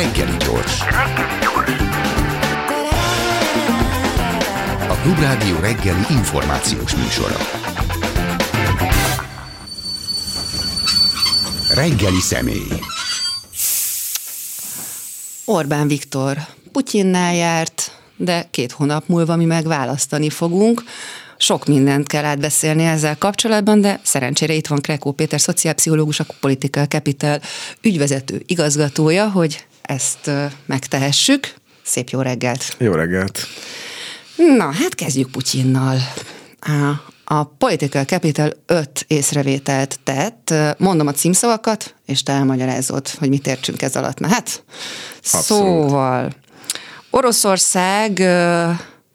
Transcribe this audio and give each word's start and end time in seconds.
Reggeli 0.00 0.36
gyors. 0.36 0.80
A 4.88 4.94
Klubrádió 5.02 5.58
reggeli 5.58 6.04
információs 6.10 6.94
műsora. 6.94 7.36
Reggeli 11.74 12.20
személy. 12.20 12.68
Orbán 15.44 15.88
Viktor 15.88 16.38
Putyinnál 16.72 17.34
járt, 17.34 17.92
de 18.16 18.48
két 18.50 18.72
hónap 18.72 19.04
múlva 19.06 19.36
mi 19.36 19.44
meg 19.44 19.66
választani 19.66 20.30
fogunk. 20.30 20.82
Sok 21.38 21.66
mindent 21.66 22.06
kell 22.06 22.24
átbeszélni 22.24 22.84
ezzel 22.84 23.18
kapcsolatban, 23.18 23.80
de 23.80 24.00
szerencsére 24.02 24.52
itt 24.52 24.66
van 24.66 24.80
Krekó 24.80 25.12
Péter, 25.12 25.40
szociálpszichológus, 25.40 26.20
a 26.20 26.26
Political 26.40 26.86
Capital 26.86 27.40
ügyvezető 27.82 28.42
igazgatója, 28.46 29.30
hogy 29.30 29.68
ezt 29.90 30.30
megtehessük. 30.66 31.54
Szép 31.82 32.08
jó 32.08 32.20
reggelt! 32.20 32.74
Jó 32.78 32.92
reggelt! 32.92 33.46
Na, 34.56 34.72
hát 34.72 34.94
kezdjük 34.94 35.30
Putyinnal. 35.30 35.98
A 37.24 37.44
Political 37.44 38.04
Capital 38.04 38.52
öt 38.66 39.04
észrevételt 39.06 40.00
tett. 40.04 40.54
Mondom 40.78 41.06
a 41.06 41.12
címszavakat, 41.12 41.94
és 42.06 42.22
te 42.22 42.32
elmagyarázod, 42.32 43.08
hogy 43.08 43.28
mit 43.28 43.46
értsünk 43.46 43.82
ez 43.82 43.96
alatt. 43.96 44.18
Na 44.18 44.28
hát, 44.28 44.64
Abszolút. 45.18 45.88
szóval 45.88 46.32
Oroszország 47.10 48.22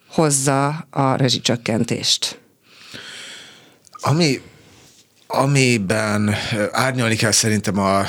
hozza 0.10 0.68
a 0.90 1.16
rezsicsökkentést. 1.16 2.40
Ami, 3.92 4.42
amiben 5.28 6.36
árnyalni 6.72 7.16
kell 7.16 7.32
szerintem 7.32 7.80
a, 7.80 8.06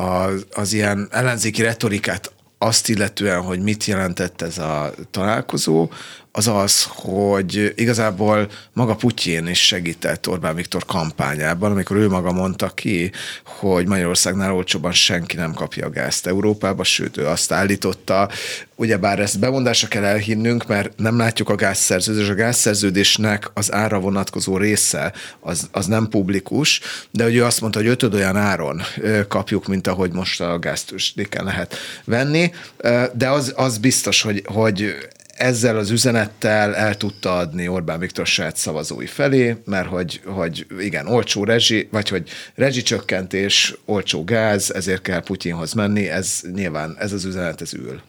a, 0.00 0.30
az 0.52 0.72
ilyen 0.72 1.08
ellenzéki 1.10 1.62
retorikát 1.62 2.32
azt 2.58 2.88
illetően, 2.88 3.42
hogy 3.42 3.60
mit 3.60 3.84
jelentett 3.84 4.42
ez 4.42 4.58
a 4.58 4.92
találkozó, 5.10 5.88
az 6.32 6.46
az, 6.46 6.84
hogy 6.88 7.72
igazából 7.76 8.50
maga 8.72 8.94
Putyin 8.94 9.46
is 9.46 9.66
segített 9.66 10.28
Orbán 10.28 10.54
Viktor 10.54 10.84
kampányában, 10.84 11.70
amikor 11.70 11.96
ő 11.96 12.08
maga 12.08 12.32
mondta 12.32 12.68
ki, 12.68 13.12
hogy 13.44 13.86
Magyarországnál 13.86 14.54
olcsóban 14.54 14.92
senki 14.92 15.36
nem 15.36 15.52
kapja 15.52 15.86
a 15.86 15.90
gázt 15.90 16.26
Európába, 16.26 16.84
sőt, 16.84 17.16
ő 17.16 17.26
azt 17.26 17.52
állította, 17.52 18.28
ugyebár 18.74 19.18
ezt 19.18 19.38
bemondásra 19.38 19.88
kell 19.88 20.04
elhinnünk, 20.04 20.66
mert 20.66 20.92
nem 20.96 21.16
látjuk 21.16 21.48
a 21.48 21.54
gázszerződés, 21.54 22.28
a 22.28 22.34
gázszerződésnek 22.34 23.50
az 23.54 23.72
ára 23.72 24.00
vonatkozó 24.00 24.56
része 24.56 25.12
az, 25.40 25.68
az 25.72 25.86
nem 25.86 26.08
publikus, 26.08 26.80
de 27.10 27.24
hogy 27.24 27.34
ő 27.34 27.44
azt 27.44 27.60
mondta, 27.60 27.78
hogy 27.78 27.88
ötöd 27.88 28.14
olyan 28.14 28.36
áron 28.36 28.82
kapjuk, 29.28 29.66
mint 29.66 29.86
ahogy 29.86 30.12
most 30.12 30.40
a 30.40 30.58
gáztősdéken 30.58 31.44
lehet 31.44 31.76
venni, 32.04 32.52
de 33.12 33.28
az, 33.28 33.52
az 33.56 33.78
biztos, 33.78 34.22
hogy, 34.22 34.42
hogy 34.46 34.94
ezzel 35.40 35.76
az 35.76 35.90
üzenettel 35.90 36.74
el 36.74 36.96
tudta 36.96 37.36
adni 37.36 37.68
Orbán 37.68 37.98
Viktor 37.98 38.26
saját 38.26 38.56
szavazói 38.56 39.06
felé, 39.06 39.56
mert 39.64 39.88
hogy, 39.88 40.20
hogy 40.24 40.66
igen, 40.78 41.06
olcsó 41.06 41.44
rezsi, 41.44 41.88
vagy 41.90 42.08
hogy 42.08 42.28
rezsicsökkentés, 42.54 43.74
olcsó 43.84 44.24
gáz, 44.24 44.74
ezért 44.74 45.02
kell 45.02 45.20
Putyinhoz 45.20 45.72
menni, 45.72 46.08
ez 46.08 46.40
nyilván, 46.54 46.96
ez 46.98 47.12
az 47.12 47.24
üzenet, 47.24 47.60
ez 47.60 47.74
ül. 47.74 48.00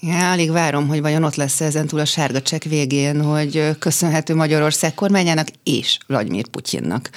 Ja, 0.00 0.30
alig 0.30 0.50
várom, 0.50 0.88
hogy 0.88 1.00
vajon 1.00 1.24
ott 1.24 1.34
lesz 1.34 1.60
ezen 1.60 1.86
túl 1.86 2.00
a 2.00 2.04
sárga 2.04 2.42
csekk 2.42 2.62
végén, 2.62 3.22
hogy 3.22 3.78
köszönhető 3.78 4.34
Magyarország 4.34 4.94
kormányának 4.94 5.46
és 5.62 5.98
Vladimir 6.06 6.46
Putyinnak. 6.46 7.10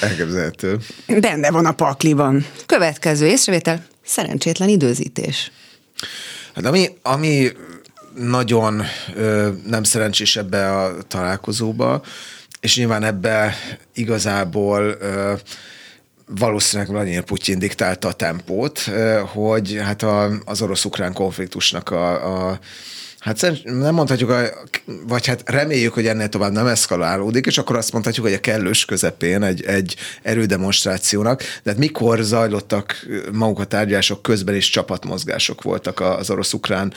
Elképzelhető. 0.00 0.78
Benne 1.20 1.50
van 1.50 1.66
a 1.66 1.72
pakliban. 1.72 2.46
Következő 2.66 3.26
észrevétel, 3.26 3.86
szerencsétlen 4.04 4.68
időzítés. 4.68 5.50
Hát 6.54 6.64
ami, 6.64 6.88
ami 7.02 7.52
nagyon 8.14 8.82
ö, 9.14 9.48
nem 9.66 9.82
szerencsés 9.82 10.36
ebbe 10.36 10.76
a 10.76 11.02
találkozóba, 11.02 12.02
és 12.60 12.76
nyilván 12.76 13.02
ebbe 13.02 13.54
igazából 13.94 14.96
ö, 15.00 15.32
valószínűleg 16.26 16.92
Vladimir 16.92 17.22
Putyin 17.22 17.58
diktálta 17.58 18.08
a 18.08 18.12
tempót, 18.12 18.90
hogy 19.32 19.80
hát 19.82 20.02
a, 20.02 20.30
az 20.44 20.62
orosz-ukrán 20.62 21.12
konfliktusnak 21.12 21.90
a, 21.90 22.48
a 22.50 22.58
Hát 23.24 23.52
nem 23.64 23.94
mondhatjuk, 23.94 24.32
vagy 25.06 25.26
hát 25.26 25.42
reméljük, 25.44 25.92
hogy 25.92 26.06
ennél 26.06 26.28
tovább 26.28 26.52
nem 26.52 26.66
eszkalálódik, 26.66 27.46
és 27.46 27.58
akkor 27.58 27.76
azt 27.76 27.92
mondhatjuk, 27.92 28.26
hogy 28.26 28.34
a 28.34 28.40
kellős 28.40 28.84
közepén 28.84 29.42
egy, 29.42 29.62
egy 29.62 29.96
erődemonstrációnak, 30.22 31.42
de 31.62 31.70
hát 31.70 31.78
mikor 31.78 32.18
zajlottak 32.18 33.06
maguk 33.32 33.58
a 33.58 33.64
tárgyalások 33.64 34.22
közben 34.22 34.54
is 34.54 34.70
csapatmozgások 34.70 35.62
voltak 35.62 36.00
az 36.00 36.30
orosz-ukrán 36.30 36.92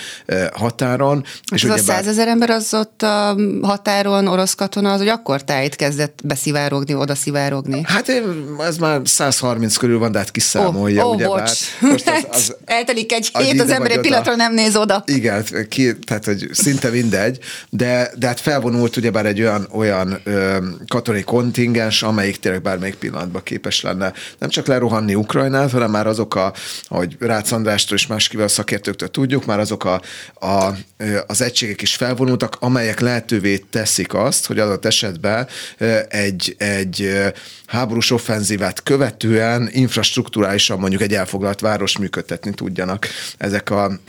határon. 0.53 1.23
És 1.53 1.63
az 1.63 1.69
a 1.69 1.77
százezer 1.77 2.27
ember 2.27 2.49
az 2.49 2.73
ott 2.73 3.01
a 3.01 3.35
határon, 3.61 4.27
orosz 4.27 4.53
katona, 4.53 4.91
az 4.91 4.99
hogy 4.99 5.07
akkor 5.07 5.43
tájt 5.43 5.75
kezdett 5.75 6.19
beszivárogni, 6.23 6.93
oda 6.93 7.15
szivárogni? 7.15 7.81
Hát 7.83 8.09
ez 8.59 8.77
már 8.77 9.01
130 9.03 9.75
körül 9.75 9.99
van, 9.99 10.11
de 10.11 10.17
hát 10.17 10.31
kiszámolja, 10.31 11.03
oh, 11.03 11.09
oh, 11.09 11.15
ugye 11.15 11.25
bocs. 11.25 11.59
Most 11.79 12.09
az, 12.09 12.27
az, 12.31 12.55
Eltelik 12.65 13.11
egy 13.13 13.29
hét, 13.33 13.61
az 13.61 13.69
ember 13.69 13.91
egy 13.91 13.99
pillanatra 13.99 14.35
nem 14.35 14.53
néz 14.53 14.75
oda. 14.75 15.03
Igen, 15.05 15.45
ki, 15.69 15.97
tehát 15.99 16.16
hogy 16.25 16.47
szinte 16.51 16.89
mindegy, 16.89 17.39
de, 17.69 18.11
de 18.17 18.27
hát 18.27 18.39
felvonult 18.39 18.97
ugyebár 18.97 19.25
egy 19.25 19.41
olyan, 19.41 19.67
olyan 19.71 20.19
ö, 20.23 20.57
katonai 20.87 21.23
kontingens, 21.23 22.03
amelyik 22.03 22.39
tényleg 22.39 22.61
bármelyik 22.61 22.95
pillanatban 22.95 23.43
képes 23.43 23.81
lenne 23.81 24.13
nem 24.37 24.49
csak 24.49 24.67
lerohanni 24.67 25.15
Ukrajnát, 25.15 25.71
hanem 25.71 25.91
már 25.91 26.07
azok 26.07 26.35
a, 26.35 26.53
ahogy 26.87 27.15
Rácz 27.19 27.51
Andrástól 27.51 27.97
és 27.97 28.07
más 28.07 28.27
kivel 28.27 28.47
szakértőktől 28.47 29.09
tudjuk, 29.09 29.45
már 29.45 29.59
azok 29.59 29.85
a, 29.85 30.01
a, 30.33 30.73
az 31.27 31.41
egységek 31.41 31.81
is 31.81 31.95
felvonultak, 31.95 32.57
amelyek 32.59 32.99
lehetővé 32.99 33.57
teszik 33.57 34.13
azt, 34.13 34.45
hogy 34.45 34.59
adott 34.59 34.85
esetben 34.85 35.47
egy, 36.09 36.55
egy 36.57 37.23
háborús 37.67 38.11
offenzívát 38.11 38.83
követően 38.83 39.69
infrastruktúrálisan 39.71 40.79
mondjuk 40.79 41.01
egy 41.01 41.13
elfoglalt 41.13 41.59
város 41.59 41.97
működtetni 41.97 42.51
tudjanak 42.51 43.07
ezek 43.37 43.69
a 43.69 43.99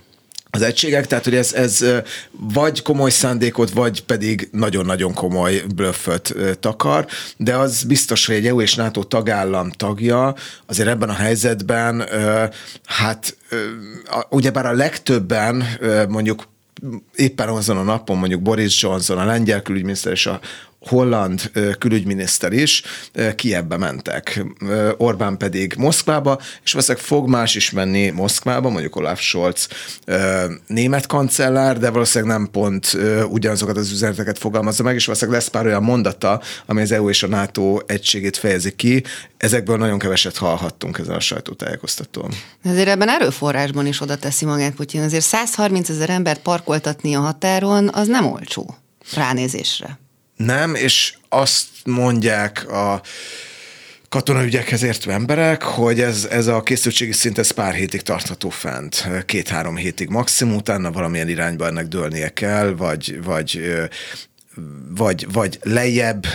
az 0.51 0.63
egységek, 0.63 1.07
tehát 1.07 1.25
hogy 1.25 1.35
ez, 1.35 1.53
ez 1.53 1.85
vagy 2.31 2.83
komoly 2.83 3.11
szándékot, 3.11 3.71
vagy 3.71 4.05
pedig 4.05 4.49
nagyon-nagyon 4.53 5.15
komoly 5.15 5.63
blöfföt 5.75 6.35
takar, 6.61 7.07
de 7.37 7.57
az 7.57 7.83
biztos, 7.83 8.27
hogy 8.27 8.35
egy 8.35 8.47
EU 8.47 8.61
és 8.61 8.75
NATO 8.75 9.03
tagállam 9.03 9.71
tagja 9.71 10.35
azért 10.67 10.89
ebben 10.89 11.09
a 11.09 11.13
helyzetben, 11.15 12.09
hát 12.85 13.37
ugyebár 14.29 14.67
a 14.67 14.73
legtöbben 14.73 15.65
mondjuk 16.09 16.49
éppen 17.15 17.49
azon 17.49 17.77
a 17.77 17.83
napon 17.83 18.19
mondjuk 18.19 18.43
Boris 18.43 18.83
Johnson, 18.83 19.19
a 19.19 19.25
lengyel 19.25 19.63
külügyminiszter 19.63 20.13
és 20.13 20.27
a 20.27 20.41
holland 20.81 21.51
külügyminiszter 21.79 22.53
is 22.53 22.83
Kievbe 23.37 23.77
mentek, 23.77 24.45
Orbán 24.97 25.37
pedig 25.37 25.75
Moszkvába, 25.79 26.41
és 26.65 26.73
valószínűleg 26.73 27.07
fog 27.07 27.29
más 27.29 27.55
is 27.55 27.71
menni 27.71 28.11
Moszkvába, 28.11 28.69
mondjuk 28.69 28.97
Olaf 28.97 29.21
Scholz 29.21 29.69
német 30.67 31.07
kancellár, 31.07 31.79
de 31.79 31.91
valószínűleg 31.91 32.37
nem 32.37 32.51
pont 32.51 32.97
ugyanazokat 33.29 33.77
az 33.77 33.91
üzeneteket 33.93 34.39
fogalmazza 34.39 34.83
meg, 34.83 34.95
és 34.95 35.07
valószínűleg 35.07 35.41
lesz 35.41 35.51
pár 35.51 35.67
olyan 35.67 35.83
mondata, 35.83 36.43
ami 36.67 36.81
az 36.81 36.93
EU 36.93 37.09
és 37.09 37.23
a 37.23 37.27
NATO 37.27 37.79
egységét 37.87 38.37
fejezi 38.37 38.73
ki. 38.77 39.05
Ezekből 39.37 39.77
nagyon 39.77 39.99
keveset 39.99 40.37
hallhattunk 40.37 40.99
ezen 40.99 41.15
a 41.15 41.21
sajtótájékoztatón. 41.21 42.31
Ezért 42.63 42.89
ebben 42.89 43.09
erőforrásban 43.09 43.87
is 43.87 44.01
oda 44.01 44.17
teszi 44.17 44.45
magát 44.45 44.75
Putyin. 44.75 45.03
Azért 45.03 45.25
130 45.25 45.89
ezer 45.89 46.11
embert 46.11 46.41
parkoltatni 46.41 47.15
a 47.15 47.21
határon, 47.21 47.91
az 47.93 48.07
nem 48.07 48.27
olcsó 48.27 48.77
ránézésre. 49.15 49.99
Nem, 50.39 50.75
és 50.75 51.15
azt 51.29 51.67
mondják 51.85 52.71
a 52.71 53.03
katonaügyekhez 54.09 54.83
értő 54.83 55.11
emberek, 55.11 55.63
hogy 55.63 56.01
ez, 56.01 56.25
ez 56.31 56.47
a 56.47 56.63
készültségi 56.63 57.13
szint 57.13 57.39
ez 57.39 57.51
pár 57.51 57.75
hétig 57.75 58.03
tartható 58.03 58.49
fent, 58.51 59.09
két-három 59.27 59.77
hétig 59.77 60.09
maximum, 60.09 60.55
utána 60.55 60.93
valamilyen 60.93 61.29
irányba 61.29 61.67
ennek 61.67 61.87
dőlnie 61.87 62.29
kell, 62.29 62.71
vagy, 62.71 63.23
vagy 63.23 63.61
vagy, 64.99 65.27
vagy 65.33 65.59
lejjebb 65.63 66.27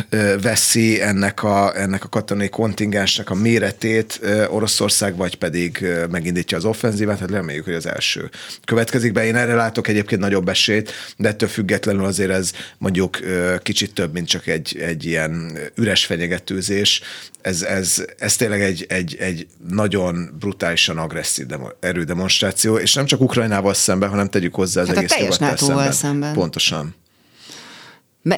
veszi 0.41 1.01
ennek 1.01 1.43
a, 1.43 1.79
ennek 1.79 2.03
a 2.03 2.09
katonai 2.09 2.49
kontingensnek 2.49 3.29
a 3.29 3.35
méretét 3.35 4.19
Oroszország, 4.49 5.15
vagy 5.15 5.35
pedig 5.35 5.85
megindítja 6.11 6.57
az 6.57 6.65
offenzívát, 6.65 7.19
hát 7.19 7.31
reméljük, 7.31 7.65
hogy 7.65 7.73
az 7.73 7.85
első 7.85 8.29
következik 8.65 9.11
be. 9.11 9.25
Én 9.25 9.35
erre 9.35 9.53
látok 9.53 9.87
egyébként 9.87 10.21
nagyobb 10.21 10.49
esélyt, 10.49 10.91
de 11.17 11.27
ettől 11.27 11.49
függetlenül 11.49 12.05
azért 12.05 12.31
ez 12.31 12.51
mondjuk 12.77 13.19
kicsit 13.61 13.93
több, 13.93 14.13
mint 14.13 14.27
csak 14.27 14.47
egy, 14.47 14.77
egy 14.79 15.05
ilyen 15.05 15.57
üres 15.75 16.05
fenyegetőzés. 16.05 17.01
Ez, 17.41 17.61
ez, 17.61 18.05
ez 18.17 18.35
tényleg 18.35 18.61
egy, 18.61 18.85
egy, 18.89 19.15
egy 19.19 19.47
nagyon 19.69 20.35
brutálisan 20.39 20.97
agresszív 20.97 21.45
demo, 21.45 21.67
erődemonstráció, 21.79 22.77
és 22.77 22.93
nem 22.93 23.05
csak 23.05 23.21
Ukrajnával 23.21 23.73
szemben, 23.73 24.09
hanem 24.09 24.29
tegyük 24.29 24.55
hozzá 24.55 24.81
az 24.81 24.87
hát 24.87 24.97
egész 24.97 25.11
a 25.11 25.15
teljes 25.15 25.59
szemben. 25.59 25.91
szemben. 25.91 26.33
Pontosan. 26.33 26.95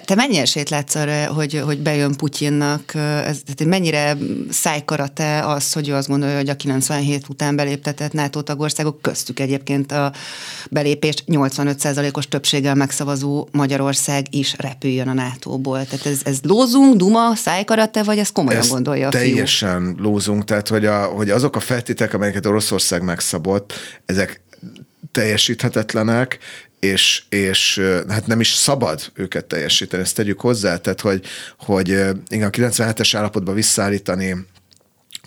Te 0.06 0.16
mennyi 0.16 0.38
esélyt 0.38 0.70
látsz 0.70 0.96
arra, 0.96 1.34
hogy, 1.34 1.62
hogy 1.66 1.80
bejön 1.80 2.16
Putyinnak? 2.16 2.96
Ez, 2.96 3.42
tehát 3.46 3.66
mennyire 3.66 4.18
szájkarate 4.50 5.40
az, 5.48 5.74
hogy 5.74 5.90
ő 5.90 5.94
azt 5.94 6.08
gondolja, 6.08 6.36
hogy 6.36 6.50
a 6.50 6.56
97 6.56 7.30
után 7.30 7.56
beléptetett 7.56 8.14
NATO 8.14 8.42
tagországok 8.42 9.02
köztük 9.02 9.40
egyébként 9.40 9.92
a 9.92 10.12
belépést 10.70 11.24
85%-os 11.28 12.28
többséggel 12.28 12.76
megszavazó 12.76 13.48
Magyarország 13.52 14.26
is 14.30 14.56
repüljön 14.58 15.08
a 15.08 15.14
NATO-ból. 15.14 15.86
Tehát 15.86 16.06
ez, 16.06 16.20
ez 16.24 16.40
lózunk, 16.42 16.96
duma, 16.96 17.36
szájkarate, 17.36 18.04
vagy 18.04 18.18
ez 18.18 18.32
komolyan 18.32 18.62
ez 18.62 18.70
gondolja 18.70 19.08
a 19.08 19.12
teljesen 19.12 19.84
fiú? 19.96 20.04
lózunk, 20.04 20.44
tehát 20.44 20.68
hogy, 20.68 20.86
a, 20.86 21.04
hogy 21.04 21.30
azok 21.30 21.56
a 21.56 21.60
feltételek, 21.60 22.14
amelyeket 22.14 22.46
Oroszország 22.46 23.04
megszabott, 23.04 23.74
ezek 24.06 24.44
teljesíthetetlenek, 25.12 26.38
és, 26.86 27.24
és 27.30 27.82
hát 28.08 28.28
nem 28.28 28.40
is 28.40 28.54
szabad 28.54 29.02
őket 29.14 29.46
teljesíteni, 29.46 30.04
ezt 30.04 30.16
tegyük 30.16 30.42
hozzá, 30.42 30.78
tehát 30.78 31.02
hogy, 31.02 31.26
hogy 31.58 31.88
igen, 32.28 32.48
a 32.48 32.50
97-es 32.50 33.12
állapotban 33.14 33.56
visszaállítani 33.56 34.46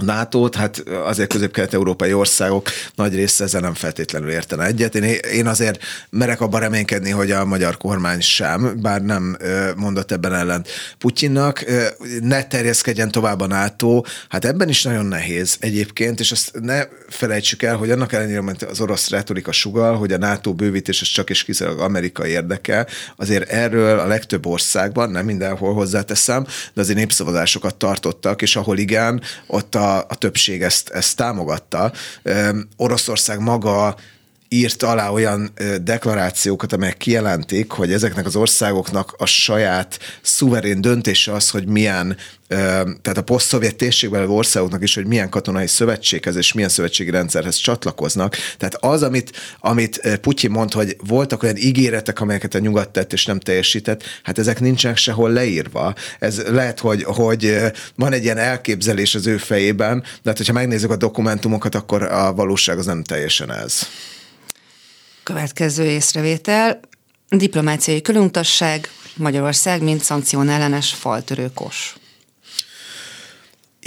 nato 0.00 0.48
hát 0.56 0.82
azért 1.04 1.32
közép-kelet-európai 1.32 2.12
országok 2.12 2.68
nagy 2.94 3.14
része 3.14 3.44
ezzel 3.44 3.60
nem 3.60 3.74
feltétlenül 3.74 4.30
értene 4.30 4.64
egyet. 4.64 4.94
Én, 4.94 5.02
én 5.32 5.46
azért 5.46 5.82
merek 6.10 6.40
abban 6.40 6.60
reménykedni, 6.60 7.10
hogy 7.10 7.30
a 7.30 7.44
magyar 7.44 7.76
kormány 7.76 8.20
sem, 8.20 8.78
bár 8.80 9.02
nem 9.02 9.36
mondott 9.76 10.12
ebben 10.12 10.34
ellen 10.34 10.64
Putyinnak, 10.98 11.64
ne 12.20 12.44
terjeszkedjen 12.44 13.10
tovább 13.10 13.40
a 13.40 13.46
NATO, 13.46 14.02
hát 14.28 14.44
ebben 14.44 14.68
is 14.68 14.82
nagyon 14.82 15.06
nehéz 15.06 15.56
egyébként, 15.60 16.20
és 16.20 16.32
azt 16.32 16.60
ne 16.60 16.84
felejtsük 17.08 17.62
el, 17.62 17.76
hogy 17.76 17.90
annak 17.90 18.12
ellenére, 18.12 18.40
hogy 18.40 18.66
az 18.70 18.80
orosz 18.80 19.10
retorika 19.10 19.52
sugal, 19.52 19.96
hogy 19.96 20.12
a 20.12 20.18
NATO 20.18 20.54
bővítés 20.54 21.00
az 21.00 21.08
csak 21.08 21.30
és 21.30 21.44
kizárólag 21.44 21.80
amerikai 21.80 22.30
érdeke, 22.30 22.86
azért 23.16 23.48
erről 23.48 23.98
a 23.98 24.06
legtöbb 24.06 24.46
országban, 24.46 25.10
nem 25.10 25.24
mindenhol 25.24 25.74
hozzáteszem, 25.74 26.46
de 26.74 26.80
azért 26.80 26.98
népszavazásokat 26.98 27.74
tartottak, 27.74 28.42
és 28.42 28.56
ahol 28.56 28.78
igen, 28.78 29.22
ott 29.46 29.74
a 29.74 29.87
a, 29.96 30.14
többség 30.14 30.62
ezt, 30.62 30.88
ezt 30.88 31.16
támogatta. 31.16 31.92
Oroszország 32.76 33.40
maga 33.40 33.96
írt 34.48 34.82
alá 34.82 35.10
olyan 35.10 35.52
deklarációkat, 35.82 36.72
amelyek 36.72 36.96
kijelentik, 36.96 37.70
hogy 37.70 37.92
ezeknek 37.92 38.26
az 38.26 38.36
országoknak 38.36 39.14
a 39.18 39.26
saját 39.26 39.98
szuverén 40.22 40.80
döntése 40.80 41.32
az, 41.32 41.50
hogy 41.50 41.66
milyen, 41.66 42.16
tehát 43.02 43.16
a 43.16 43.22
poszt-szovjet 43.22 43.76
térségben 43.76 44.30
országoknak 44.30 44.82
is, 44.82 44.94
hogy 44.94 45.06
milyen 45.06 45.28
katonai 45.28 45.66
szövetséghez 45.66 46.36
és 46.36 46.52
milyen 46.52 46.68
szövetségi 46.68 47.10
rendszerhez 47.10 47.56
csatlakoznak. 47.56 48.36
Tehát 48.58 48.74
az, 48.74 49.02
amit, 49.02 49.36
amit 49.60 50.18
Putyin 50.20 50.50
mond, 50.50 50.72
hogy 50.72 50.96
voltak 51.06 51.42
olyan 51.42 51.56
ígéretek, 51.56 52.20
amelyeket 52.20 52.54
a 52.54 52.58
nyugat 52.58 52.88
tett 52.90 53.12
és 53.12 53.26
nem 53.26 53.40
teljesített, 53.40 54.02
hát 54.22 54.38
ezek 54.38 54.60
nincsenek 54.60 54.96
sehol 54.96 55.30
leírva. 55.30 55.94
Ez 56.18 56.42
lehet, 56.46 56.80
hogy, 56.80 57.02
hogy 57.02 57.56
van 57.94 58.12
egy 58.12 58.24
ilyen 58.24 58.38
elképzelés 58.38 59.14
az 59.14 59.26
ő 59.26 59.36
fejében, 59.36 60.00
de 60.00 60.28
hát, 60.28 60.36
hogyha 60.36 60.52
megnézzük 60.52 60.90
a 60.90 60.96
dokumentumokat, 60.96 61.74
akkor 61.74 62.02
a 62.02 62.32
valóság 62.34 62.78
az 62.78 62.86
nem 62.86 63.02
teljesen 63.02 63.52
ez. 63.52 63.86
Következő 65.28 65.84
észrevétel, 65.84 66.80
diplomáciai 67.28 68.02
kölutasság, 68.02 68.88
Magyarország, 69.16 69.82
mint 69.82 70.02
szankciónellenes 70.02 70.94
faltörő 70.94 71.50
kos. 71.54 71.96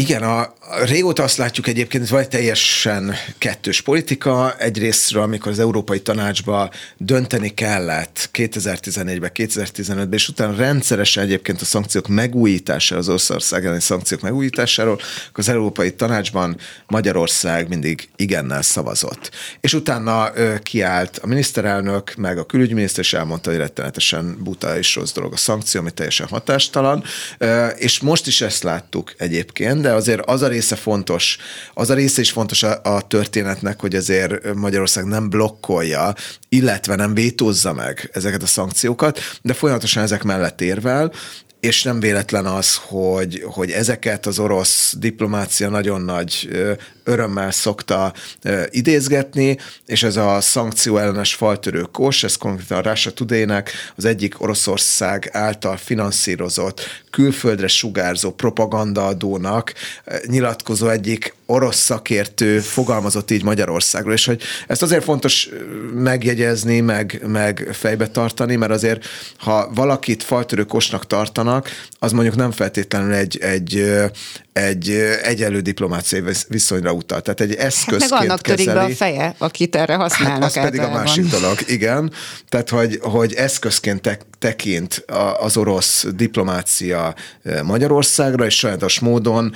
Igen, 0.02 0.24
a, 0.24 0.40
a 0.40 0.86
régóta 0.86 1.24
azt 1.24 1.38
látjuk 1.38 1.68
egyébként, 1.68 2.04
hogy 2.04 2.12
van 2.12 2.22
egy 2.22 2.28
teljesen 2.28 3.14
kettős 3.38 3.82
politika. 3.82 4.56
Egyrésztről, 4.58 5.24
amikor 5.24 5.52
az 5.52 5.60
Európai 5.60 6.02
Tanácsba 6.02 6.72
dönteni 6.98 7.54
kellett 7.54 8.30
2014-ben, 8.34 9.32
2015-ben, 9.34 10.14
és 10.14 10.28
utána 10.28 10.56
rendszeresen 10.56 11.24
egyébként 11.24 11.62
a 11.62 11.66
szankciók 11.66 12.08
megújítására, 12.08 13.00
az 13.00 13.08
Oroszország 13.08 13.66
elleni 13.66 13.82
szankciók 13.82 14.22
megújításáról, 14.22 15.00
az 15.34 15.50
Európai 15.50 15.94
Tanácsban 15.94 16.58
Magyarország 16.88 17.68
mindig 17.68 18.10
igennel 18.16 18.62
szavazott. 18.62 19.32
És 19.60 19.74
utána 19.74 20.32
ö, 20.36 20.60
kiállt 20.60 21.18
a 21.18 21.28
miniszterelnök, 21.28 22.14
meg 22.16 22.38
a 22.38 22.46
külügyminiszter, 22.46 23.04
és 23.04 23.14
elmondta, 23.14 23.50
hogy 23.50 23.60
rettenetesen 23.60 24.38
buta 24.44 24.78
és 24.78 24.96
rossz 24.96 25.14
dolog 25.14 25.34
a 25.34 25.38
szankció, 25.38 25.80
ami 25.80 25.92
teljesen 25.92 26.28
hatástalan. 26.28 27.04
Ö, 27.38 27.68
és 27.68 28.00
most 28.00 28.28
is 28.28 28.42
ezt 28.42 28.64
láttuk 28.64 29.14
egyébként, 29.18 29.82
de 29.82 29.91
azért 29.94 30.22
az 30.26 30.42
a 30.42 30.48
része 30.48 30.76
fontos, 30.76 31.38
az 31.74 31.90
a 31.90 31.94
része 31.94 32.22
is 32.22 32.32
fontos 32.32 32.64
a, 32.64 32.80
a 32.84 33.08
történetnek, 33.08 33.80
hogy 33.80 33.96
azért 33.96 34.54
Magyarország 34.54 35.06
nem 35.06 35.30
blokkolja, 35.30 36.14
illetve 36.50 36.96
nem 36.96 37.14
vétózza 37.14 37.74
meg 37.74 38.10
ezeket 38.14 38.44
a 38.44 38.48
szankciókat, 38.48 39.20
de 39.42 39.54
folyamatosan 39.54 40.04
ezek 40.04 40.24
mellett 40.24 40.62
érvel, 40.62 41.12
és 41.62 41.84
nem 41.84 42.00
véletlen 42.00 42.46
az, 42.46 42.76
hogy, 42.76 43.44
hogy 43.46 43.72
ezeket 43.72 44.26
az 44.26 44.40
orosz 44.40 44.96
diplomácia 44.98 45.70
nagyon 45.70 46.02
nagy 46.02 46.50
örömmel 47.04 47.52
szokta 47.52 48.14
idézgetni, 48.70 49.58
és 49.86 50.04
ez 50.04 50.16
a 50.16 50.42
szankció 50.42 50.98
ellenes 50.98 51.34
faltörő 51.34 51.82
kos, 51.82 52.24
ez 52.24 52.36
konkrétan 52.36 52.78
a 52.78 52.90
Russia 52.90 53.12
today 53.12 53.46
az 53.96 54.06
egyik 54.06 54.42
Oroszország 54.42 55.30
által 55.32 55.78
finanszírozott, 55.78 56.82
külföldre 57.10 57.68
sugárzó 57.68 58.32
propagandaadónak 58.32 59.74
nyilatkozó 60.26 60.88
egyik 60.88 61.36
orosz 61.52 61.78
szakértő 61.78 62.60
fogalmazott 62.60 63.32
így 63.32 63.44
Magyarországról, 63.44 64.14
és 64.14 64.26
hogy 64.26 64.42
ezt 64.68 64.82
azért 64.82 65.04
fontos 65.04 65.50
megjegyezni, 65.94 66.80
meg, 66.80 67.22
meg 67.28 67.70
fejbe 67.72 68.08
tartani, 68.08 68.56
mert 68.56 68.72
azért, 68.72 69.06
ha 69.38 69.72
valakit 69.74 70.24
faltörő 70.24 70.64
kosnak 70.64 71.08
tartanak, 71.08 71.70
az 72.00 72.12
mondjuk 72.12 72.36
nem 72.36 72.52
feltétlenül 72.52 73.14
egy, 73.14 73.38
egy, 73.38 73.94
egy 74.54 74.90
egyenlő 75.24 75.60
diplomáciai 75.60 76.22
viszonyra 76.48 76.92
utal. 76.92 77.22
Tehát 77.22 77.42
egy 77.42 77.54
eszközként 77.54 78.02
hát 78.02 78.20
meg 78.20 78.30
annak 78.30 78.42
kezeli. 78.42 78.64
törik 78.66 78.80
be 78.80 78.94
a 78.94 78.96
feje, 78.96 79.36
akit 79.38 79.76
erre 79.76 79.96
használnak 79.96 80.54
hát 80.54 80.64
az 80.64 80.64
pedig 80.64 80.80
a 80.80 80.90
másik 80.90 81.26
dolog, 81.26 81.58
igen. 81.68 82.12
Tehát, 82.50 82.70
hogy, 82.70 83.00
hogy 83.02 83.34
eszközként 83.34 84.02
te, 84.02 84.20
tekint 84.40 85.06
az 85.40 85.58
orosz 85.58 86.06
diplomácia 86.16 87.16
Magyarországra, 87.64 88.46
és 88.46 88.56
sajátos 88.56 89.00
módon 89.00 89.54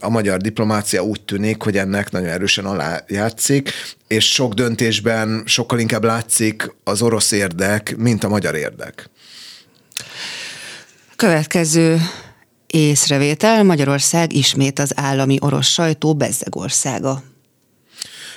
a 0.00 0.08
magyar 0.08 0.40
diplomácia 0.40 1.02
úgy 1.02 1.20
tűnik, 1.20 1.62
hogy 1.62 1.76
ennek 1.76 2.10
nagyon 2.10 2.28
erősen 2.28 2.64
alájátszik, 2.64 3.70
és 4.08 4.32
sok 4.32 4.54
döntésben 4.54 5.42
sokkal 5.46 5.78
inkább 5.78 6.04
látszik 6.04 6.74
az 6.84 7.02
orosz 7.02 7.30
érdek, 7.30 7.96
mint 7.96 8.24
a 8.24 8.28
magyar 8.28 8.54
érdek. 8.54 9.10
Következő 11.16 12.00
észrevétel, 12.72 13.64
Magyarország 13.64 14.32
ismét 14.32 14.78
az 14.78 14.92
állami 14.96 15.36
orosz 15.40 15.68
sajtó 15.68 16.14
bezzegországa. 16.14 17.22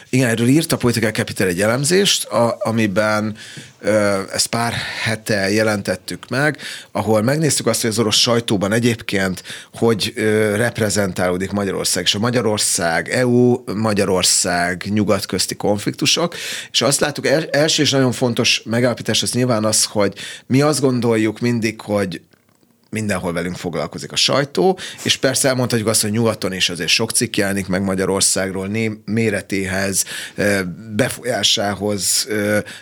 Igen, 0.10 0.30
erről 0.30 0.48
írt 0.48 0.72
a 0.72 0.78
Political 0.78 1.12
Capital 1.12 1.48
egy 1.48 1.62
elemzést, 1.62 2.26
a, 2.26 2.58
amiben 2.60 3.36
ö, 3.80 4.22
ezt 4.34 4.48
pár 4.48 4.74
hete 5.04 5.52
jelentettük 5.52 6.28
meg, 6.30 6.58
ahol 6.92 7.22
megnéztük 7.22 7.68
azt, 7.68 7.82
hogy 7.82 7.90
az 7.90 8.00
orosz 8.00 8.18
sajtóban 8.18 8.72
egyébként 8.72 9.44
hogy 9.74 10.14
ö, 10.16 10.56
reprezentálódik 10.56 11.52
Magyarország, 11.52 12.04
és 12.04 12.16
a 12.16 12.20
Magyarország, 12.20 13.10
EU, 13.10 13.64
Magyarország, 13.74 14.84
nyugat 14.90 15.26
közti 15.26 15.56
konfliktusok, 15.56 16.36
és 16.72 16.82
azt 16.82 17.00
láttuk, 17.00 17.28
el, 17.28 17.50
első 17.50 17.82
és 17.82 17.92
nagyon 17.92 18.12
fontos 18.12 18.62
megállapítás 18.66 19.24
az 19.24 19.32
nyilván 19.32 19.66
az, 19.66 19.84
hogy 19.84 20.14
mi 20.48 20.62
azt 20.62 20.82
gondoljuk 20.82 21.40
mindig, 21.40 21.82
hogy 21.82 22.22
mindenhol 22.90 23.34
velünk 23.34 23.56
foglalkozik 23.56 24.12
a 24.12 24.16
sajtó, 24.16 24.80
és 25.04 25.18
persze 25.18 25.48
elmondhatjuk 25.48 25.88
azt, 25.88 26.02
hogy 26.02 26.12
nyugaton 26.12 26.54
is 26.54 26.70
azért 26.70 26.90
sok 26.90 27.12
cikk 27.12 27.36
jelenik 27.36 27.68
meg 27.68 27.84
Magyarországról 27.84 28.68
né- 28.68 29.00
méretéhez, 29.06 30.04
befolyásához 30.96 32.28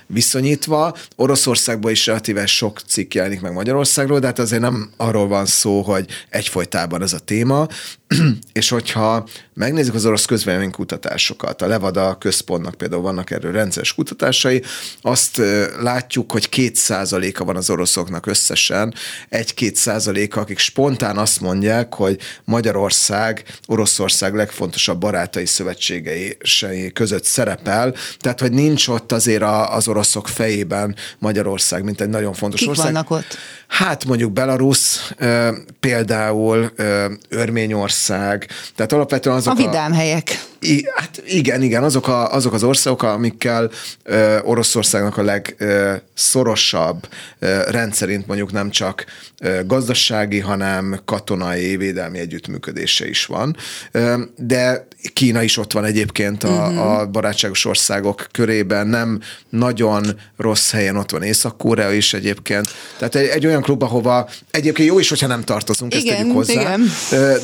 viszonyítva. 0.07 0.95
Oroszországban 1.15 1.91
is 1.91 2.05
relatíve 2.05 2.45
sok 2.45 2.79
cikk 2.87 3.13
jelenik 3.13 3.41
meg 3.41 3.53
Magyarországról, 3.53 4.19
de 4.19 4.27
hát 4.27 4.39
azért 4.39 4.61
nem 4.61 4.91
arról 4.97 5.27
van 5.27 5.45
szó, 5.45 5.81
hogy 5.81 6.05
egyfolytában 6.29 7.01
ez 7.01 7.13
a 7.13 7.19
téma, 7.19 7.67
és 8.53 8.69
hogyha 8.69 9.27
megnézzük 9.53 9.95
az 9.95 10.05
orosz 10.05 10.25
közvéleménykutatásokat, 10.25 11.61
a 11.61 11.67
Levada 11.67 12.17
központnak 12.19 12.73
például 12.73 13.01
vannak 13.01 13.31
erről 13.31 13.51
rendszeres 13.51 13.93
kutatásai, 13.93 14.63
azt 15.01 15.41
látjuk, 15.81 16.31
hogy 16.31 16.49
két 16.49 16.75
százaléka 16.75 17.43
van 17.43 17.55
az 17.55 17.69
oroszoknak 17.69 18.25
összesen, 18.25 18.93
egy-két 19.29 19.75
százaléka, 19.75 20.39
akik 20.39 20.57
spontán 20.57 21.17
azt 21.17 21.41
mondják, 21.41 21.93
hogy 21.93 22.19
Magyarország 22.43 23.43
Oroszország 23.67 24.35
legfontosabb 24.35 24.99
barátai 24.99 25.45
szövetségei 25.45 26.37
között 26.93 27.23
szerepel, 27.23 27.95
tehát 28.19 28.39
hogy 28.39 28.51
nincs 28.51 28.87
ott 28.87 29.11
azért 29.11 29.43
az 29.69 29.87
oroszok 29.87 30.27
fejében 30.27 30.95
Magyarország, 31.19 31.83
mint 31.83 32.01
egy 32.01 32.09
nagyon 32.09 32.33
fontos 32.33 32.59
Kik 32.59 32.69
ország. 32.69 32.85
vannak 32.85 33.09
ott? 33.09 33.37
Hát 33.67 34.05
mondjuk 34.05 34.31
Belarus, 34.31 35.13
például 35.79 36.71
Örményország, 37.29 38.01
tehát 38.75 38.91
alapvetően 38.91 39.35
azok 39.35 39.53
a... 39.53 39.55
vidám 39.55 39.91
a, 39.91 39.95
helyek. 39.95 40.45
I, 40.59 40.85
hát 40.95 41.23
igen, 41.25 41.61
igen, 41.61 41.83
azok, 41.83 42.07
a, 42.07 42.33
azok 42.33 42.53
az 42.53 42.63
országok, 42.63 43.03
amikkel 43.03 43.69
ö, 44.03 44.39
Oroszországnak 44.43 45.17
a 45.17 45.23
legszorosabb 45.23 47.07
rendszerint 47.67 48.27
mondjuk 48.27 48.51
nem 48.51 48.69
csak 48.69 49.05
ö, 49.39 49.59
gazdasági, 49.65 50.39
hanem 50.39 50.99
katonai, 51.05 51.77
védelmi 51.77 52.19
együttműködése 52.19 53.09
is 53.09 53.25
van. 53.25 53.55
Ö, 53.91 54.21
de 54.35 54.87
Kína 55.13 55.41
is 55.41 55.57
ott 55.57 55.73
van 55.73 55.85
egyébként 55.85 56.43
a, 56.43 56.47
uh-huh. 56.47 56.99
a 56.99 57.05
barátságos 57.05 57.65
országok 57.65 58.27
körében, 58.31 58.87
nem 58.87 59.19
nagyon 59.49 60.05
rossz 60.37 60.71
helyen 60.71 60.97
ott 60.97 61.11
van 61.11 61.23
Észak-Korea 61.23 61.91
is 61.91 62.13
egyébként. 62.13 62.67
Tehát 62.97 63.15
egy, 63.15 63.27
egy 63.27 63.45
olyan 63.45 63.61
klub, 63.61 63.83
ahova 63.83 64.29
egyébként 64.51 64.87
jó 64.87 64.99
is, 64.99 65.09
hogyha 65.09 65.27
nem 65.27 65.43
tartozunk, 65.43 65.95
igen, 65.95 66.07
ezt 66.07 66.17
tegyük 66.17 66.35
hozzá. 66.35 66.61
Igen. 66.61 66.89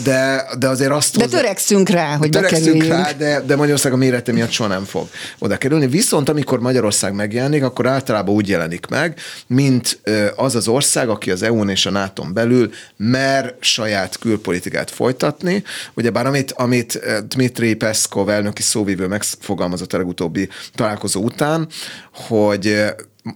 De, 0.03 0.49
de 0.58 0.68
azért 0.68 0.91
azt 0.91 1.18
De 1.18 1.25
törekszünk 1.25 1.89
rá, 1.89 2.15
hogy 2.15 2.29
törekszünk 2.29 2.84
rá, 2.84 3.12
de, 3.12 3.41
de 3.41 3.56
Magyarország 3.56 3.94
a 3.94 3.96
mérete 3.96 4.32
miatt 4.32 4.51
soha 4.51 4.70
nem 4.70 4.84
fog 4.84 5.08
oda 5.39 5.58
kerülni. 5.58 5.88
Viszont 5.88 6.29
amikor 6.29 6.60
Magyarország 6.60 7.13
megjelenik, 7.13 7.63
akkor 7.63 7.88
általában 7.88 8.36
úgy 8.36 8.50
jelenik 8.50 8.86
meg, 8.88 9.20
mint 9.48 10.00
az 10.36 10.56
az 10.56 10.68
ország, 10.68 11.10
aki 11.10 11.32
az 11.32 11.44
EU-n 11.44 11.70
és 11.70 11.86
a 11.86 11.91
nato 11.91 12.24
belül 12.24 12.72
mer 12.98 13.56
saját 13.60 14.18
külpolitikát 14.18 14.91
folytatni. 14.91 15.63
Ugyebár 15.94 16.25
amit, 16.25 16.51
amit 16.51 17.00
Dmitri 17.27 17.74
Peszkov 17.74 18.29
elnöki 18.29 18.62
szóvívő 18.62 19.08
megfogalmazott 19.08 19.94
a 19.94 19.98
legutóbbi 19.98 20.50
találkozó 20.75 21.22
után, 21.22 21.68
hogy 22.13 22.75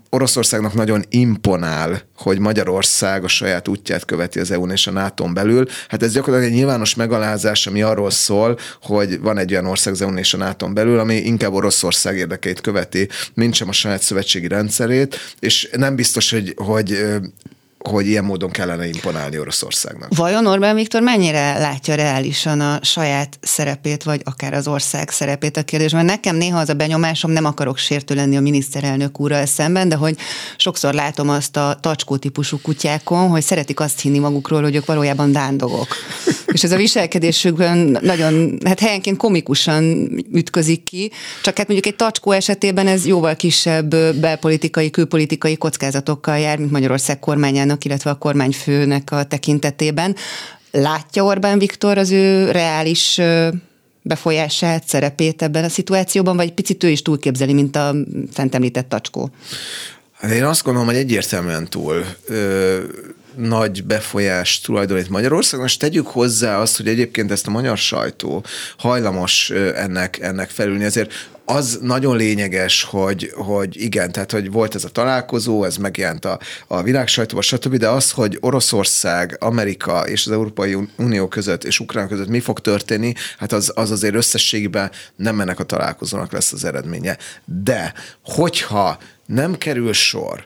Oroszországnak 0.09 0.73
nagyon 0.73 1.03
imponál, 1.09 2.01
hogy 2.17 2.39
Magyarország 2.39 3.23
a 3.23 3.27
saját 3.27 3.67
útját 3.67 4.05
követi 4.05 4.39
az 4.39 4.51
EU-n 4.51 4.71
és 4.71 4.88
a 4.88 4.91
nato 4.91 5.27
belül. 5.33 5.65
Hát 5.88 6.03
ez 6.03 6.13
gyakorlatilag 6.13 6.53
egy 6.53 6.57
nyilvános 6.59 6.95
megalázás, 6.95 7.67
ami 7.67 7.81
arról 7.81 8.12
szól, 8.12 8.57
hogy 8.81 9.19
van 9.19 9.38
egy 9.38 9.51
olyan 9.51 9.65
ország 9.65 9.93
az 9.93 10.01
EU-n 10.01 10.17
és 10.17 10.33
a 10.33 10.38
nato 10.38 10.73
belül, 10.73 11.00
ami 11.00 11.15
inkább 11.15 11.53
Oroszország 11.53 12.17
érdekeit 12.17 12.62
követi, 12.62 13.07
mint 13.33 13.53
sem 13.53 13.69
a 13.69 13.71
saját 13.71 14.01
szövetségi 14.01 14.47
rendszerét, 14.47 15.35
és 15.39 15.69
nem 15.71 15.95
biztos, 15.95 16.31
hogy, 16.31 16.53
hogy 16.57 17.05
hogy 17.89 18.07
ilyen 18.07 18.23
módon 18.23 18.49
kellene 18.49 18.87
imponálni 18.87 19.39
Oroszországnak. 19.39 20.15
Vajon 20.15 20.47
Orbán 20.47 20.75
Viktor 20.75 21.01
mennyire 21.01 21.57
látja 21.57 21.95
reálisan 21.95 22.59
a 22.59 22.79
saját 22.81 23.37
szerepét, 23.41 24.03
vagy 24.03 24.21
akár 24.23 24.53
az 24.53 24.67
ország 24.67 25.09
szerepét 25.09 25.57
a 25.57 25.63
kérdésben? 25.63 26.05
Nekem 26.05 26.35
néha 26.35 26.59
az 26.59 26.69
a 26.69 26.73
benyomásom, 26.73 27.31
nem 27.31 27.45
akarok 27.45 27.77
sértő 27.77 28.15
lenni 28.15 28.37
a 28.37 28.41
miniszterelnök 28.41 29.19
úrral 29.19 29.45
szemben, 29.45 29.89
de 29.89 29.95
hogy 29.95 30.17
sokszor 30.57 30.93
látom 30.93 31.29
azt 31.29 31.57
a 31.57 31.77
tacskó 31.81 32.17
típusú 32.17 32.57
kutyákon, 32.61 33.29
hogy 33.29 33.41
szeretik 33.41 33.79
azt 33.79 34.01
hinni 34.01 34.19
magukról, 34.19 34.61
hogy 34.61 34.75
ők 34.75 34.85
valójában 34.85 35.31
dándogok. 35.31 35.87
És 36.45 36.63
ez 36.63 36.71
a 36.71 36.77
viselkedésükben 36.77 37.97
nagyon, 38.01 38.57
hát 38.65 38.79
helyenként 38.79 39.17
komikusan 39.17 40.09
ütközik 40.33 40.83
ki, 40.83 41.11
csak 41.43 41.57
hát 41.57 41.67
mondjuk 41.67 41.93
egy 41.93 41.95
tacskó 41.95 42.31
esetében 42.31 42.87
ez 42.87 43.05
jóval 43.05 43.35
kisebb 43.35 43.95
belpolitikai, 44.15 44.89
külpolitikai 44.89 45.57
kockázatokkal 45.57 46.37
jár, 46.37 46.57
mint 46.57 46.71
Magyarország 46.71 47.19
kormányának 47.19 47.72
kormánynak, 47.73 47.85
illetve 47.85 48.09
a 48.09 48.15
kormányfőnek 48.15 49.11
a 49.11 49.23
tekintetében. 49.23 50.15
Látja 50.71 51.23
Orbán 51.23 51.59
Viktor 51.59 51.97
az 51.97 52.11
ő 52.11 52.51
reális 52.51 53.21
befolyását, 54.01 54.87
szerepét 54.87 55.41
ebben 55.41 55.63
a 55.63 55.69
szituációban, 55.69 56.35
vagy 56.35 56.53
picit 56.53 56.83
ő 56.83 56.89
is 56.89 57.01
túlképzeli, 57.01 57.53
mint 57.53 57.75
a 57.75 57.95
fent 58.31 58.55
említett 58.55 58.89
tacskó? 58.89 59.29
Hát 60.13 60.31
én 60.31 60.43
azt 60.43 60.63
gondolom, 60.63 60.87
hogy 60.87 60.97
egyértelműen 60.97 61.69
túl. 61.69 62.05
Ö, 62.27 62.79
nagy 63.35 63.83
befolyást 63.83 64.65
tulajdonít 64.65 65.09
Magyarországon, 65.09 65.65
és 65.65 65.77
tegyük 65.77 66.07
hozzá 66.07 66.57
azt, 66.57 66.77
hogy 66.77 66.87
egyébként 66.87 67.31
ezt 67.31 67.47
a 67.47 67.51
magyar 67.51 67.77
sajtó 67.77 68.43
hajlamos 68.77 69.49
ennek, 69.75 70.19
ennek 70.19 70.49
felülni. 70.49 70.83
Ezért 70.83 71.11
az 71.45 71.79
nagyon 71.81 72.17
lényeges, 72.17 72.83
hogy, 72.83 73.31
hogy 73.35 73.81
igen, 73.81 74.12
tehát 74.12 74.31
hogy 74.31 74.51
volt 74.51 74.75
ez 74.75 74.83
a 74.83 74.89
találkozó, 74.89 75.63
ez 75.63 75.77
megjelent 75.77 76.25
a, 76.25 76.39
a 76.67 76.81
világ 76.81 77.07
sajtóban, 77.07 77.43
stb., 77.43 77.75
de 77.75 77.89
az, 77.89 78.12
hogy 78.12 78.38
Oroszország, 78.41 79.38
Amerika 79.39 80.07
és 80.07 80.25
az 80.25 80.31
Európai 80.31 80.77
Unió 80.97 81.27
között 81.27 81.63
és 81.63 81.79
Ukrán 81.79 82.07
között 82.07 82.27
mi 82.27 82.39
fog 82.39 82.59
történni, 82.59 83.13
hát 83.38 83.51
az, 83.51 83.71
az 83.75 83.91
azért 83.91 84.15
összességében 84.15 84.91
nem 85.15 85.41
ennek 85.41 85.59
a 85.59 85.63
találkozónak 85.63 86.31
lesz 86.31 86.51
az 86.51 86.63
eredménye. 86.63 87.17
De 87.45 87.93
hogyha 88.23 88.97
nem 89.25 89.57
kerül 89.57 89.93
sor 89.93 90.45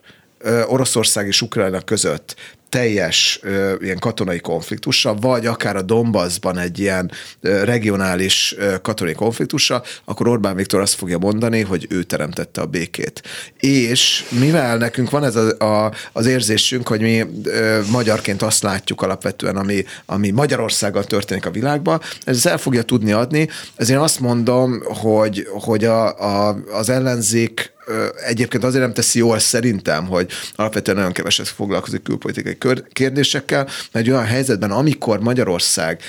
Oroszország 0.68 1.28
és 1.28 1.42
Ukrajna 1.42 1.82
között 1.82 2.36
teljes 2.70 3.40
ö, 3.42 3.76
ilyen 3.82 4.00
katonai 4.00 4.40
konfliktusa, 4.40 5.14
vagy 5.14 5.46
akár 5.46 5.76
a 5.76 5.82
Donbassban 5.82 6.58
egy 6.58 6.80
ilyen 6.80 7.12
ö, 7.42 7.64
regionális 7.64 8.56
ö, 8.58 8.76
katonai 8.82 9.14
konfliktusa, 9.14 9.84
akkor 10.06 10.28
Orbán 10.28 10.56
Viktor 10.56 10.82
azt 10.82 10.94
fogja 10.94 11.18
mondani, 11.18 11.62
hogy 11.62 11.88
ő 11.90 12.04
teremtette 12.04 12.62
a 12.62 12.66
békét. 12.66 13.24
És 13.60 14.26
mivel 14.40 14.78
nekünk 14.78 15.10
van 15.10 15.24
ez 15.24 15.36
a, 15.36 15.86
a, 15.86 15.94
az 16.12 16.26
érzésünk, 16.26 16.88
hogy 16.88 17.02
mi 17.02 17.24
ö, 17.44 17.80
magyarként 17.92 18.42
azt 18.42 18.64
látjuk 18.64 19.02
alapvetően, 19.02 19.56
ami, 19.56 19.86
ami 20.06 20.30
Magyarországgal 20.30 21.04
történik 21.04 21.46
a 21.46 21.52
világban, 21.52 22.02
ez 22.24 22.46
el 22.46 22.58
fogja 22.58 22.84
tudni 22.84 23.12
adni, 23.12 23.50
ezért 23.76 24.00
azt 24.00 24.20
mondom, 24.20 24.82
hogy, 24.84 25.48
hogy 25.52 25.86
a, 25.86 26.20
a, 26.20 26.58
az 26.72 26.90
ellenzék 26.90 27.76
egyébként 28.26 28.64
azért 28.64 28.84
nem 28.84 28.94
teszi 28.94 29.20
jól 29.20 29.40
szerintem, 29.40 30.06
hogy 30.06 30.32
alapvetően 30.56 30.98
nagyon 30.98 31.12
keveset 31.12 31.48
foglalkozik 31.48 32.04
külpolitikai 32.04 32.58
kérdésekkel, 32.94 33.64
mert 33.64 34.06
egy 34.06 34.10
olyan 34.10 34.26
helyzetben, 34.26 34.72
amikor 34.72 35.20
Magyarország 35.20 36.02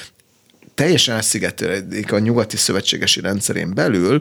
teljesen 0.78 1.14
elszigetelik 1.14 2.12
a 2.12 2.18
nyugati 2.18 2.56
szövetségesi 2.56 3.20
rendszerén 3.20 3.75
belül, 3.75 4.20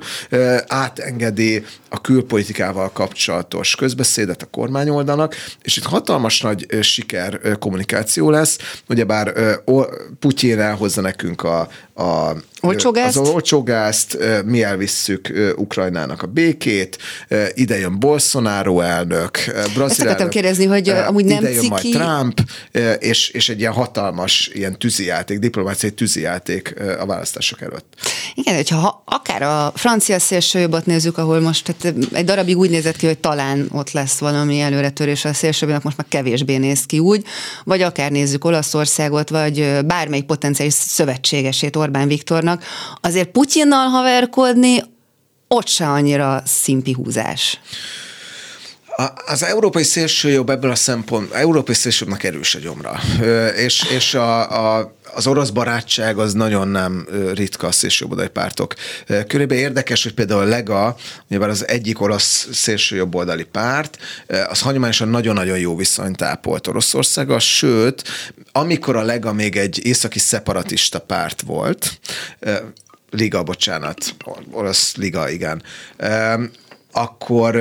átengedi 0.68 1.66
a 1.90 2.02
külpolitikával 2.02 2.92
kapcsolatos 2.92 3.76
közbeszédet 3.76 4.42
a 4.42 4.46
kormányoldalnak, 4.46 5.36
és 5.62 5.78
itt 5.78 5.84
hatalmas 5.84 6.42
nagy 6.42 6.66
siker 6.82 7.58
kommunikáció 7.60 8.30
lesz, 8.30 8.58
ugyebár 8.90 9.34
Putyin 10.20 10.60
elhozza 10.60 11.02
nekünk 11.02 11.44
a, 11.44 11.70
a 11.98 12.36
olcsógázt. 12.62 13.18
az 13.18 13.30
olcsógázt, 13.30 14.18
mi 14.46 14.64
elvisszük 14.64 15.54
Ukrajnának 15.56 16.22
a 16.22 16.28
békét, 16.28 16.98
ide 17.54 17.78
jön 17.78 18.00
Bolsonaro 18.00 18.80
elnök, 18.80 19.40
Brazil 19.54 19.84
Ezt 19.84 20.02
akartam 20.02 20.30
kérdezni, 20.30 20.66
hogy 20.66 20.90
amúgy 20.90 21.26
nem 21.26 21.38
ide 21.38 21.52
jön 21.52 21.60
ciki... 21.60 21.70
majd 21.70 21.90
Trump, 21.90 22.42
és, 23.00 23.30
és 23.30 23.50
egy 23.50 23.60
ilyen 23.60 23.74
hatalmas 23.74 24.50
ilyen 24.54 24.80
tűzijáték, 24.80 25.40
diplomáciai 25.40 25.92
tűzijáték 25.92 26.74
a 27.00 27.06
választások 27.06 27.62
előtt. 27.62 27.94
Igen, 28.34 28.56
hogyha 28.56 29.04
akár 29.06 29.42
a 29.42 29.72
francia 29.76 30.20
szélsőjobbat 30.20 30.86
nézzük, 30.86 31.18
ahol 31.18 31.40
most 31.40 31.68
hát 31.68 31.94
egy 32.14 32.26
darabig 32.26 32.58
úgy 32.58 32.70
nézett 32.70 32.96
ki, 32.96 33.06
hogy 33.06 33.18
talán 33.18 33.70
ott 33.72 33.92
lesz 33.92 34.18
valami 34.18 34.60
előretörés 34.60 35.26
a 35.26 35.34
szélsőbbnek, 35.34 35.84
most 35.84 35.98
már 35.98 36.06
kevésbé 36.10 36.58
néz 36.58 36.86
ki 36.86 37.00
úgy, 37.00 37.24
vagy 37.64 37.82
akár 37.82 38.12
nézzük 38.12 38.46
Olaszországot, 38.46 39.30
vagy 39.30 39.86
bármelyik 39.86 40.26
potenciális 40.26 40.74
szövetségesét 40.74 41.76
Orbán 41.88 42.08
Viktornak, 42.08 42.64
azért 43.02 43.30
Putyinnal 43.30 43.88
haverkodni 43.88 44.84
ott 45.48 45.68
se 45.68 45.88
annyira 45.88 46.42
szimpi 46.46 46.92
húzás. 46.92 47.60
Az 49.26 49.44
európai 49.44 49.84
szélsőjobb 49.84 50.50
ebből 50.50 50.72
a 50.72 50.76
szempont, 50.76 51.32
európai 51.32 51.76
szélsőjobbnak 51.76 52.24
erős 52.24 52.56
a 52.56 52.60
gyomra. 52.60 53.00
És, 53.56 53.84
és 53.96 54.14
a, 54.14 54.78
a, 54.78 54.96
az 55.14 55.28
orosz 55.28 55.50
barátság 55.50 56.18
az 56.18 56.34
nagyon 56.34 56.68
nem 56.68 57.08
ritka 57.34 57.68
a 57.68 57.72
szélsőjobboldali 57.72 58.30
pártok 58.30 58.74
körében. 59.28 59.58
Érdekes, 59.58 60.04
hogy 60.04 60.14
például 60.14 60.42
a 60.42 60.46
Lega, 60.46 60.96
nyilván 61.28 61.50
az 61.50 61.68
egyik 61.68 62.02
orosz 62.02 62.48
szélsőjobboldali 62.52 63.44
párt, 63.44 63.98
az 64.50 64.62
hagyományosan 64.62 65.08
nagyon-nagyon 65.08 65.60
jó 65.60 65.76
viszonyt 65.76 66.22
ápolt 66.22 66.68
Oroszországgal, 66.68 67.40
sőt, 67.40 68.04
amikor 68.60 68.96
a 68.96 69.04
Lega 69.04 69.34
még 69.34 69.56
egy 69.56 69.86
északi 69.86 70.20
szeparatista 70.20 71.00
párt 71.00 71.42
volt, 71.42 72.00
Liga, 73.10 73.44
bocsánat, 73.44 74.16
orosz 74.52 74.96
liga, 74.96 75.30
igen, 75.30 75.64
akkor 76.92 77.56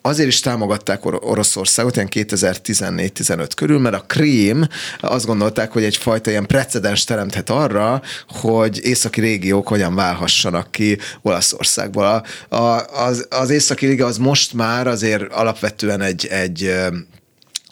azért 0.00 0.28
is 0.28 0.40
támogatták 0.40 1.04
Or- 1.04 1.24
Oroszországot 1.24 1.94
ilyen 1.96 2.08
2014-15 2.10 3.48
körül, 3.56 3.78
mert 3.78 3.94
a 3.94 4.04
Krím 4.06 4.66
azt 5.00 5.26
gondolták, 5.26 5.72
hogy 5.72 5.84
egyfajta 5.84 6.30
ilyen 6.30 6.46
precedens 6.46 7.04
teremthet 7.04 7.50
arra, 7.50 8.02
hogy 8.28 8.84
északi 8.84 9.20
régiók 9.20 9.68
hogyan 9.68 9.94
válhassanak 9.94 10.72
ki 10.72 10.98
Olaszországból. 11.22 12.24
A, 12.48 12.56
az, 12.56 13.26
az 13.30 13.50
északi 13.50 13.86
liga 13.86 14.06
az 14.06 14.18
most 14.18 14.52
már 14.52 14.86
azért 14.86 15.32
alapvetően 15.32 16.00
egy, 16.00 16.26
egy 16.26 16.74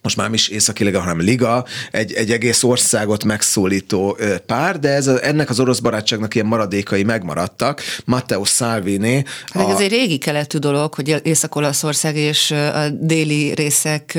most 0.03 0.17
már 0.17 0.27
nem 0.27 0.35
is 0.35 0.49
északi 0.49 0.85
liga, 0.85 1.01
hanem 1.01 1.21
liga, 1.21 1.65
egy, 1.91 2.13
egy 2.13 2.31
egész 2.31 2.63
országot 2.63 3.25
megszólító 3.25 4.19
pár, 4.47 4.79
de 4.79 4.89
ez 4.89 5.07
a, 5.07 5.27
ennek 5.27 5.51
az 5.51 5.61
orosz 5.61 5.79
barátságnak 5.79 6.35
ilyen 6.35 6.47
maradékai 6.47 7.03
megmaradtak. 7.03 7.83
Matteo 8.05 8.45
Salvini. 8.45 9.25
Hát 9.53 9.67
a... 9.67 9.71
ez 9.71 9.81
egy 9.81 9.91
régi 9.91 10.19
keletű 10.19 10.59
dolog, 10.59 10.95
hogy 10.95 11.21
Észak-Olaszország 11.23 12.17
és 12.17 12.51
a 12.51 12.89
déli 13.01 13.55
részek 13.55 14.19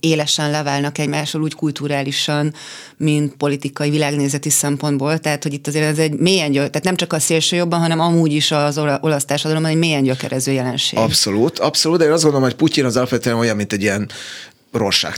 élesen 0.00 0.50
leválnak 0.50 0.98
egymásról 0.98 1.42
úgy 1.42 1.54
kulturálisan, 1.54 2.54
mint 2.96 3.36
politikai, 3.36 3.90
világnézeti 3.90 4.50
szempontból. 4.50 5.18
Tehát, 5.18 5.42
hogy 5.42 5.52
itt 5.52 5.66
azért 5.66 5.84
ez 5.84 5.98
egy 5.98 6.12
mélyen 6.12 6.50
gyök, 6.50 6.66
tehát 6.66 6.84
nem 6.84 6.96
csak 6.96 7.12
a 7.12 7.18
szélső 7.18 7.56
jobban, 7.56 7.80
hanem 7.80 8.00
amúgy 8.00 8.32
is 8.32 8.50
az 8.50 8.78
olasz 9.00 9.24
társadalomban 9.24 9.70
egy 9.70 9.78
mélyen 9.78 10.02
gyökerező 10.02 10.52
jelenség. 10.52 10.98
Abszolút, 10.98 11.58
abszolút, 11.58 11.98
de 11.98 12.04
én 12.04 12.12
azt 12.12 12.22
gondolom, 12.22 12.46
hogy 12.46 12.56
Putyin 12.56 12.84
az 12.84 12.96
alapvetően 12.96 13.36
olyan, 13.36 13.56
mint 13.56 13.72
egy 13.72 13.82
ilyen 13.82 14.10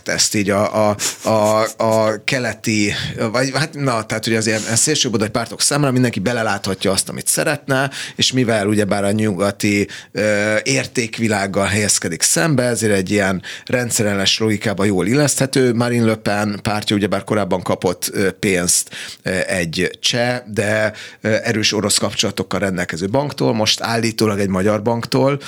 teszt 0.02 0.34
így 0.34 0.50
a, 0.50 0.88
a, 0.88 0.96
a, 1.22 1.66
a 1.76 2.24
keleti, 2.24 2.92
vagy 3.32 3.50
hát 3.54 3.74
na, 3.74 4.06
tehát 4.06 4.26
ugye 4.26 4.36
az 4.36 4.46
ilyen 4.46 4.60
szélsőbodai 4.60 5.28
pártok 5.28 5.60
számára 5.60 5.92
mindenki 5.92 6.20
beleláthatja 6.20 6.90
azt, 6.90 7.08
amit 7.08 7.26
szeretne, 7.26 7.90
és 8.16 8.32
mivel 8.32 8.66
ugyebár 8.66 9.04
a 9.04 9.10
nyugati 9.10 9.88
ö, 10.12 10.56
értékvilággal 10.62 11.66
helyezkedik 11.66 12.22
szembe, 12.22 12.62
ezért 12.62 12.92
egy 12.92 13.10
ilyen 13.10 13.42
rendszerellenes 13.64 14.38
logikába 14.38 14.84
jól 14.84 15.06
illeszthető. 15.06 15.74
Marine 15.74 16.04
Le 16.04 16.14
Pen 16.14 16.58
pártja 16.62 16.96
ugyebár 16.96 17.24
korábban 17.24 17.62
kapott 17.62 18.12
pénzt 18.38 18.90
egy 19.46 19.98
cseh, 20.00 20.40
de 20.46 20.92
erős 21.20 21.72
orosz 21.72 21.98
kapcsolatokkal 21.98 22.60
rendelkező 22.60 23.08
banktól, 23.08 23.54
most 23.54 23.80
állítólag 23.80 24.40
egy 24.40 24.48
magyar 24.48 24.82
banktól 24.82 25.40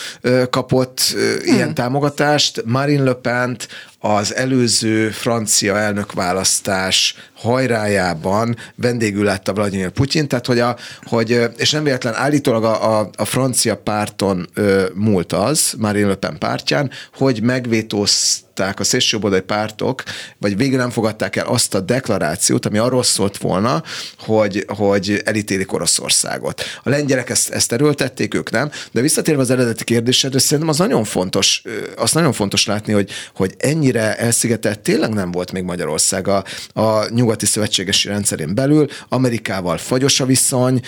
kapott 0.51 1.01
hmm. 1.01 1.55
ilyen 1.55 1.75
támogatást. 1.75 2.63
Marine 2.65 3.03
Le 3.03 3.15
Pen-t 3.15 3.69
az 4.05 4.35
előző 4.35 5.11
francia 5.11 5.79
elnökválasztás 5.79 7.15
hajrájában 7.43 8.57
vendégül 8.75 9.25
látta 9.25 9.53
Vladimir 9.53 9.91
Putyin, 9.91 10.29
tehát 10.29 10.47
hogy, 10.47 10.59
a, 10.59 10.77
hogy 11.03 11.51
és 11.57 11.71
nem 11.71 11.85
véletlen 11.85 12.15
állítólag 12.15 12.65
a, 12.65 12.99
a, 12.99 13.11
a 13.17 13.25
francia 13.25 13.77
párton 13.77 14.49
ö, 14.55 14.85
múlt 14.95 15.33
az, 15.33 15.75
Marine 15.79 16.09
Le 16.09 16.15
Pen 16.15 16.39
pártján, 16.39 16.91
hogy 17.15 17.43
megvétózták 17.43 18.81
a 18.81 18.85
szélsőjobbodai 18.85 19.41
pártok, 19.41 20.03
vagy 20.39 20.57
végül 20.57 20.79
nem 20.79 20.91
fogadták 20.91 21.37
el 21.37 21.47
azt 21.47 21.75
a 21.75 21.81
deklarációt, 21.81 22.67
ami 22.67 22.79
arról 22.79 23.03
szólt 23.03 23.37
volna, 23.37 23.83
hogy, 24.19 24.65
hogy 24.69 25.21
elítélik 25.25 25.73
Oroszországot. 25.73 26.63
A 26.83 26.89
lengyelek 26.89 27.31
ezt, 27.31 27.51
ezt 27.51 27.73
erőltették, 27.73 28.35
ők 28.35 28.51
nem, 28.51 28.71
de 28.93 29.01
visszatérve 29.01 29.41
az 29.41 29.51
eredeti 29.51 29.85
kérdésedre, 29.85 30.39
szerintem 30.39 30.69
az 30.69 30.79
nagyon 30.79 31.05
fontos, 31.05 31.63
azt 31.97 32.15
nagyon 32.15 32.33
fontos 32.33 32.67
látni, 32.67 32.93
hogy, 32.93 33.11
hogy 33.35 33.55
ennyire 33.59 34.17
elszigetelt 34.17 34.81
tényleg 34.81 35.13
nem 35.13 35.31
volt 35.31 35.53
még 35.53 35.63
Magyarország. 35.63 36.29
A, 36.29 36.45
a 36.73 37.09
nyugat 37.09 37.32
nyugati 37.33 37.47
szövetségesi 37.47 38.09
rendszerén 38.09 38.55
belül, 38.55 38.87
Amerikával 39.09 39.79
fagyos 39.79 40.21
a 40.21 40.27
viszony, 40.27 40.81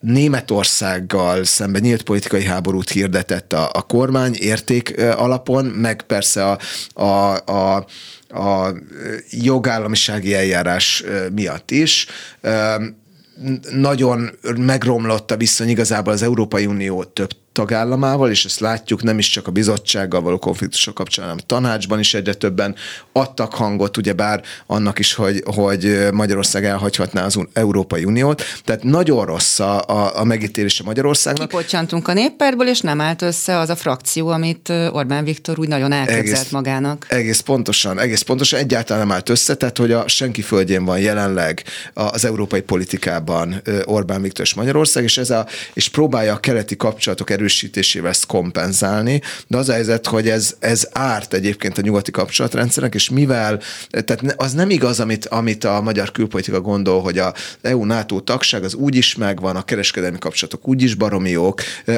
Németországgal 0.00 1.44
szemben 1.44 1.82
nyílt 1.82 2.02
politikai 2.02 2.44
háborút 2.44 2.90
hirdetett 2.90 3.52
a, 3.52 3.70
a 3.72 3.82
kormány 3.82 4.34
érték 4.34 5.00
alapon, 5.00 5.64
meg 5.64 6.02
persze 6.02 6.50
a, 6.50 6.58
a, 7.02 7.36
a, 7.46 7.86
a 8.28 8.74
jogállamisági 9.30 10.34
eljárás 10.34 11.04
miatt 11.34 11.70
is. 11.70 12.06
Nagyon 13.70 14.30
megromlott 14.56 15.30
a 15.30 15.36
viszony 15.36 15.68
igazából 15.68 16.12
az 16.12 16.22
Európai 16.22 16.66
Unió 16.66 17.04
több 17.04 17.30
tagállamával, 17.52 18.30
és 18.30 18.44
ezt 18.44 18.60
látjuk 18.60 19.02
nem 19.02 19.18
is 19.18 19.28
csak 19.28 19.46
a 19.46 19.50
bizottsággal 19.50 20.20
való 20.20 20.38
konfliktusok 20.38 20.94
kapcsán, 20.94 21.24
hanem 21.24 21.40
a 21.42 21.46
tanácsban 21.46 21.98
is 21.98 22.14
egyre 22.14 22.34
többen 22.34 22.74
adtak 23.12 23.54
hangot, 23.54 23.96
ugyebár 23.96 24.42
annak 24.66 24.98
is, 24.98 25.14
hogy, 25.14 25.42
hogy 25.44 26.08
Magyarország 26.12 26.64
elhagyhatná 26.64 27.24
az 27.24 27.38
Európai 27.52 28.04
Uniót. 28.04 28.42
Tehát 28.64 28.82
nagyon 28.82 29.26
rossz 29.26 29.58
a, 29.58 29.82
a, 29.86 30.18
a 30.18 30.24
megítélése 30.24 30.82
Magyarországnak. 30.84 31.48
Kipottyantunk 31.48 32.08
a 32.08 32.12
néppárből, 32.12 32.68
és 32.68 32.80
nem 32.80 33.00
állt 33.00 33.22
össze 33.22 33.58
az 33.58 33.68
a 33.68 33.76
frakció, 33.76 34.28
amit 34.28 34.68
Orbán 34.68 35.24
Viktor 35.24 35.58
úgy 35.58 35.68
nagyon 35.68 35.92
elképzelt 35.92 36.26
egész, 36.26 36.50
magának. 36.50 37.06
Egész 37.08 37.40
pontosan, 37.40 37.98
egész 37.98 38.22
pontosan 38.22 38.58
egyáltalán 38.58 39.06
nem 39.06 39.16
állt 39.16 39.28
össze, 39.28 39.54
tehát 39.54 39.78
hogy 39.78 39.92
a 39.92 40.08
senki 40.08 40.42
földjén 40.42 40.84
van 40.84 40.98
jelenleg 41.00 41.62
az 41.94 42.24
európai 42.24 42.60
politikában 42.60 43.62
Orbán 43.84 44.22
Viktor 44.22 44.44
és 44.44 44.54
Magyarország, 44.54 45.02
és, 45.02 45.18
ez 45.18 45.30
a, 45.30 45.46
és 45.72 45.88
próbálja 45.88 46.32
a 46.32 46.38
keleti 46.38 46.76
kapcsolatok 46.76 47.30
erősítésével 47.42 48.10
ezt 48.10 48.26
kompenzálni, 48.26 49.20
de 49.46 49.56
az 49.56 49.68
a 49.68 49.72
helyzet, 49.72 50.06
hogy 50.06 50.28
ez, 50.28 50.54
ez 50.58 50.88
árt 50.92 51.34
egyébként 51.34 51.78
a 51.78 51.80
nyugati 51.80 52.10
kapcsolatrendszernek, 52.10 52.94
és 52.94 53.10
mivel, 53.10 53.60
tehát 53.90 54.34
az 54.36 54.52
nem 54.52 54.70
igaz, 54.70 55.00
amit, 55.00 55.26
amit 55.26 55.64
a 55.64 55.80
magyar 55.80 56.10
külpolitika 56.10 56.60
gondol, 56.60 57.00
hogy 57.00 57.18
a 57.18 57.34
EU-NATO 57.62 58.20
tagság 58.20 58.64
az 58.64 58.74
úgy 58.74 58.94
is 58.94 59.14
megvan, 59.14 59.56
a 59.56 59.62
kereskedelmi 59.62 60.18
kapcsolatok 60.18 60.68
úgy 60.68 60.82
is 60.82 60.94
baromi 60.94 61.36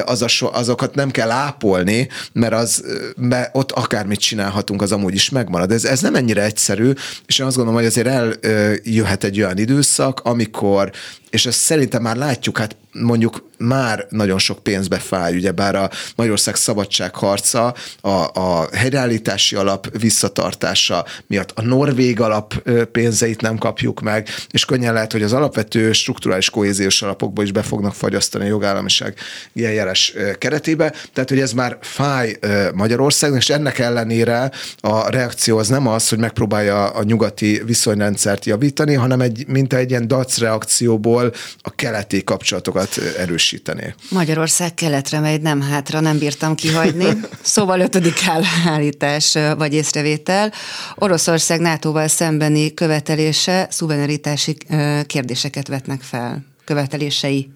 az 0.05 0.21
a, 0.21 0.49
azokat 0.51 0.95
nem 0.95 1.11
kell 1.11 1.31
ápolni, 1.31 2.07
mert 2.33 2.53
az, 2.53 2.83
mert 3.17 3.49
ott 3.53 3.71
akármit 3.71 4.19
csinálhatunk, 4.19 4.81
az 4.81 4.91
amúgy 4.91 5.13
is 5.13 5.29
megmarad. 5.29 5.71
Ez, 5.71 5.85
ez 5.85 6.01
nem 6.01 6.15
ennyire 6.15 6.43
egyszerű, 6.43 6.91
és 7.25 7.39
én 7.39 7.45
azt 7.45 7.55
gondolom, 7.55 7.79
hogy 7.79 7.89
azért 7.89 8.07
eljöhet 8.07 9.23
egy 9.23 9.39
olyan 9.41 9.57
időszak, 9.57 10.19
amikor 10.23 10.91
és 11.35 11.45
ezt 11.45 11.59
szerintem 11.59 12.01
már 12.01 12.15
látjuk, 12.15 12.57
hát 12.57 12.75
mondjuk 12.91 13.49
már 13.57 14.05
nagyon 14.09 14.39
sok 14.39 14.63
pénzbe 14.63 14.97
fáj, 14.97 15.35
ugye 15.35 15.51
bár 15.51 15.75
a 15.75 15.89
Magyarország 16.15 16.55
szabadságharca, 16.55 17.73
a, 18.01 18.09
a 18.33 18.67
helyreállítási 18.73 19.55
alap 19.55 19.99
visszatartása 19.99 21.05
miatt 21.27 21.51
a 21.55 21.61
norvég 21.61 22.19
alap 22.19 22.53
pénzeit 22.91 23.41
nem 23.41 23.57
kapjuk 23.57 24.01
meg, 24.01 24.29
és 24.51 24.65
könnyen 24.65 24.93
lehet, 24.93 25.11
hogy 25.11 25.23
az 25.23 25.33
alapvető 25.33 25.91
strukturális 25.91 26.49
kohéziós 26.49 27.01
alapokból 27.01 27.43
is 27.43 27.51
be 27.51 27.61
fognak 27.61 27.93
fagyasztani 27.93 28.43
a 28.43 28.47
jogállamiság 28.47 29.17
eljárás 29.55 30.13
keretébe, 30.37 30.93
tehát 31.13 31.29
hogy 31.29 31.39
ez 31.39 31.53
már 31.53 31.77
fáj 31.81 32.37
Magyarországnak, 32.73 33.39
és 33.39 33.49
ennek 33.49 33.79
ellenére 33.79 34.51
a 34.79 35.09
reakció 35.09 35.57
az 35.57 35.67
nem 35.67 35.87
az, 35.87 36.09
hogy 36.09 36.19
megpróbálja 36.19 36.89
a 36.89 37.03
nyugati 37.03 37.61
viszonyrendszert 37.65 38.45
javítani, 38.45 38.93
hanem 38.93 39.21
egy, 39.21 39.45
mint 39.47 39.73
egy 39.73 39.89
ilyen 39.89 40.07
dac 40.07 40.37
reakcióból 40.37 41.33
a 41.61 41.75
keleti 41.75 42.23
kapcsolatokat 42.23 42.99
erősítené. 43.45 43.93
Magyarország 44.09 44.73
keletre 44.73 45.19
megy, 45.19 45.41
nem 45.41 45.61
hátra, 45.61 45.99
nem 45.99 46.17
bírtam 46.17 46.55
kihagyni. 46.55 47.05
Szóval 47.41 47.79
ötödik 47.79 48.19
állítás 48.65 49.37
vagy 49.57 49.73
észrevétel. 49.73 50.51
Oroszország 50.95 51.59
NATO-val 51.59 52.07
szembeni 52.07 52.73
követelése 52.73 53.67
szuverenitási 53.69 54.57
kérdéseket 55.05 55.67
vetnek 55.67 56.01
fel. 56.01 56.45
Követelései 56.63 57.49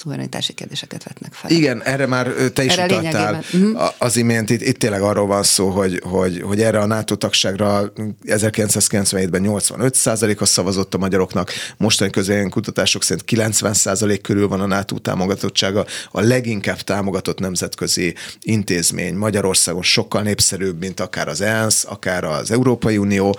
szuverenitási 0.00 0.52
kérdéseket 0.52 1.04
vetnek 1.04 1.32
fel. 1.32 1.50
Igen, 1.50 1.82
erre 1.82 2.06
már 2.06 2.26
te 2.54 2.64
is 2.64 2.72
erre 2.76 2.96
utaltál 2.96 3.44
uh-huh. 3.52 3.90
az 3.98 4.16
imént. 4.16 4.50
Itt, 4.50 4.62
itt 4.62 4.78
tényleg 4.78 5.02
arról 5.02 5.26
van 5.26 5.42
szó, 5.42 5.68
hogy, 5.68 6.02
hogy, 6.04 6.40
hogy 6.40 6.60
erre 6.62 6.78
a 6.78 6.86
NATO 6.86 7.14
tagságra 7.14 7.92
1997-ben 8.26 9.42
85% 9.46 10.38
a 10.38 10.44
szavazott 10.44 10.94
a 10.94 10.98
magyaroknak, 10.98 11.52
mostani 11.76 12.10
közöljön 12.10 12.50
kutatások 12.50 13.02
szerint 13.02 13.24
90% 13.30 14.18
körül 14.22 14.48
van 14.48 14.60
a 14.60 14.66
NATO 14.66 14.98
támogatottsága, 14.98 15.86
a 16.10 16.20
leginkább 16.20 16.80
támogatott 16.80 17.38
nemzetközi 17.38 18.14
intézmény 18.40 19.14
Magyarországon 19.14 19.82
sokkal 19.82 20.22
népszerűbb, 20.22 20.78
mint 20.78 21.00
akár 21.00 21.28
az 21.28 21.40
ENSZ, 21.40 21.84
akár 21.88 22.24
az 22.24 22.50
Európai 22.50 22.98
Unió, 22.98 23.38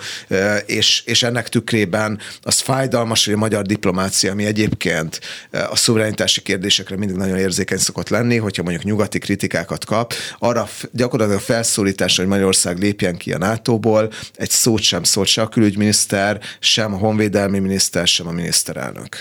és, 0.66 1.02
és 1.06 1.22
ennek 1.22 1.48
tükrében 1.48 2.18
az 2.42 2.60
fájdalmas, 2.60 3.24
hogy 3.24 3.34
a 3.34 3.38
magyar 3.38 3.62
diplomácia, 3.66 4.32
ami 4.32 4.44
egyébként 4.44 5.20
a 5.50 5.76
szuverenitási 5.76 6.42
kérdésekre 6.52 6.96
mindig 6.96 7.16
nagyon 7.16 7.36
érzékeny 7.36 7.78
szokott 7.78 8.08
lenni, 8.08 8.36
hogyha 8.36 8.62
mondjuk 8.62 8.84
nyugati 8.84 9.18
kritikákat 9.18 9.84
kap, 9.84 10.14
arra 10.38 10.68
gyakorlatilag 10.90 11.40
a 11.40 11.44
felszólítás, 11.44 12.16
hogy 12.16 12.26
Magyarország 12.26 12.78
lépjen 12.78 13.16
ki 13.16 13.32
a 13.32 13.38
NATO-ból, 13.38 14.12
egy 14.34 14.50
szót 14.50 14.82
sem 14.82 15.02
szólt 15.02 15.28
se 15.28 15.42
a 15.42 15.48
külügyminiszter, 15.48 16.40
sem 16.60 16.94
a 16.94 16.96
honvédelmi 16.96 17.58
miniszter, 17.58 18.06
sem 18.06 18.26
a 18.26 18.30
miniszterelnök. 18.30 19.16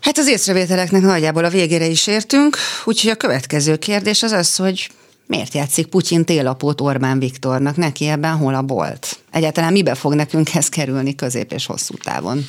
Hát 0.00 0.18
az 0.18 0.28
észrevételeknek 0.28 1.02
nagyjából 1.02 1.44
a 1.44 1.50
végére 1.50 1.86
is 1.86 2.06
értünk, 2.06 2.56
úgyhogy 2.84 3.10
a 3.10 3.16
következő 3.16 3.76
kérdés 3.76 4.22
az 4.22 4.32
az, 4.32 4.56
hogy 4.56 4.90
miért 5.26 5.54
játszik 5.54 5.86
Putyin 5.86 6.24
télapót 6.24 6.80
Orbán 6.80 7.18
Viktornak, 7.18 7.76
neki 7.76 8.06
ebben 8.06 8.36
hol 8.36 8.54
a 8.54 8.62
bolt? 8.62 9.18
Egyáltalán 9.30 9.72
mibe 9.72 9.94
fog 9.94 10.14
nekünk 10.14 10.54
ez 10.54 10.68
kerülni 10.68 11.14
közép 11.14 11.52
és 11.52 11.66
hosszú 11.66 11.94
távon? 11.94 12.46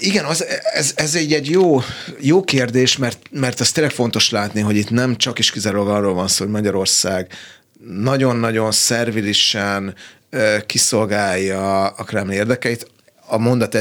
Igen, 0.00 0.24
az, 0.24 0.44
ez, 0.72 0.92
ez 0.94 1.14
egy, 1.14 1.32
egy 1.32 1.50
jó, 1.50 1.80
jó 2.20 2.44
kérdés, 2.44 2.96
mert, 2.96 3.18
mert 3.30 3.60
az 3.60 3.72
tényleg 3.72 3.92
fontos 3.92 4.30
látni, 4.30 4.60
hogy 4.60 4.76
itt 4.76 4.90
nem 4.90 5.16
csak 5.16 5.38
is 5.38 5.50
kizárólag 5.50 5.88
arról 5.88 6.14
van 6.14 6.28
szó, 6.28 6.44
hogy 6.44 6.52
Magyarország 6.52 7.32
nagyon-nagyon 7.86 8.72
szervilisen 8.72 9.94
kiszolgálja 10.66 11.86
a 11.86 12.04
Kreml 12.04 12.32
érdekeit. 12.32 12.90
A 13.26 13.38
mondat 13.38 13.74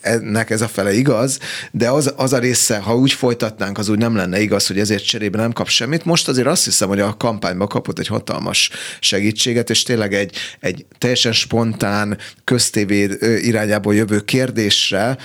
ennek 0.00 0.50
ez 0.50 0.60
a 0.60 0.68
fele 0.68 0.92
igaz, 0.92 1.38
de 1.70 1.90
az, 1.90 2.12
az 2.16 2.32
a 2.32 2.38
része, 2.38 2.78
ha 2.78 2.96
úgy 2.96 3.12
folytatnánk, 3.12 3.78
az 3.78 3.88
úgy 3.88 3.98
nem 3.98 4.16
lenne 4.16 4.40
igaz, 4.40 4.66
hogy 4.66 4.78
ezért 4.78 5.04
cserébe 5.04 5.38
nem 5.38 5.52
kap 5.52 5.68
semmit. 5.68 6.04
Most 6.04 6.28
azért 6.28 6.46
azt 6.46 6.64
hiszem, 6.64 6.88
hogy 6.88 7.00
a 7.00 7.16
kampányban 7.16 7.68
kapott 7.68 7.98
egy 7.98 8.06
hatalmas 8.06 8.70
segítséget, 9.00 9.70
és 9.70 9.82
tényleg 9.82 10.14
egy, 10.14 10.36
egy 10.60 10.86
teljesen 10.98 11.32
spontán 11.32 12.18
köztévé 12.44 13.08
irányából 13.42 13.94
jövő 13.94 14.20
kérdésre 14.20 15.16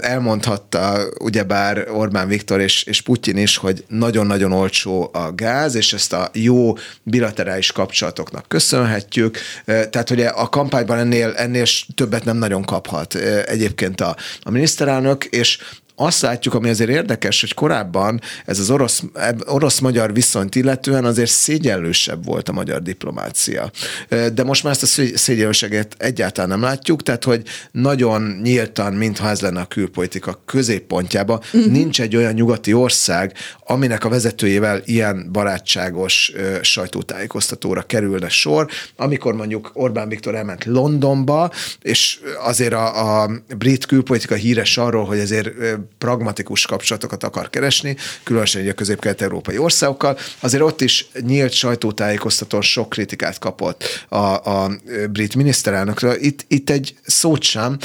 elmondhatta 0.00 1.00
ugyebár 1.18 1.88
Orbán 1.90 2.28
Viktor 2.28 2.60
és, 2.60 2.82
és 2.82 3.00
Putyin 3.00 3.36
is, 3.36 3.56
hogy 3.56 3.84
nagyon-nagyon 3.88 4.52
olcsó 4.52 5.10
a 5.12 5.32
gáz, 5.34 5.74
és 5.74 5.92
ezt 5.92 6.12
a 6.12 6.30
jó 6.32 6.76
bilaterális 7.02 7.72
kapcsolatoknak 7.72 8.48
köszönhetjük. 8.48 9.38
Tehát, 9.64 10.08
hogy 10.08 10.20
a 10.22 10.48
kampányban 10.48 10.98
ennél, 10.98 11.32
ennél 11.36 11.64
többet 11.94 12.24
nem 12.24 12.36
nagyon 12.36 12.64
kaphat 12.64 13.14
egyébként 13.46 14.00
a, 14.02 14.16
a 14.42 14.50
miniszterelnök, 14.50 15.24
és 15.24 15.58
azt 16.02 16.20
látjuk, 16.20 16.54
ami 16.54 16.68
azért 16.68 16.90
érdekes, 16.90 17.40
hogy 17.40 17.54
korábban 17.54 18.20
ez 18.46 18.58
az 18.58 18.70
orosz, 18.70 19.02
orosz-magyar 19.46 20.12
viszonyt 20.12 20.54
illetően 20.54 21.04
azért 21.04 21.30
szégyenlősebb 21.30 22.24
volt 22.24 22.48
a 22.48 22.52
magyar 22.52 22.82
diplomácia. 22.82 23.70
De 24.08 24.44
most 24.44 24.62
már 24.62 24.72
ezt 24.72 24.98
a 24.98 25.16
szégyenlőséget 25.16 25.94
egyáltalán 25.98 26.50
nem 26.50 26.60
látjuk, 26.62 27.02
tehát 27.02 27.24
hogy 27.24 27.42
nagyon 27.70 28.40
nyíltan, 28.42 28.92
mintha 28.92 29.28
ez 29.28 29.40
lenne 29.40 29.60
a 29.60 29.64
külpolitika 29.64 30.42
középpontjában, 30.44 31.40
uh-huh. 31.52 31.72
nincs 31.72 32.00
egy 32.00 32.16
olyan 32.16 32.32
nyugati 32.32 32.72
ország, 32.72 33.32
aminek 33.66 34.04
a 34.04 34.08
vezetőjével 34.08 34.82
ilyen 34.84 35.28
barátságos 35.32 36.32
sajtótájékoztatóra 36.62 37.82
kerülne 37.82 38.28
sor, 38.28 38.66
amikor 38.96 39.34
mondjuk 39.34 39.70
Orbán 39.74 40.08
Viktor 40.08 40.34
elment 40.34 40.64
Londonba, 40.64 41.50
és 41.82 42.18
azért 42.44 42.72
a, 42.72 43.22
a 43.22 43.30
brit 43.58 43.86
külpolitika 43.86 44.34
híres 44.34 44.78
arról, 44.78 45.04
hogy 45.04 45.18
azért 45.18 45.50
pragmatikus 45.98 46.66
kapcsolatokat 46.66 47.24
akar 47.24 47.50
keresni, 47.50 47.96
különösen 48.22 48.68
a 48.68 48.72
közép-kelet-európai 48.72 49.58
országokkal, 49.58 50.18
azért 50.40 50.62
ott 50.62 50.80
is 50.80 51.06
nyílt 51.20 51.52
sajtótájékoztatón 51.52 52.62
sok 52.62 52.88
kritikát 52.88 53.38
kapott 53.38 53.84
a, 54.08 54.16
a 54.16 54.70
brit 55.10 55.34
miniszterelnökről. 55.34 56.16
Itt, 56.20 56.44
itt 56.48 56.70
egy 56.70 56.94
szót 57.06 57.42
sem, 57.42 57.78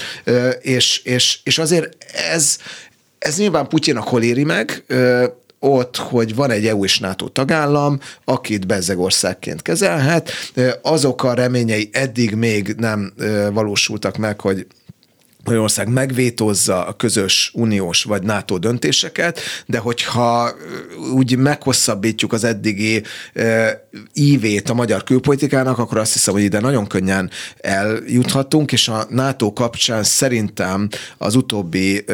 és, 0.62 0.98
és, 0.98 1.40
és 1.44 1.58
azért 1.58 1.98
ez, 2.32 2.58
ez 3.20 3.38
nyilván 3.38 3.68
Putyinnak 3.68 4.08
hol 4.08 4.24
éri 4.24 4.44
meg, 4.44 4.84
ott, 5.60 5.98
hogy 5.98 6.36
van 6.36 6.52
egy 6.52 6.68
EU 6.68 6.84
és 6.84 7.00
NATO 7.00 7.28
tagállam, 7.28 8.00
akit 8.26 8.68
bezzegországként 8.68 9.62
kezelhet, 9.62 10.32
azok 10.82 11.24
a 11.24 11.34
reményei 11.34 11.90
eddig 11.92 12.36
még 12.36 12.76
nem 12.78 13.14
valósultak 13.52 14.18
meg, 14.18 14.42
hogy 14.42 14.68
Magyarország 15.48 15.90
megvétózza 15.90 16.86
a 16.86 16.94
közös 16.94 17.52
uniós 17.54 18.04
vagy 18.04 18.24
NATO 18.24 18.58
döntéseket, 18.58 19.40
de 19.66 19.78
hogyha 19.78 20.52
úgy 21.14 21.38
meghosszabbítjuk 21.38 22.34
az 22.34 22.44
eddigi 22.44 23.04
ívét 24.14 24.70
a 24.70 24.74
magyar 24.74 25.04
külpolitikának, 25.04 25.78
akkor 25.78 25.98
azt 25.98 26.14
hiszem, 26.14 26.34
hogy 26.34 26.44
ide 26.44 26.60
nagyon 26.60 26.88
könnyen 26.88 27.30
eljuthatunk, 27.58 28.72
és 28.72 28.88
a 28.88 29.06
NATO 29.10 29.54
kapcsán 29.54 30.04
szerintem 30.04 30.90
az 31.18 31.36
utóbbi 31.36 32.06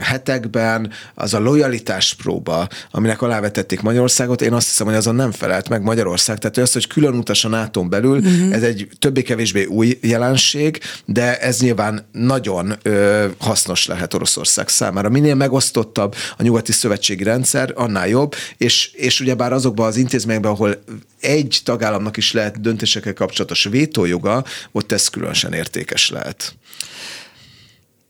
hetekben 0.00 0.90
az 1.14 1.34
a 1.34 1.40
lojalitás 1.40 2.14
próba, 2.14 2.68
aminek 2.90 3.22
alávetették 3.22 3.80
Magyarországot, 3.80 4.42
én 4.42 4.52
azt 4.52 4.66
hiszem, 4.66 4.86
hogy 4.86 4.96
azon 4.96 5.14
nem 5.14 5.32
felelt 5.32 5.68
meg 5.68 5.82
Magyarország. 5.82 6.38
Tehát 6.38 6.56
az, 6.56 6.72
hogy 6.72 6.86
külön 6.86 7.14
utas 7.14 7.44
a 7.44 7.48
nato 7.48 7.84
belül, 7.84 8.18
uh-huh. 8.18 8.54
ez 8.54 8.62
egy 8.62 8.88
többé-kevésbé 8.98 9.64
új 9.64 9.98
jelenség, 10.02 10.80
de 11.04 11.38
ez 11.38 11.60
nyilván 11.60 12.08
nagyon 12.12 12.78
ö, 12.82 13.26
hasznos 13.38 13.86
lehet 13.86 14.14
Oroszország 14.14 14.68
számára. 14.68 15.08
Minél 15.08 15.34
megosztottabb 15.34 16.14
a 16.36 16.42
nyugati 16.42 16.72
szövetségi 16.72 17.22
rendszer, 17.22 17.72
annál 17.74 18.08
jobb, 18.08 18.34
és, 18.56 18.90
és 18.92 19.20
ugyebár 19.20 19.52
azokban 19.52 19.86
az 19.86 19.96
intézményekben, 19.96 20.52
ahol 20.52 20.82
egy 21.20 21.60
tagállamnak 21.64 22.16
is 22.16 22.32
lehet 22.32 22.60
döntésekkel 22.60 23.14
kapcsolatos 23.14 23.64
vétójoga, 23.64 24.44
ott 24.72 24.92
ez 24.92 25.08
különösen 25.08 25.52
értékes 25.52 26.10
lehet. 26.10 26.54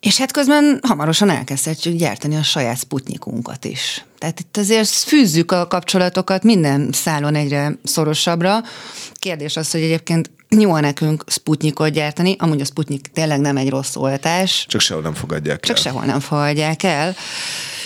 És 0.00 0.18
hát 0.18 0.32
közben 0.32 0.80
hamarosan 0.82 1.30
elkezdhetjük 1.30 1.96
gyártani 1.96 2.36
a 2.36 2.42
saját 2.42 2.78
sputnikunkat 2.78 3.64
is. 3.64 4.04
Tehát 4.18 4.40
itt 4.40 4.56
azért 4.56 4.88
fűzzük 4.88 5.52
a 5.52 5.66
kapcsolatokat 5.66 6.42
minden 6.42 6.92
szálon 6.92 7.34
egyre 7.34 7.78
szorosabbra. 7.84 8.62
Kérdés 9.12 9.56
az, 9.56 9.70
hogy 9.70 9.80
egyébként 9.80 10.30
jó 10.58 10.78
nekünk 10.78 11.24
Sputnikot 11.26 11.90
gyártani, 11.90 12.36
amúgy 12.38 12.60
a 12.60 12.64
Sputnik 12.64 13.06
tényleg 13.12 13.40
nem 13.40 13.56
egy 13.56 13.68
rossz 13.68 13.96
oltás. 13.96 14.66
Csak 14.68 14.80
sehol 14.80 15.02
nem 15.02 15.14
fogadják 15.14 15.60
Csak 15.60 15.76
el. 15.76 15.82
sehol 15.82 16.04
nem 16.04 16.20
fogadják 16.20 16.82
el. 16.82 17.14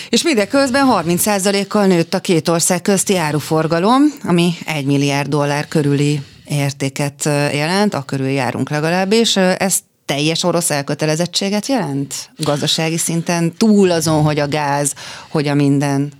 És 0.09 0.23
mindeközben 0.23 0.87
30%-kal 0.89 1.85
nőtt 1.85 2.13
a 2.13 2.19
két 2.19 2.47
ország 2.47 2.81
közti 2.81 3.17
áruforgalom, 3.17 4.01
ami 4.23 4.53
1 4.65 4.85
milliárd 4.85 5.29
dollár 5.29 5.67
körüli 5.67 6.21
értéket 6.49 7.23
jelent, 7.53 7.93
a 7.93 8.01
körül 8.01 8.27
járunk 8.27 8.69
legalábbis. 8.69 9.35
Ez 9.37 9.79
teljes 10.05 10.43
orosz 10.43 10.69
elkötelezettséget 10.69 11.67
jelent 11.67 12.29
gazdasági 12.37 12.97
szinten, 12.97 13.53
túl 13.57 13.91
azon, 13.91 14.23
hogy 14.23 14.39
a 14.39 14.47
gáz, 14.47 14.93
hogy 15.29 15.47
a 15.47 15.53
minden? 15.53 16.11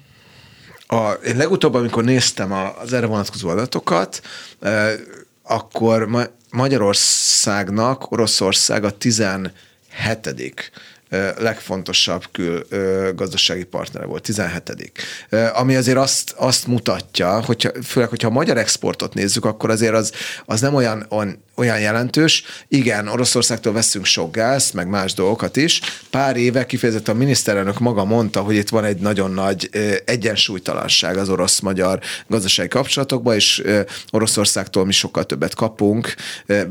A, 0.88 1.12
én 1.12 1.38
legutóbb, 1.38 1.74
amikor 1.74 2.04
néztem 2.04 2.52
az 2.82 2.94
erre 2.94 3.06
vonatkozó 3.06 3.50
adatokat, 3.50 4.22
akkor 5.48 6.30
Magyarországnak 6.52 8.12
Oroszország 8.12 8.84
a 8.84 8.98
17 8.98 9.52
legfontosabb 11.38 12.24
kül 12.32 12.66
gazdasági 13.16 13.64
partnere 13.64 14.06
volt, 14.06 14.24
17 14.24 14.92
Ami 15.54 15.76
azért 15.76 15.98
azt, 15.98 16.34
azt 16.38 16.68
mutatja, 16.68 17.42
hogyha, 17.42 17.70
főleg, 17.84 18.10
hogyha 18.10 18.28
a 18.28 18.32
magyar 18.32 18.58
exportot 18.58 19.14
nézzük, 19.14 19.46
akkor 19.46 19.70
azért 19.70 19.94
az, 19.94 20.12
az 20.46 20.62
nem 20.62 20.74
olyan, 20.74 21.06
olyan 21.10 21.44
olyan 21.56 21.80
jelentős. 21.80 22.44
Igen, 22.68 23.08
Oroszországtól 23.08 23.74
veszünk 23.74 24.06
sok 24.06 24.32
gázt, 24.32 24.74
meg 24.74 24.88
más 24.88 25.14
dolgokat 25.14 25.56
is. 25.56 25.82
Pár 26.10 26.38
éve 26.38 26.66
kifejezetten 26.66 27.16
a 27.16 27.18
miniszterelnök 27.18 27.80
maga 27.80 28.06
mondta, 28.06 28.42
hogy 28.42 28.56
itt 28.56 28.70
van 28.70 28.84
egy 28.84 28.98
nagyon 28.98 29.32
nagy 29.32 29.70
egyensúlytalanság 30.06 31.18
az 31.18 31.30
orosz-magyar 31.30 32.00
gazdasági 32.28 32.68
kapcsolatokban, 32.68 33.36
és 33.36 33.64
Oroszországtól 34.12 34.86
mi 34.86 34.92
sokkal 34.92 35.26
többet 35.26 35.56
kapunk, 35.56 36.16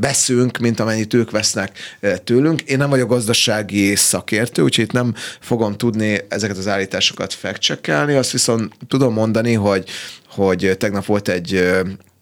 veszünk, 0.01 0.59
mint 0.59 0.81
amennyit 0.81 1.15
ők 1.15 1.31
vesznek 1.31 1.79
tőlünk. 2.25 2.61
Én 2.61 2.79
nem 2.79 2.91
vagyok 2.91 3.09
gazdasági 3.09 3.97
szakértő, 3.97 4.63
úgyhogy 4.63 4.85
itt 4.85 4.93
nem 4.93 5.15
fogom 5.41 5.77
tudni 5.77 6.21
ezeket 6.29 6.57
az 6.57 6.69
állításokat 6.69 7.33
fekcsekkelni. 7.33 8.15
Azt 8.15 8.31
viszont 8.31 8.75
tudom 8.89 9.13
mondani, 9.13 9.53
hogy 9.53 9.89
hogy 10.29 10.77
tegnap 10.79 11.05
volt 11.05 11.29
egy 11.29 11.73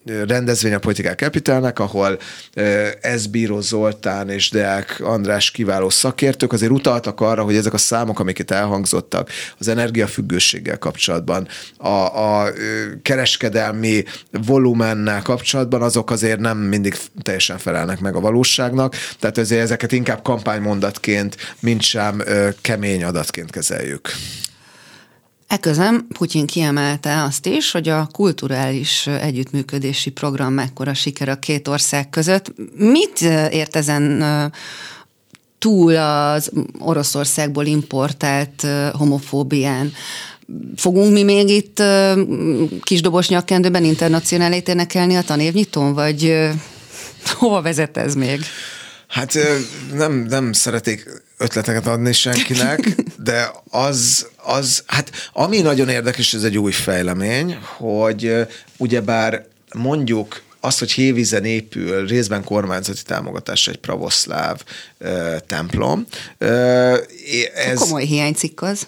rendezvény 0.04 0.74
a 0.74 0.78
Politikák 0.78 1.18
Capitalnek, 1.18 1.78
ahol 1.78 2.18
ez 3.00 3.26
Bíró 3.26 3.60
Zoltán 3.60 4.28
és 4.28 4.50
Deák 4.50 5.00
András 5.00 5.50
kiváló 5.50 5.88
szakértők 5.88 6.52
azért 6.52 6.72
utaltak 6.72 7.20
arra, 7.20 7.42
hogy 7.42 7.56
ezek 7.56 7.72
a 7.72 7.78
számok, 7.78 8.20
amik 8.20 8.38
itt 8.38 8.50
elhangzottak 8.50 9.30
az 9.58 9.68
energiafüggőséggel 9.68 10.78
kapcsolatban, 10.78 11.48
a, 11.76 11.88
a 11.88 12.52
kereskedelmi 13.02 14.04
volumennel 14.30 15.22
kapcsolatban, 15.22 15.82
azok 15.82 16.10
azért 16.10 16.38
nem 16.38 16.58
mindig 16.58 16.96
teljesen 17.22 17.58
felelnek 17.58 18.00
meg 18.00 18.14
a 18.14 18.20
valóságnak, 18.20 18.96
tehát 19.18 19.38
ezért 19.38 19.62
ezeket 19.62 19.92
inkább 19.92 20.22
kampánymondatként, 20.22 21.36
mint 21.60 21.82
sem 21.82 22.22
kemény 22.60 23.04
adatként 23.04 23.50
kezeljük. 23.50 24.10
Eközben 25.52 26.06
Putyin 26.18 26.46
kiemelte 26.46 27.22
azt 27.22 27.46
is, 27.46 27.70
hogy 27.70 27.88
a 27.88 28.08
kulturális 28.12 29.06
együttműködési 29.06 30.10
program 30.10 30.52
mekkora 30.52 30.94
siker 30.94 31.28
a 31.28 31.38
két 31.38 31.68
ország 31.68 32.10
között. 32.10 32.52
Mit 32.76 33.20
ért 33.50 33.76
ezen 33.76 34.24
túl 35.58 35.96
az 35.96 36.50
Oroszországból 36.78 37.66
importált 37.66 38.66
homofóbián? 38.92 39.92
Fogunk 40.76 41.12
mi 41.12 41.22
még 41.22 41.48
itt 41.48 41.82
kisdobos 42.82 43.28
nyakkendőben 43.28 43.84
internacionálét 43.84 44.68
énekelni 44.68 45.16
a 45.16 45.22
tanévnyitón, 45.22 45.94
vagy 45.94 46.48
hova 47.38 47.62
vezet 47.62 47.96
ez 47.96 48.14
még? 48.14 48.40
Hát 49.08 49.38
nem, 49.94 50.12
nem 50.12 50.52
szeretik 50.52 51.22
ötleteket 51.42 51.86
adni 51.86 52.12
senkinek, 52.12 52.80
de 53.22 53.50
az, 53.70 54.26
az, 54.36 54.82
hát 54.86 55.10
ami 55.32 55.60
nagyon 55.60 55.88
érdekes, 55.88 56.34
ez 56.34 56.42
egy 56.42 56.58
új 56.58 56.72
fejlemény, 56.72 57.58
hogy 57.76 58.46
ugyebár 58.76 59.46
mondjuk 59.74 60.42
az, 60.60 60.78
hogy 60.78 60.92
Hévízen 60.92 61.44
épül 61.44 62.06
részben 62.06 62.44
kormányzati 62.44 63.02
támogatás 63.02 63.68
egy 63.68 63.76
pravoszláv 63.76 64.62
uh, 65.00 65.36
templom. 65.46 66.06
Uh, 66.40 66.48
ez, 67.54 67.78
komoly 67.78 68.04
hiánycikk 68.04 68.62
az. 68.62 68.86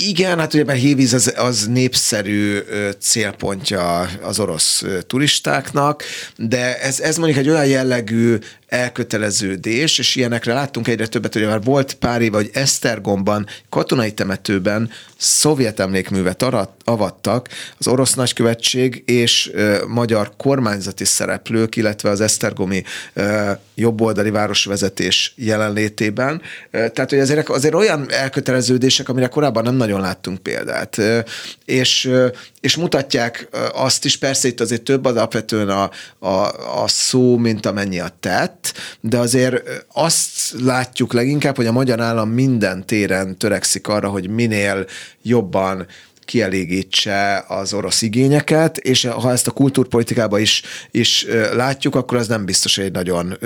Igen, 0.00 0.38
hát 0.38 0.54
ugye 0.54 0.72
Hévíz 0.72 1.12
az, 1.12 1.32
az 1.36 1.66
népszerű 1.66 2.58
célpontja 3.00 4.08
az 4.22 4.40
orosz 4.40 4.84
turistáknak, 5.06 6.02
de 6.36 6.80
ez, 6.80 7.00
ez 7.00 7.16
mondjuk 7.16 7.38
egy 7.38 7.48
olyan 7.48 7.66
jellegű 7.66 8.38
elköteleződés, 8.68 9.98
és 9.98 10.16
ilyenekre 10.16 10.52
láttunk 10.52 10.88
egyre 10.88 11.06
többet, 11.06 11.32
hogy 11.32 11.46
már 11.46 11.62
volt 11.62 11.94
pár 11.94 12.20
éve, 12.22 12.36
hogy 12.36 12.50
Esztergomban 12.52 13.46
katonai 13.68 14.12
temetőben 14.12 14.90
szovjet 15.16 15.80
emlékművet 15.80 16.44
avattak 16.84 17.48
az 17.78 17.86
orosz 17.86 18.14
nagykövetség 18.14 19.02
és 19.06 19.50
ö, 19.52 19.84
magyar 19.86 20.32
kormányzati 20.36 21.04
szereplők, 21.04 21.76
illetve 21.76 22.10
az 22.10 22.20
Esztergomi 22.20 22.82
ö, 23.12 23.50
jobboldali 23.74 24.30
városvezetés 24.30 25.32
jelenlétében. 25.36 26.42
Ö, 26.70 26.88
tehát, 26.88 27.10
hogy 27.10 27.18
azért, 27.18 27.48
azért 27.48 27.74
olyan 27.74 28.06
elköteleződések, 28.10 29.08
amire 29.08 29.26
korábban 29.26 29.62
nem 29.62 29.74
nagyon 29.74 30.00
láttunk 30.00 30.38
példát. 30.42 30.98
Ö, 30.98 31.18
és, 31.64 32.04
ö, 32.04 32.28
és 32.60 32.76
mutatják 32.76 33.48
azt 33.72 34.04
is, 34.04 34.16
persze 34.16 34.48
itt 34.48 34.60
azért 34.60 34.82
több 34.82 35.04
az 35.04 35.16
alapvetően 35.16 35.68
a, 35.68 35.90
a, 36.18 36.82
a 36.82 36.88
szó, 36.88 37.36
mint 37.36 37.66
amennyi 37.66 38.00
a 38.00 38.16
tett, 38.20 38.57
de 39.00 39.18
azért 39.18 39.62
azt 39.92 40.54
látjuk 40.60 41.12
leginkább, 41.12 41.56
hogy 41.56 41.66
a 41.66 41.72
magyar 41.72 42.00
állam 42.00 42.30
minden 42.30 42.86
téren 42.86 43.38
törekszik 43.38 43.88
arra, 43.88 44.08
hogy 44.08 44.28
minél 44.28 44.86
jobban 45.22 45.86
kielégítse 46.28 47.44
az 47.48 47.72
orosz 47.72 48.02
igényeket, 48.02 48.78
és 48.78 49.04
ha 49.04 49.30
ezt 49.30 49.46
a 49.46 49.50
kultúrpolitikában 49.50 50.40
is, 50.40 50.62
is 50.90 51.26
látjuk, 51.52 51.94
akkor 51.94 52.18
az 52.18 52.28
nem 52.28 52.44
biztos, 52.44 52.76
hogy 52.76 52.84
egy 52.84 52.92
nagyon 52.92 53.38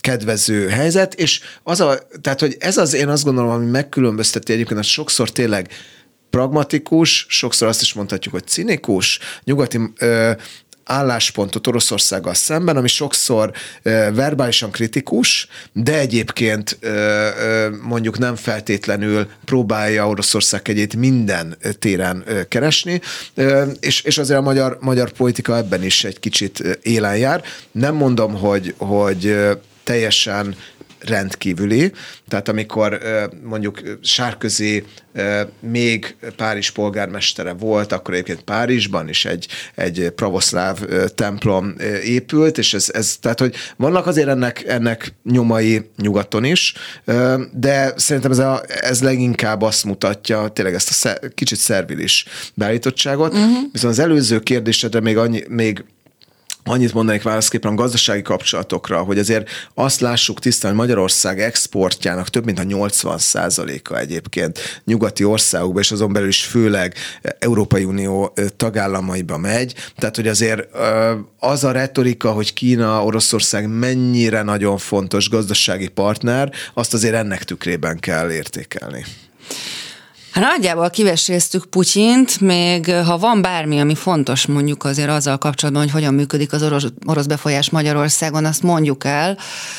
kedvező 0.00 0.68
helyzet, 0.68 1.14
és 1.14 1.40
az 1.62 1.80
a, 1.80 1.98
tehát, 2.20 2.40
hogy 2.40 2.56
ez 2.58 2.76
az, 2.76 2.94
én 2.94 3.08
azt 3.08 3.24
gondolom, 3.24 3.50
ami 3.50 3.70
megkülönbözteti 3.70 4.52
egyébként, 4.52 4.78
az 4.78 4.86
sokszor 4.86 5.30
tényleg 5.30 5.68
pragmatikus, 6.30 7.26
sokszor 7.28 7.68
azt 7.68 7.80
is 7.80 7.92
mondhatjuk, 7.92 8.34
hogy 8.34 8.46
cinikus, 8.46 9.18
nyugati 9.44 9.78
ö, 9.98 10.30
álláspontot 10.84 11.66
Oroszországgal 11.66 12.34
szemben, 12.34 12.76
ami 12.76 12.88
sokszor 12.88 13.52
verbálisan 14.12 14.70
kritikus, 14.70 15.48
de 15.72 15.98
egyébként 15.98 16.78
mondjuk 17.82 18.18
nem 18.18 18.36
feltétlenül 18.36 19.28
próbálja 19.44 20.08
Oroszország 20.08 20.68
egyét 20.68 20.96
minden 20.96 21.56
téren 21.78 22.24
keresni, 22.48 23.00
és, 23.80 24.02
és 24.02 24.18
azért 24.18 24.38
a 24.38 24.42
magyar, 24.42 24.78
magyar 24.80 25.12
politika 25.12 25.56
ebben 25.56 25.82
is 25.82 26.04
egy 26.04 26.20
kicsit 26.20 26.78
élen 26.82 27.16
jár. 27.16 27.42
Nem 27.72 27.94
mondom, 27.94 28.34
hogy, 28.34 28.74
hogy 28.78 29.36
teljesen 29.84 30.56
rendkívüli. 31.06 31.92
Tehát 32.28 32.48
amikor 32.48 32.98
mondjuk 33.42 33.80
Sárközi 34.02 34.84
még 35.60 36.16
Párizs 36.36 36.70
polgármestere 36.70 37.52
volt, 37.52 37.92
akkor 37.92 38.14
egyébként 38.14 38.42
Párizsban 38.42 39.08
is 39.08 39.24
egy, 39.24 39.46
egy 39.74 40.12
pravoszláv 40.14 40.78
templom 41.14 41.74
épült, 42.04 42.58
és 42.58 42.74
ez, 42.74 42.90
ez, 42.92 43.16
tehát, 43.20 43.38
hogy 43.40 43.54
vannak 43.76 44.06
azért 44.06 44.28
ennek, 44.28 44.64
ennek 44.64 45.14
nyomai 45.24 45.90
nyugaton 45.96 46.44
is, 46.44 46.74
de 47.52 47.92
szerintem 47.96 48.30
ez, 48.30 48.38
a, 48.38 48.62
ez 48.66 49.02
leginkább 49.02 49.62
azt 49.62 49.84
mutatja, 49.84 50.48
tényleg 50.48 50.74
ezt 50.74 50.88
a 50.88 50.92
szer, 50.92 51.18
kicsit 51.34 51.58
szervilis 51.58 52.24
beállítottságot. 52.54 53.32
Uh-huh. 53.32 53.58
Viszont 53.72 53.92
az 53.92 53.98
előző 53.98 54.40
kérdésedre 54.40 55.00
még, 55.00 55.16
annyi, 55.16 55.42
még 55.48 55.84
annyit 56.64 56.92
mondanék 56.94 57.22
válaszképpen 57.22 57.72
a 57.72 57.74
gazdasági 57.74 58.22
kapcsolatokra, 58.22 59.02
hogy 59.02 59.18
azért 59.18 59.48
azt 59.74 60.00
lássuk 60.00 60.40
tisztán, 60.40 60.70
hogy 60.70 60.80
Magyarország 60.80 61.40
exportjának 61.40 62.28
több 62.28 62.44
mint 62.44 62.58
a 62.58 62.62
80 62.62 63.18
a 63.56 63.96
egyébként 63.96 64.82
nyugati 64.84 65.24
országokba, 65.24 65.80
és 65.80 65.90
azon 65.90 66.12
belül 66.12 66.28
is 66.28 66.44
főleg 66.44 66.94
Európai 67.38 67.84
Unió 67.84 68.34
tagállamaiba 68.56 69.38
megy. 69.38 69.74
Tehát, 69.96 70.16
hogy 70.16 70.28
azért 70.28 70.68
az 71.38 71.64
a 71.64 71.72
retorika, 71.72 72.32
hogy 72.32 72.52
Kína, 72.52 73.04
Oroszország 73.04 73.68
mennyire 73.68 74.42
nagyon 74.42 74.78
fontos 74.78 75.28
gazdasági 75.28 75.88
partner, 75.88 76.52
azt 76.74 76.94
azért 76.94 77.14
ennek 77.14 77.44
tükrében 77.44 77.98
kell 77.98 78.30
értékelni. 78.30 79.04
Hát 80.34 80.44
nagyjából 80.44 80.90
kiveséztük 80.90 81.64
Putyint, 81.64 82.40
még 82.40 82.94
ha 82.94 83.18
van 83.18 83.42
bármi, 83.42 83.80
ami 83.80 83.94
fontos 83.94 84.46
mondjuk 84.46 84.84
azért 84.84 85.08
azzal 85.08 85.38
kapcsolatban, 85.38 85.82
hogy 85.82 85.92
hogyan 85.92 86.14
működik 86.14 86.52
az 86.52 86.62
orosz, 86.62 86.84
orosz 87.06 87.26
befolyás 87.26 87.70
Magyarországon, 87.70 88.44
azt 88.44 88.62
mondjuk 88.62 89.04
el, 89.04 89.38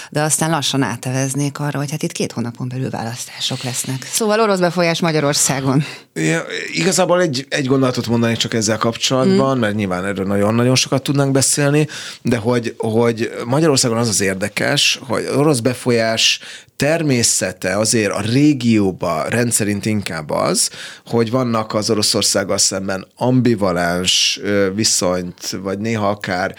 de 0.10 0.22
aztán 0.22 0.50
lassan 0.50 0.82
áteveznék 0.82 1.60
arra, 1.60 1.80
hogy 1.80 1.92
hát 1.92 2.04
itt 2.04 2.12
két 2.12 2.32
hónapon 2.32 2.68
belül 2.68 2.90
választások 2.90 3.64
lesznek. 3.64 4.10
Szóval 4.12 4.40
orosz 4.40 4.60
befolyás 4.60 5.00
Magyarországon. 5.00 5.84
Ja, 6.20 6.44
igazából 6.74 7.22
egy, 7.22 7.46
egy 7.50 7.66
gondolatot 7.66 8.08
mondanék 8.08 8.38
csak 8.38 8.54
ezzel 8.54 8.78
kapcsolatban, 8.78 9.52
hmm. 9.52 9.60
mert 9.60 9.76
nyilván 9.76 10.06
erről 10.06 10.26
nagyon-nagyon 10.26 10.76
sokat 10.76 11.04
tudnánk 11.04 11.32
beszélni, 11.32 11.88
de 12.22 12.38
hogy, 12.38 12.74
hogy 12.78 13.32
Magyarországon 13.46 13.98
az 13.98 14.08
az 14.08 14.22
érdekes, 14.22 15.00
hogy 15.08 15.26
orosz 15.36 15.60
befolyás 15.60 16.40
természete 16.76 17.78
azért 17.78 18.12
a 18.12 18.22
régióba 18.22 19.26
rendszerint 19.30 19.86
inkább 19.86 20.30
az, 20.30 20.70
hogy 21.06 21.32
vannak 21.32 21.74
az 21.74 21.90
Oroszországgal 21.90 22.58
szemben 22.58 23.08
ambivalens 23.16 24.40
viszonyt, 24.76 25.50
vagy 25.50 25.80
néha 25.80 26.10
akár 26.10 26.56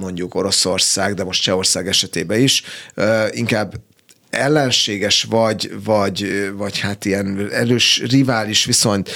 mondjuk 0.00 0.34
Oroszország, 0.34 1.14
de 1.14 1.24
most 1.24 1.42
Csehország 1.42 1.88
esetében 1.88 2.40
is, 2.40 2.62
inkább 3.30 3.74
ellenséges 4.32 5.22
vagy, 5.22 5.72
vagy, 5.84 6.50
vagy 6.56 6.78
hát 6.78 7.04
ilyen 7.04 7.48
erős 7.52 8.02
rivális 8.10 8.64
viszonyt 8.64 9.10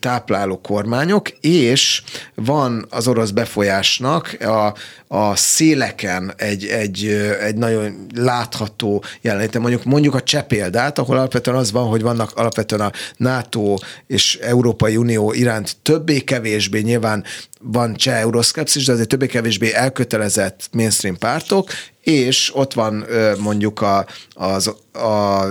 tápláló 0.00 0.60
kormányok, 0.60 1.28
és 1.40 2.02
van 2.34 2.86
az 2.90 3.08
orosz 3.08 3.30
befolyásnak 3.30 4.36
a, 4.40 4.74
a 5.08 5.36
széleken 5.36 6.32
egy, 6.36 6.64
egy, 6.64 7.06
egy 7.40 7.56
nagyon 7.56 8.06
látható 8.14 9.04
jelenléte. 9.20 9.58
Mondjuk, 9.58 9.84
mondjuk 9.84 10.14
a 10.14 10.22
cseh 10.22 10.42
példát, 10.42 10.98
ahol 10.98 11.16
alapvetően 11.16 11.56
az 11.56 11.72
van, 11.72 11.88
hogy 11.88 12.02
vannak 12.02 12.32
alapvetően 12.34 12.80
a 12.80 12.92
NATO 13.16 13.74
és 14.06 14.38
Európai 14.42 14.96
Unió 14.96 15.32
iránt 15.32 15.76
többé-kevésbé 15.82 16.80
nyilván 16.80 17.24
van 17.60 17.94
cseh 17.94 18.20
euroszkepszis, 18.20 18.84
de 18.84 18.92
azért 18.92 19.08
többé-kevésbé 19.08 19.72
elkötelezett 19.72 20.68
mainstream 20.72 21.18
pártok, 21.18 21.70
és 22.00 22.50
ott 22.54 22.72
van 22.72 23.06
mondjuk 23.38 23.80
a, 23.80 24.06
az, 24.34 24.66
a 24.92 25.44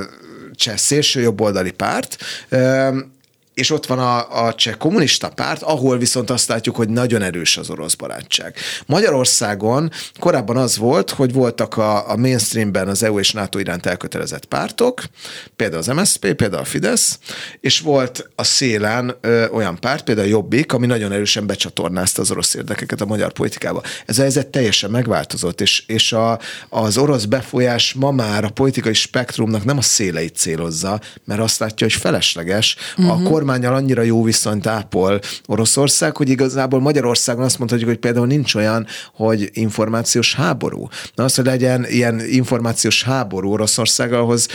cseh 0.55 0.77
szélső 0.77 1.21
jobboldali 1.21 1.71
párt, 1.71 2.17
és 3.55 3.71
ott 3.71 3.85
van 3.85 3.99
a, 3.99 4.45
a 4.45 4.53
cseh 4.53 4.73
kommunista 4.73 5.29
párt, 5.29 5.61
ahol 5.61 5.97
viszont 5.97 6.29
azt 6.29 6.47
látjuk, 6.47 6.75
hogy 6.75 6.89
nagyon 6.89 7.21
erős 7.21 7.57
az 7.57 7.69
orosz 7.69 7.93
barátság. 7.93 8.55
Magyarországon 8.85 9.91
korábban 10.19 10.57
az 10.57 10.77
volt, 10.77 11.09
hogy 11.09 11.33
voltak 11.33 11.77
a, 11.77 12.11
a 12.11 12.15
mainstreamben 12.15 12.87
az 12.87 13.03
EU 13.03 13.19
és 13.19 13.31
NATO 13.31 13.59
iránt 13.59 13.85
elkötelezett 13.85 14.45
pártok, 14.45 15.03
például 15.55 15.79
az 15.79 15.87
MSZP, 15.87 16.33
például 16.33 16.61
a 16.61 16.65
Fidesz, 16.65 17.19
és 17.59 17.79
volt 17.79 18.29
a 18.35 18.43
szélen 18.43 19.15
ö, 19.21 19.47
olyan 19.47 19.79
párt, 19.79 20.03
például 20.03 20.27
a 20.27 20.29
Jobbik, 20.29 20.73
ami 20.73 20.85
nagyon 20.85 21.11
erősen 21.11 21.45
becsatornázta 21.45 22.21
az 22.21 22.31
orosz 22.31 22.53
érdekeket 22.53 23.01
a 23.01 23.05
magyar 23.05 23.31
politikába. 23.31 23.81
Ez 24.05 24.17
a 24.17 24.21
helyzet 24.21 24.47
teljesen 24.47 24.89
megváltozott, 24.89 25.61
és, 25.61 25.83
és 25.87 26.13
a, 26.13 26.39
az 26.69 26.97
orosz 26.97 27.25
befolyás 27.25 27.93
ma 27.93 28.11
már 28.11 28.43
a 28.43 28.49
politikai 28.49 28.93
spektrumnak 28.93 29.63
nem 29.63 29.77
a 29.77 29.81
széleit 29.81 30.35
célozza, 30.35 30.99
mert 31.25 31.41
azt 31.41 31.59
látja, 31.59 31.87
hogy 31.87 31.95
felesleges. 31.95 32.75
Uh-huh. 32.97 33.11
A 33.11 33.15
mhm 33.15 33.43
kormányal 33.45 33.75
annyira 33.75 34.01
jó 34.01 34.23
viszonyt 34.23 34.67
ápol 34.67 35.19
Oroszország, 35.45 36.17
hogy 36.17 36.29
igazából 36.29 36.79
Magyarországon 36.79 37.43
azt 37.43 37.58
mondhatjuk, 37.58 37.89
hogy 37.89 37.99
például 37.99 38.27
nincs 38.27 38.55
olyan, 38.55 38.88
hogy 39.13 39.49
információs 39.53 40.36
háború. 40.36 40.88
Na 41.15 41.23
az, 41.23 41.36
hogy 41.36 41.45
legyen 41.45 41.86
ilyen 41.89 42.21
információs 42.29 43.03
háború 43.03 43.51
Oroszország, 43.51 44.13
ahhoz 44.13 44.47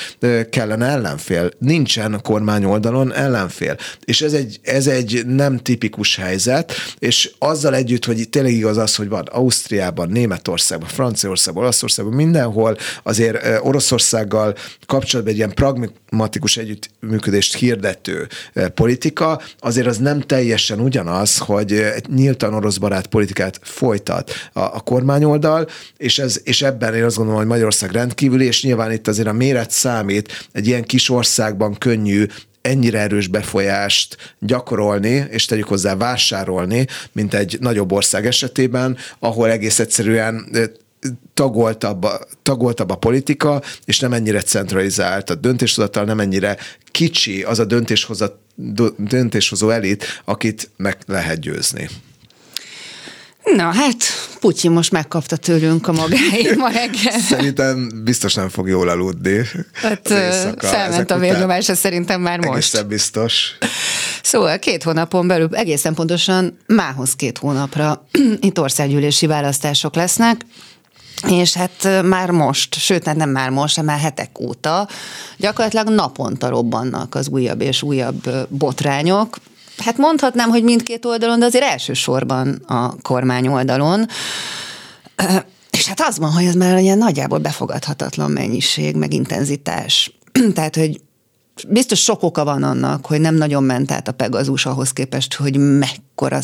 kellene 0.51 0.87
ellenfél. 0.87 1.51
Nincsen 1.59 2.21
kormány 2.23 2.65
oldalon 2.65 3.13
ellenfél. 3.13 3.77
És 4.05 4.21
ez 4.21 4.33
egy, 4.33 4.61
ez 4.63 4.87
egy 4.87 5.23
nem 5.27 5.59
tipikus 5.59 6.17
helyzet, 6.17 6.73
és 6.99 7.31
azzal 7.39 7.75
együtt, 7.75 8.05
hogy 8.05 8.29
tényleg 8.29 8.53
igaz 8.53 8.77
az, 8.77 8.97
hogy 8.97 9.09
van 9.09 9.27
Ausztriában, 9.31 10.09
Németországban, 10.09 10.89
Franciaországban, 10.89 11.63
Olaszországban, 11.63 12.15
mindenhol 12.15 12.77
azért 13.03 13.61
Oroszországgal 13.63 14.55
kapcsolatban 14.87 15.33
egy 15.33 15.39
ilyen 15.39 15.55
pragmatikus 15.55 16.57
együttműködést 16.57 17.55
hirdető 17.55 18.29
politika, 18.81 19.41
azért 19.59 19.87
az 19.87 19.99
nem 19.99 20.21
teljesen 20.21 20.81
ugyanaz, 20.81 21.39
hogy 21.39 21.85
nyíltan 22.15 22.55
orosz 22.55 22.77
barát 22.77 23.07
politikát 23.07 23.61
folytat 23.63 24.31
a, 24.53 24.61
a 24.61 24.81
kormányoldal, 24.81 25.69
és, 25.97 26.19
ez, 26.19 26.41
és 26.45 26.63
ebben 26.63 26.95
én 26.95 27.05
azt 27.05 27.17
gondolom, 27.17 27.41
hogy 27.41 27.51
Magyarország 27.51 27.91
rendkívüli, 27.91 28.45
és 28.45 28.63
nyilván 28.63 28.93
itt 28.93 29.09
azért 29.09 29.29
a 29.29 29.33
méret 29.33 29.71
számít, 29.71 30.49
egy 30.53 30.67
ilyen 30.67 30.83
kis 30.83 31.11
országban 31.11 31.79
könnyű 31.79 32.27
ennyire 32.61 32.99
erős 32.99 33.27
befolyást 33.27 34.35
gyakorolni, 34.39 35.27
és 35.31 35.45
tegyük 35.45 35.69
hozzá 35.69 35.97
vásárolni, 35.97 36.87
mint 37.13 37.35
egy 37.35 37.57
nagyobb 37.61 37.93
ország 37.93 38.27
esetében, 38.27 38.97
ahol 39.19 39.51
egész 39.51 39.79
egyszerűen 39.79 40.49
tagoltabb, 41.35 42.07
tagoltabb 42.43 42.91
a 42.91 42.97
politika, 42.97 43.63
és 43.85 43.99
nem 43.99 44.13
ennyire 44.13 44.41
centralizált 44.41 45.31
a 45.31 45.35
döntéshozatal, 45.35 46.05
nem 46.05 46.21
ennyire 46.21 46.57
kicsi 46.91 47.43
az 47.43 47.59
a 47.59 47.65
döntéshozat, 47.65 48.39
döntéshozó 48.97 49.71
elit, 49.71 50.23
akit 50.25 50.71
meg 50.77 50.99
lehet 51.07 51.41
győzni. 51.41 51.89
Na 53.45 53.73
hát, 53.73 53.97
Putyin 54.41 54.71
most 54.71 54.91
megkapta 54.91 55.37
tőlünk 55.37 55.89
a 55.89 55.93
magáit 55.93 56.57
ma 56.57 56.69
reggel. 56.69 57.21
Szerintem 57.31 57.91
biztos 58.05 58.35
nem 58.35 58.49
fog 58.49 58.69
jól 58.69 58.89
aludni. 58.89 59.43
Hát 59.73 60.09
felment 60.59 61.11
a 61.11 61.19
vérnyomása 61.19 61.75
szerintem 61.75 62.21
már 62.21 62.39
most. 62.39 62.51
Egészen 62.51 62.89
biztos. 62.89 63.57
Szóval 64.23 64.59
két 64.59 64.83
hónapon 64.83 65.27
belül, 65.27 65.49
egészen 65.53 65.95
pontosan 65.95 66.59
mához 66.67 67.17
két 67.17 67.39
hónapra 67.39 68.07
itt 68.41 68.59
országgyűlési 68.59 69.27
választások 69.27 69.95
lesznek, 69.95 70.41
és 71.29 71.55
hát 71.55 72.03
már 72.03 72.31
most, 72.31 72.75
sőt, 72.75 73.05
hát 73.05 73.17
nem 73.17 73.31
már 73.31 73.51
most, 73.51 73.77
hanem 73.77 73.95
már 73.95 74.05
hetek 74.05 74.39
óta 74.41 74.89
gyakorlatilag 75.37 75.89
naponta 75.89 76.49
robbannak 76.49 77.15
az 77.15 77.29
újabb 77.29 77.61
és 77.61 77.83
újabb 77.83 78.31
botrányok. 78.49 79.37
Hát 79.77 79.97
mondhatnám, 79.97 80.49
hogy 80.49 80.63
mindkét 80.63 81.05
oldalon, 81.05 81.39
de 81.39 81.45
azért 81.45 81.65
elsősorban 81.65 82.49
a 82.67 83.01
kormány 83.03 83.49
oldalon. 83.49 84.07
És 85.71 85.87
hát 85.87 86.01
az 86.01 86.19
van, 86.19 86.33
hogy 86.33 86.45
ez 86.45 86.55
már 86.55 86.79
ilyen 86.79 86.99
nagyjából 86.99 87.39
befogadhatatlan 87.39 88.31
mennyiség, 88.31 88.97
meg 88.97 89.13
intenzitás. 89.13 90.19
Tehát, 90.55 90.77
hogy 90.77 91.01
biztos 91.69 92.03
sok 92.03 92.23
oka 92.23 92.45
van 92.45 92.63
annak, 92.63 93.07
hogy 93.07 93.21
nem 93.21 93.35
nagyon 93.35 93.63
ment 93.63 93.91
át 93.91 94.09
a 94.09 94.13
Pegazus 94.13 94.67
ahhoz 94.67 94.93
képest, 94.93 95.35
hogy 95.35 95.57
mekkora 95.57 96.39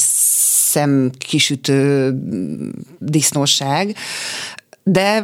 szemkisütő 0.76 2.14
disznóság. 2.98 3.96
De, 4.82 5.20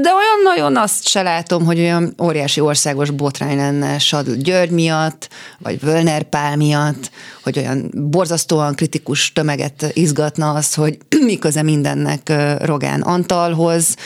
de 0.00 0.10
olyan 0.14 0.40
nagyon 0.44 0.76
azt 0.76 1.08
se 1.08 1.22
látom, 1.22 1.64
hogy 1.64 1.78
olyan 1.78 2.14
óriási 2.22 2.60
országos 2.60 3.10
botrány 3.10 3.56
lenne 3.56 3.98
Sadl 3.98 4.30
György 4.32 4.70
miatt, 4.70 5.28
vagy 5.58 5.80
Völner 5.80 6.22
Pál 6.22 6.56
miatt, 6.56 7.10
hogy 7.42 7.58
olyan 7.58 7.90
borzasztóan 7.94 8.74
kritikus 8.74 9.32
tömeget 9.32 9.90
izgatna 9.92 10.52
az, 10.52 10.74
hogy 10.74 10.98
mi 11.26 11.38
köze 11.38 11.62
mindennek 11.62 12.32
Rogán 12.58 13.00
Antalhoz, 13.00 13.96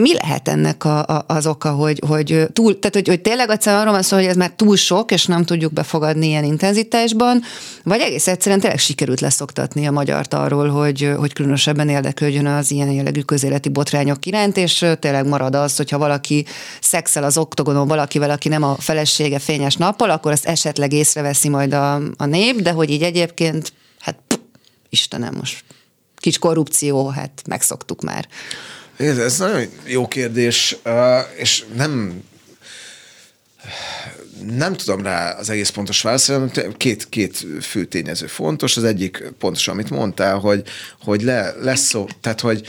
mi 0.00 0.14
lehet 0.14 0.48
ennek 0.48 0.84
a, 0.84 1.06
a, 1.06 1.24
az 1.26 1.46
oka, 1.46 1.70
hogy, 1.70 2.02
hogy, 2.06 2.46
túl, 2.52 2.78
tehát, 2.78 2.94
hogy, 2.94 3.08
hogy 3.08 3.20
tényleg 3.20 3.50
egyszerűen 3.50 3.80
arról 3.82 3.92
van 3.92 4.02
szó, 4.02 4.16
hogy 4.16 4.26
ez 4.26 4.36
már 4.36 4.50
túl 4.56 4.76
sok, 4.76 5.10
és 5.10 5.26
nem 5.26 5.44
tudjuk 5.44 5.72
befogadni 5.72 6.26
ilyen 6.26 6.44
intenzitásban, 6.44 7.42
vagy 7.84 8.00
egész 8.00 8.26
egyszerűen 8.26 8.60
tényleg 8.60 8.78
sikerült 8.78 9.20
leszoktatni 9.20 9.86
a 9.86 9.90
magyart 9.90 10.34
arról, 10.34 10.68
hogy, 10.68 11.12
hogy 11.16 11.32
különösebben 11.32 11.88
érdeklődjön 11.88 12.46
az 12.46 12.70
ilyen 12.70 12.90
jellegű 12.90 13.20
közéleti 13.20 13.68
botrányok 13.68 14.26
iránt, 14.26 14.56
és 14.56 14.86
tényleg 14.98 15.26
marad 15.26 15.54
az, 15.54 15.76
hogyha 15.76 15.98
valaki 15.98 16.46
szexel 16.80 17.24
az 17.24 17.36
oktogonon 17.36 17.88
valakivel, 17.88 18.30
aki 18.30 18.48
nem 18.48 18.62
a 18.62 18.74
felesége 18.78 19.38
fényes 19.38 19.76
nappal, 19.76 20.10
akkor 20.10 20.32
azt 20.32 20.46
esetleg 20.46 20.92
észreveszi 20.92 21.48
majd 21.48 21.72
a, 21.72 21.94
a 22.16 22.26
nép, 22.26 22.60
de 22.60 22.70
hogy 22.70 22.90
így 22.90 23.02
egyébként, 23.02 23.72
hát 24.00 24.16
pff, 24.26 24.38
Istenem, 24.88 25.34
most 25.38 25.64
kis 26.16 26.38
korrupció, 26.38 27.08
hát 27.08 27.42
megszoktuk 27.46 28.02
már. 28.02 28.28
Ez, 28.96 29.18
ez 29.18 29.38
nagyon 29.38 29.68
jó 29.86 30.08
kérdés, 30.08 30.76
és 31.36 31.64
nem 31.74 32.22
nem 34.56 34.74
tudom 34.74 35.02
rá 35.02 35.30
az 35.30 35.50
egész 35.50 35.70
pontos 35.70 36.02
választ, 36.02 36.32
két, 36.76 37.08
két 37.08 37.46
fő 37.60 37.84
tényező 37.84 38.26
fontos. 38.26 38.76
Az 38.76 38.84
egyik 38.84 39.32
pontos, 39.38 39.68
amit 39.68 39.90
mondtál, 39.90 40.38
hogy, 40.38 40.62
hogy 41.00 41.22
le, 41.22 41.54
lesz 41.60 41.80
szó, 41.80 42.06
tehát 42.20 42.40
hogy 42.40 42.66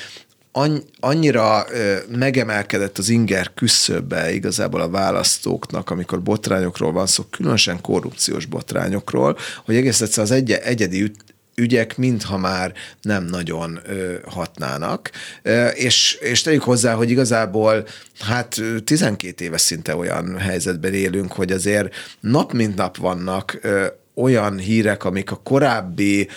annyira 1.00 1.66
megemelkedett 2.10 2.98
az 2.98 3.10
inger 3.10 3.52
küszöbbe 3.54 4.34
igazából 4.34 4.82
a 4.82 4.90
választóknak, 4.90 5.90
amikor 5.90 6.22
botrányokról 6.22 6.92
van 6.92 7.08
szó, 7.08 7.24
különösen 7.24 7.82
korrupciós 7.82 8.46
botrányokról, 8.46 9.38
hogy 9.66 9.76
egész 9.76 10.02
egyszer 10.02 10.24
az 10.24 10.32
egy, 10.32 10.52
egyedi 10.52 11.12
ügyek 11.56 11.98
mintha 11.98 12.38
már 12.38 12.74
nem 13.02 13.24
nagyon 13.24 13.80
ö, 13.86 14.16
hatnának. 14.26 15.12
Ö, 15.42 15.68
és, 15.68 16.18
és 16.22 16.42
tegyük 16.42 16.64
hozzá, 16.64 16.94
hogy 16.94 17.10
igazából 17.10 17.88
hát 18.20 18.62
12 18.84 19.44
éve 19.44 19.58
szinte 19.58 19.96
olyan 19.96 20.38
helyzetben 20.38 20.94
élünk, 20.94 21.32
hogy 21.32 21.52
azért 21.52 21.96
nap 22.20 22.54
mint 22.54 22.76
nap 22.76 22.98
vannak 22.98 23.58
ö, 23.62 23.86
olyan 24.16 24.58
hírek, 24.58 25.04
amik 25.04 25.32
a 25.32 25.40
korábbi 25.44 26.28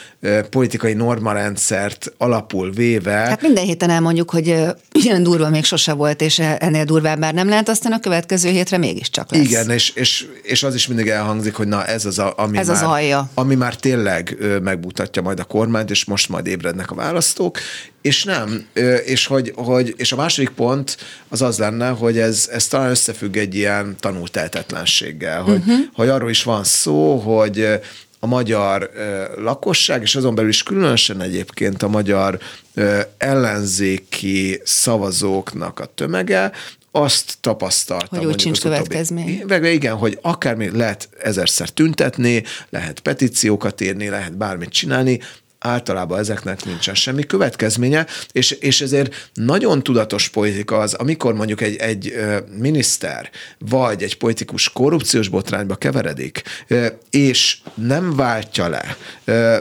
politikai 0.50 0.92
normarendszert 0.92 2.12
alapul 2.18 2.70
véve. 2.70 3.12
Hát 3.12 3.42
minden 3.42 3.64
héten 3.64 3.90
elmondjuk, 3.90 4.30
hogy 4.30 4.48
uh, 4.48 4.68
ilyen 4.92 5.22
durva 5.22 5.48
még 5.48 5.64
sose 5.64 5.92
volt, 5.92 6.20
és 6.20 6.38
ennél 6.38 6.84
durvább 6.84 7.18
már 7.18 7.34
nem 7.34 7.48
lehet, 7.48 7.68
aztán 7.68 7.92
a 7.92 8.00
következő 8.00 8.50
hétre 8.50 8.78
mégiscsak 8.78 9.32
lesz. 9.32 9.44
Igen, 9.44 9.70
és, 9.70 9.90
és, 9.90 10.26
és 10.42 10.62
az 10.62 10.74
is 10.74 10.86
mindig 10.86 11.08
elhangzik, 11.08 11.54
hogy 11.54 11.68
na 11.68 11.84
ez 11.84 12.04
az, 12.04 12.18
a, 12.18 12.32
ami, 12.36 12.58
ez 12.58 12.66
már, 12.66 12.76
az 12.76 12.82
alja. 12.82 13.30
ami 13.34 13.54
már 13.54 13.76
tényleg 13.76 14.36
megmutatja 14.62 15.22
majd 15.22 15.40
a 15.40 15.44
kormányt, 15.44 15.90
és 15.90 16.04
most 16.04 16.28
majd 16.28 16.46
ébrednek 16.46 16.90
a 16.90 16.94
választók, 16.94 17.58
és 18.06 18.24
nem, 18.24 18.66
és, 19.04 19.26
hogy, 19.26 19.52
hogy, 19.56 19.94
és 19.96 20.12
a 20.12 20.16
második 20.16 20.48
pont 20.48 20.96
az 21.28 21.42
az 21.42 21.58
lenne, 21.58 21.88
hogy 21.88 22.18
ez, 22.18 22.48
ez 22.52 22.66
talán 22.66 22.90
összefügg 22.90 23.36
egy 23.36 23.54
ilyen 23.54 23.96
tanultehetetlenséggel, 24.00 25.42
hogy, 25.42 25.58
uh-huh. 25.58 25.76
hogy 25.92 26.08
arról 26.08 26.30
is 26.30 26.42
van 26.42 26.64
szó, 26.64 27.16
hogy 27.16 27.68
a 28.20 28.26
magyar 28.26 28.90
lakosság, 29.36 30.02
és 30.02 30.16
azon 30.16 30.34
belül 30.34 30.50
is 30.50 30.62
különösen 30.62 31.20
egyébként 31.20 31.82
a 31.82 31.88
magyar 31.88 32.38
ellenzéki 33.18 34.60
szavazóknak 34.64 35.80
a 35.80 35.86
tömege, 35.94 36.52
azt 36.90 37.36
tapasztaltam. 37.40 38.18
Hogy 38.18 38.28
úgy 38.28 38.40
sincs 38.40 38.60
következmény. 38.60 39.44
Igen, 39.62 39.94
hogy 39.94 40.18
akármi 40.22 40.70
lehet 40.70 41.08
ezerszer 41.22 41.68
tüntetni, 41.68 42.42
lehet 42.70 43.00
petíciókat 43.00 43.80
írni, 43.80 44.08
lehet 44.08 44.36
bármit 44.36 44.68
csinálni, 44.70 45.20
általában 45.58 46.18
ezeknek 46.18 46.64
nincsen 46.64 46.94
semmi 46.94 47.26
következménye, 47.26 48.06
és, 48.32 48.50
és 48.50 48.80
ezért 48.80 49.30
nagyon 49.34 49.82
tudatos 49.82 50.28
politika 50.28 50.78
az, 50.78 50.94
amikor 50.94 51.34
mondjuk 51.34 51.60
egy, 51.60 51.76
egy 51.76 52.14
miniszter 52.58 53.30
vagy 53.58 54.02
egy 54.02 54.16
politikus 54.16 54.68
korrupciós 54.72 55.28
botrányba 55.28 55.74
keveredik, 55.74 56.42
és 57.10 57.58
nem 57.74 58.16
váltja 58.16 58.68
le 58.68 58.96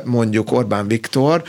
mondjuk 0.04 0.52
Orbán 0.52 0.88
Viktor, 0.88 1.44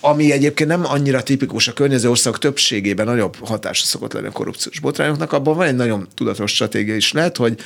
ami 0.00 0.32
egyébként 0.32 0.68
nem 0.68 0.86
annyira 0.86 1.22
tipikus 1.22 1.68
a 1.68 1.72
környező 1.72 2.10
országok 2.10 2.38
többségében 2.38 3.06
nagyobb 3.06 3.36
hatása 3.46 3.84
szokott 3.84 4.12
lenni 4.12 4.26
a 4.26 4.30
korrupciós 4.30 4.80
botrányoknak, 4.80 5.32
abban 5.32 5.56
van 5.56 5.66
egy 5.66 5.74
nagyon 5.74 6.08
tudatos 6.14 6.52
stratégia 6.52 6.96
is 6.96 7.12
lehet, 7.12 7.36
hogy 7.36 7.60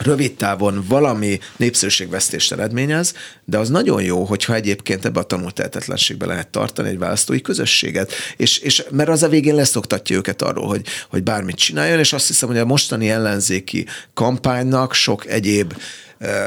rövid 0.00 0.34
távon 0.34 0.84
valami 0.88 1.38
népszerűségvesztést 1.56 2.52
eredményez, 2.52 3.14
de 3.44 3.58
az 3.58 3.68
nagyon 3.68 4.02
jó, 4.02 4.24
hogyha 4.24 4.54
egyébként 4.54 5.04
ebbe 5.04 5.20
a 5.20 5.24
tanultehetetlenségbe 5.24 6.26
lehet 6.26 6.48
tartani 6.48 6.88
egy 6.88 6.98
választói 6.98 7.40
közösséget, 7.40 8.12
és, 8.36 8.58
és 8.58 8.84
mert 8.90 9.08
az 9.08 9.22
a 9.22 9.28
végén 9.28 9.54
leszoktatja 9.54 10.16
őket 10.16 10.42
arról, 10.42 10.66
hogy, 10.66 10.86
hogy 11.08 11.22
bármit 11.22 11.56
csináljon, 11.56 11.98
és 11.98 12.12
azt 12.12 12.26
hiszem, 12.26 12.48
hogy 12.48 12.58
a 12.58 12.64
mostani 12.64 13.10
ellenzéki 13.10 13.86
kampánynak 14.14 14.94
sok 14.94 15.26
egyéb 15.26 15.74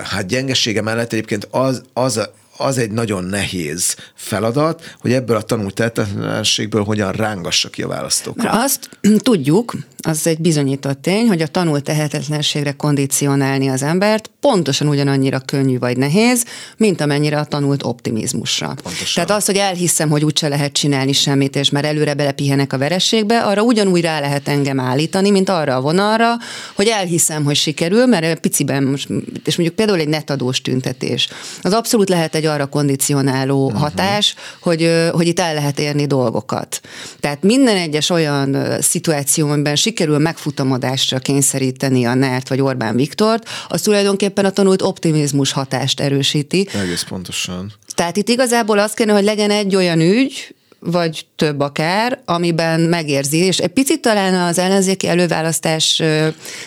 hát 0.03 0.27
gyengesége 0.27 0.81
mellett 0.81 1.13
egyébként 1.13 1.47
az, 1.51 1.81
az 1.93 2.29
az 2.63 2.77
egy 2.77 2.91
nagyon 2.91 3.23
nehéz 3.23 3.95
feladat, 4.15 4.95
hogy 4.99 5.13
ebből 5.13 5.35
a 5.35 5.41
tanult 5.41 5.73
tehetetlenségből 5.73 6.83
hogyan 6.83 7.11
rángassa 7.11 7.69
ki 7.69 7.81
a 7.81 7.87
választókat. 7.87 8.43
Mert 8.43 8.55
azt 8.55 8.89
tudjuk, 9.29 9.73
az 10.05 10.27
egy 10.27 10.39
bizonyított 10.39 11.01
tény, 11.01 11.27
hogy 11.27 11.41
a 11.41 11.47
tanult 11.47 11.83
tehetetlenségre 11.83 12.71
kondicionálni 12.71 13.69
az 13.69 13.83
embert 13.83 14.31
pontosan 14.39 14.87
ugyanannyira 14.87 15.39
könnyű 15.39 15.77
vagy 15.77 15.97
nehéz, 15.97 16.45
mint 16.77 17.01
amennyire 17.01 17.39
a 17.39 17.43
tanult 17.43 17.83
optimizmusra. 17.83 18.73
Pontosan. 18.83 19.25
Tehát 19.25 19.41
az, 19.41 19.45
hogy 19.45 19.55
elhiszem, 19.55 20.09
hogy 20.09 20.23
úgyse 20.23 20.47
lehet 20.47 20.71
csinálni 20.73 21.11
semmit, 21.11 21.55
és 21.55 21.69
már 21.69 21.85
előre 21.85 22.13
belepihenek 22.13 22.73
a 22.73 22.77
verességbe, 22.77 23.39
arra 23.39 23.61
ugyanúgy 23.61 24.01
rá 24.01 24.19
lehet 24.19 24.47
engem 24.47 24.79
állítani, 24.79 25.29
mint 25.29 25.49
arra 25.49 25.75
a 25.75 25.81
vonalra, 25.81 26.37
hogy 26.75 26.87
elhiszem, 26.87 27.43
hogy 27.43 27.55
sikerül, 27.55 28.05
mert 28.05 28.39
piciben 28.39 28.83
most, 28.83 29.07
és 29.45 29.55
mondjuk 29.55 29.77
például 29.77 29.99
egy 29.99 30.07
netadós 30.07 30.61
tüntetés. 30.61 31.29
Az 31.61 31.73
abszolút 31.73 32.09
lehet 32.09 32.35
egy 32.35 32.45
arra 32.53 32.65
kondicionáló 32.65 33.65
uh-huh. 33.65 33.81
hatás, 33.81 34.35
hogy, 34.59 35.09
hogy 35.11 35.27
itt 35.27 35.39
el 35.39 35.53
lehet 35.53 35.79
érni 35.79 36.05
dolgokat. 36.05 36.81
Tehát 37.19 37.43
minden 37.43 37.77
egyes 37.77 38.09
olyan 38.09 38.57
szituáció, 38.81 39.49
amiben 39.49 39.75
sikerül 39.75 40.17
megfutamodásra 40.17 41.19
kényszeríteni 41.19 42.05
a 42.05 42.13
NERT 42.13 42.49
vagy 42.49 42.61
Orbán 42.61 42.95
Viktort, 42.95 43.49
az 43.67 43.81
tulajdonképpen 43.81 44.45
a 44.45 44.51
tanult 44.51 44.81
optimizmus 44.81 45.51
hatást 45.51 45.99
erősíti. 45.99 46.67
Egész 46.81 47.03
pontosan. 47.03 47.73
Tehát 47.95 48.17
itt 48.17 48.29
igazából 48.29 48.79
az 48.79 48.93
kéne, 48.93 49.13
hogy 49.13 49.23
legyen 49.23 49.49
egy 49.49 49.75
olyan 49.75 49.99
ügy, 49.99 50.55
vagy 50.85 51.25
több 51.35 51.59
akár, 51.59 52.21
amiben 52.25 52.79
megérzi, 52.81 53.37
és 53.37 53.57
egy 53.57 53.69
picit 53.69 54.01
talán 54.01 54.33
az 54.33 54.57
ellenzéki 54.57 55.07
előválasztás 55.07 56.01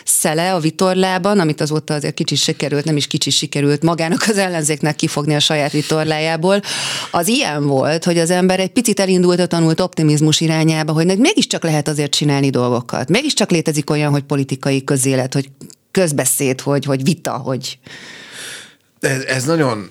szele 0.05 0.55
a 0.55 0.59
vitorlában, 0.59 1.39
amit 1.39 1.61
azóta 1.61 1.95
azért 1.95 2.15
kicsi 2.15 2.35
sikerült, 2.35 2.85
nem 2.85 2.97
is 2.97 3.07
kicsi 3.07 3.31
sikerült 3.31 3.83
magának 3.83 4.25
az 4.29 4.39
ellenzéknek 4.39 4.97
kifogni 4.97 5.35
a 5.35 5.41
saját 5.41 5.73
vitorlájából, 5.73 6.61
az 7.11 7.29
ilyen 7.29 7.67
volt, 7.67 8.05
hogy 8.05 8.19
az 8.19 8.31
ember 8.31 8.61
egy 8.61 8.73
picit 8.73 9.01
elindult 9.01 9.41
a 9.41 9.47
tanult 9.47 9.81
optimizmus 9.81 10.41
irányába, 10.41 10.93
hogy 10.93 11.19
mégiscsak 11.19 11.63
lehet 11.63 11.89
azért 11.89 12.11
csinálni 12.11 12.51
dolgokat. 12.51 13.09
Mégiscsak 13.09 13.51
létezik 13.51 13.91
olyan, 13.91 14.11
hogy 14.11 14.23
politikai 14.23 14.85
közélet, 14.85 15.35
hogy 15.35 15.49
közbeszéd, 15.91 16.61
hogy, 16.61 16.85
hogy 16.85 17.03
vita, 17.03 17.33
hogy... 17.33 17.79
Ez, 19.01 19.23
ez 19.23 19.45
nagyon 19.45 19.91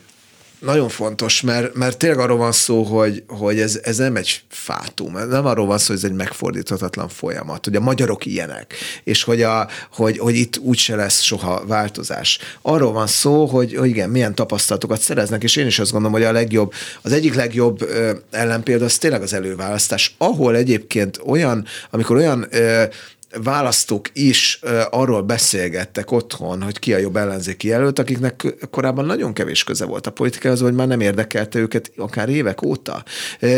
nagyon 0.60 0.90
fontos, 0.90 1.42
mert, 1.42 1.76
mert 1.76 1.98
tényleg 1.98 2.20
arról 2.20 2.38
van 2.38 2.52
szó, 2.52 2.84
hogy, 2.84 3.24
hogy 3.28 3.60
ez, 3.60 3.80
ez 3.84 3.98
nem 3.98 4.16
egy 4.16 4.42
fátum, 4.50 5.14
nem 5.30 5.46
arról 5.46 5.66
van 5.66 5.78
szó, 5.78 5.88
hogy 5.88 5.96
ez 5.96 6.04
egy 6.04 6.16
megfordíthatatlan 6.16 7.10
folyamat, 7.10 7.66
hogy 7.66 7.76
a 7.76 7.80
magyarok 7.80 8.26
ilyenek, 8.26 8.74
és 9.04 9.24
hogy, 9.24 9.42
a, 9.42 9.68
hogy, 9.92 10.18
hogy 10.18 10.36
itt 10.36 10.58
úgyse 10.58 10.96
lesz 10.96 11.22
soha 11.22 11.66
változás. 11.66 12.40
Arról 12.62 12.92
van 12.92 13.08
szó, 13.08 13.46
hogy, 13.46 13.76
hogy 13.76 13.90
igen, 13.90 14.10
milyen 14.10 14.36
tapasztalatokat 14.36 15.02
szereznek, 15.02 15.44
és 15.44 15.56
én 15.56 15.66
is 15.66 15.80
azt 15.80 15.92
gondolom, 15.92 16.18
hogy 16.18 16.26
a 16.26 16.32
legjobb, 16.32 16.74
az 17.02 17.12
egyik 17.12 17.34
legjobb 17.34 17.82
ö, 17.82 18.12
ellenpélda 18.32 18.86
az 18.86 18.98
tényleg 18.98 19.22
az 19.22 19.34
előválasztás, 19.34 20.16
ahol 20.18 20.56
egyébként 20.56 21.20
olyan, 21.26 21.66
amikor 21.90 22.16
olyan 22.16 22.48
ö, 22.50 22.84
választók 23.44 24.10
is 24.14 24.60
arról 24.90 25.22
beszélgettek 25.22 26.12
otthon, 26.12 26.62
hogy 26.62 26.80
ki 26.80 26.94
a 26.94 26.98
jobb 26.98 27.16
ellenzéki 27.16 27.68
jelölt, 27.68 28.00
akiknek 28.00 28.46
korábban 28.72 29.06
nagyon 29.06 29.34
kevés 29.34 29.64
köze 29.64 29.86
volt 29.86 30.08
a 30.08 30.12
politikához, 30.12 30.62
vagy 30.62 30.74
már 30.74 30.88
nem 30.88 31.00
érdekelte 31.00 31.60
őket 31.60 31.92
akár 31.98 32.30
évek 32.30 32.64
óta. 32.64 33.04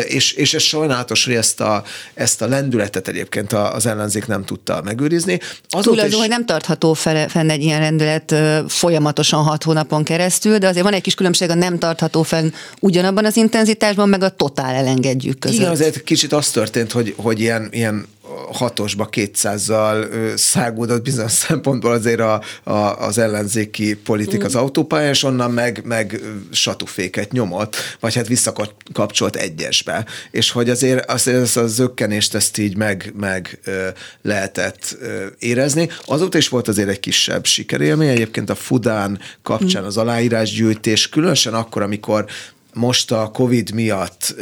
És, 0.08 0.32
és 0.32 0.54
ez 0.54 0.62
sajnálatos, 0.62 1.26
hogy 1.26 1.34
ezt 1.34 1.62
a, 1.62 1.84
ezt 2.14 2.42
a 2.42 2.48
lendületet 2.48 3.08
egyébként 3.08 3.54
az 3.54 3.86
ellenzék 3.86 4.28
nem 4.28 4.46
tudta 4.46 4.82
megőrizni. 4.84 5.40
Túl 5.70 6.00
azon, 6.00 6.08
is... 6.08 6.16
hogy 6.16 6.30
nem 6.30 6.46
tartható 6.46 6.94
fel, 6.94 7.30
fenn 7.30 7.50
egy 7.50 7.62
ilyen 7.62 7.80
rendelet 7.80 8.36
folyamatosan 8.68 9.44
hat 9.44 9.64
hónapon 9.64 10.04
keresztül, 10.04 10.58
de 10.58 10.68
azért 10.68 10.84
van 10.84 10.94
egy 10.94 11.02
kis 11.02 11.16
különbség 11.16 11.50
a 11.50 11.56
nem 11.56 11.80
tartható 11.80 12.24
fenn 12.24 12.52
ugyanabban 12.80 13.26
az 13.26 13.38
intenzitásban, 13.38 14.10
meg 14.10 14.22
a 14.24 14.30
totál 14.30 14.76
elengedjük 14.76 15.40
között. 15.40 15.58
Igen, 15.58 15.72
azért 15.72 16.04
kicsit 16.04 16.34
az 16.34 16.50
történt, 16.50 16.92
hogy, 16.92 17.14
hogy 17.18 17.40
ilyen, 17.40 17.68
ilyen 17.72 18.06
hatosba 18.52 19.06
kétszázzal 19.06 20.08
szágódott 20.36 21.04
bizonyos 21.04 21.32
szempontból 21.48 21.92
azért 21.92 22.20
a, 22.20 22.42
a, 22.64 22.72
az 23.06 23.18
ellenzéki 23.18 23.96
politika 23.96 24.46
az 24.46 24.56
mm. 24.56 24.60
autópályán, 24.60 25.10
és 25.10 25.24
onnan 25.24 25.52
meg, 25.52 25.82
meg 25.86 26.22
satuféket 26.52 27.32
nyomott, 27.32 27.76
vagy 28.00 28.16
hát 28.16 28.28
visszakapcsolt 28.28 29.36
egyesbe. 29.36 30.06
És 30.32 30.52
hogy 30.52 30.70
azért, 30.70 31.12
azért 31.12 31.42
ezt 31.42 31.58
a 31.58 31.68
zökkenést 31.68 32.36
ezt 32.36 32.58
így 32.58 32.78
meg, 32.78 33.14
meg 33.18 33.60
lehetett 34.22 34.98
érezni. 35.40 35.90
Azóta 36.06 36.38
is 36.38 36.50
volt 36.50 36.68
azért 36.68 36.90
egy 36.90 37.00
kisebb 37.00 37.46
sikerélmény, 37.46 38.10
egyébként 38.10 38.50
a 38.50 38.56
Fudán 38.56 39.20
kapcsán 39.44 39.84
mm. 39.84 39.86
az 39.86 39.98
aláírásgyűjtés, 39.98 41.10
különösen 41.10 41.54
akkor, 41.54 41.82
amikor 41.82 42.26
most 42.74 43.12
a 43.12 43.30
Covid 43.34 43.72
miatt 43.74 44.36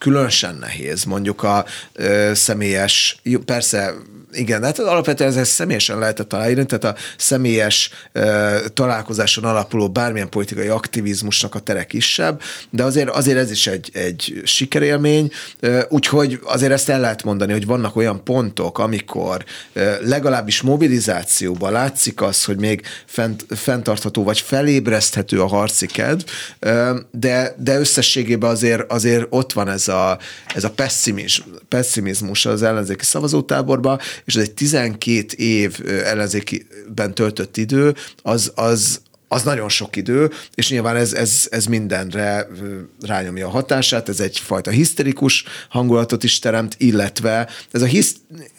különösen 0.00 0.54
nehéz, 0.54 1.04
mondjuk 1.04 1.42
a 1.42 1.64
ö, 1.92 2.30
személyes, 2.34 3.20
persze 3.44 3.94
igen, 4.32 4.62
hát 4.62 4.78
alapvetően 4.78 5.38
ez 5.38 5.48
személyesen 5.48 5.98
lehetett 5.98 6.32
aláírni, 6.32 6.66
tehát 6.66 6.84
a 6.84 7.00
személyes 7.16 7.90
ö, 8.12 8.56
találkozáson 8.74 9.44
alapuló 9.44 9.88
bármilyen 9.88 10.28
politikai 10.28 10.66
aktivizmusnak 10.66 11.54
a 11.54 11.58
tere 11.58 11.84
kisebb, 11.84 12.40
de 12.70 12.82
azért, 12.82 13.08
azért 13.08 13.38
ez 13.38 13.50
is 13.50 13.66
egy, 13.66 13.90
egy 13.92 14.40
sikerélmény, 14.44 15.30
ö, 15.60 15.80
úgyhogy 15.88 16.40
azért 16.44 16.72
ezt 16.72 16.88
el 16.88 17.00
lehet 17.00 17.22
mondani, 17.22 17.52
hogy 17.52 17.66
vannak 17.66 17.96
olyan 17.96 18.24
pontok, 18.24 18.78
amikor 18.78 19.44
ö, 19.72 19.92
legalábbis 20.00 20.60
mobilizációban 20.62 21.72
látszik 21.72 22.22
az, 22.22 22.44
hogy 22.44 22.58
még 22.58 22.82
fent, 23.06 23.44
fenntartható 23.48 24.24
vagy 24.24 24.40
felébreszthető 24.40 25.40
a 25.40 25.46
harci 25.46 25.86
kedv, 25.86 26.24
ö, 26.58 26.98
de, 27.10 27.54
de 27.58 27.78
összességében 27.78 28.50
azért, 28.50 28.92
azért 28.92 29.26
ott 29.30 29.52
van 29.52 29.68
ez 29.68 29.88
a, 29.88 30.18
ez 30.54 30.64
a 30.64 30.70
pessimizmus, 30.70 31.58
pessimizmus 31.68 32.46
az 32.46 32.62
ellenzéki 32.62 33.04
szavazótáborban, 33.04 33.98
és 34.24 34.34
ez 34.36 34.42
egy 34.42 34.52
12 34.52 35.26
év 35.36 35.80
ellenzékiben 36.04 37.14
töltött 37.14 37.56
idő, 37.56 37.94
az, 38.22 38.52
az, 38.54 39.00
az 39.32 39.42
nagyon 39.42 39.68
sok 39.68 39.96
idő, 39.96 40.30
és 40.54 40.70
nyilván 40.70 40.96
ez, 40.96 41.12
ez, 41.12 41.46
ez 41.50 41.64
mindenre 41.64 42.48
rányomja 43.00 43.46
a 43.46 43.50
hatását, 43.50 44.08
ez 44.08 44.20
egyfajta 44.20 44.70
hiszterikus 44.70 45.44
hangulatot 45.68 46.24
is 46.24 46.38
teremt, 46.38 46.74
illetve 46.78 47.48
ez 47.70 47.82
a, 47.82 47.84
hisz, 47.84 48.14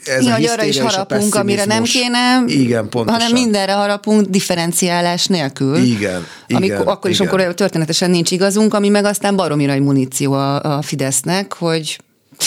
ez 0.06 0.26
ja, 0.26 0.36
a 0.36 0.52
arra 0.52 0.64
is 0.64 0.80
harapunk, 0.80 1.36
amire 1.36 1.66
nem 1.66 1.84
kéne, 1.84 2.44
igen, 2.48 2.90
pontosan. 2.90 3.22
hanem 3.22 3.42
mindenre 3.42 3.74
harapunk 3.74 4.28
differenciálás 4.28 5.26
nélkül. 5.26 5.78
Igen, 5.78 6.26
amikor, 6.48 6.64
igen 6.64 6.82
Akkor 6.82 7.10
is, 7.10 7.20
igen. 7.20 7.34
amikor 7.34 7.54
történetesen 7.54 8.10
nincs 8.10 8.32
igazunk, 8.32 8.74
ami 8.74 8.90
meg 8.90 9.06
aztán 9.06 9.36
baromira 9.36 9.74
egy 9.74 9.82
muníció 9.82 10.34
a, 10.34 10.78
a 10.78 10.82
Fidesznek, 10.82 11.54
hogy 11.54 12.00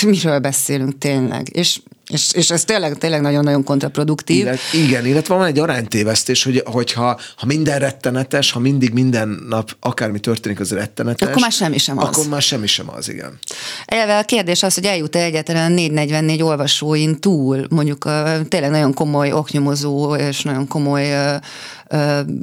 miről 0.02 0.38
beszélünk 0.38 0.98
tényleg. 0.98 1.56
És 1.56 1.78
és, 2.06 2.32
és 2.32 2.50
ez 2.50 2.64
tényleg, 2.64 2.98
tényleg 2.98 3.20
nagyon-nagyon 3.20 3.64
kontraproduktív. 3.64 4.36
Illet, 4.36 4.58
igen, 4.72 5.06
illetve 5.06 5.34
van 5.34 5.46
egy 5.46 5.58
aránytévesztés, 5.58 6.44
hogy, 6.44 6.62
hogyha 6.64 7.20
ha 7.36 7.46
minden 7.46 7.78
rettenetes, 7.78 8.50
ha 8.50 8.58
mindig 8.58 8.92
minden 8.92 9.44
nap 9.48 9.76
akármi 9.80 10.20
történik, 10.20 10.60
az 10.60 10.72
rettenetes. 10.72 11.28
Akkor 11.28 11.40
már 11.40 11.52
semmi 11.52 11.78
sem 11.78 11.98
az. 11.98 12.04
Akkor 12.04 12.28
már 12.28 12.42
semmi 12.42 12.66
sem 12.66 12.90
az, 12.90 13.08
igen. 13.08 13.38
Eleve 13.84 14.18
a 14.18 14.24
kérdés 14.24 14.62
az, 14.62 14.74
hogy 14.74 14.84
eljut-e 14.84 15.22
egyáltalán 15.22 15.72
444 15.72 16.42
olvasóin 16.42 17.20
túl, 17.20 17.66
mondjuk 17.70 18.04
tényleg 18.48 18.70
nagyon 18.70 18.94
komoly 18.94 19.32
oknyomozó 19.32 20.14
és 20.14 20.42
nagyon 20.42 20.68
komoly 20.68 21.38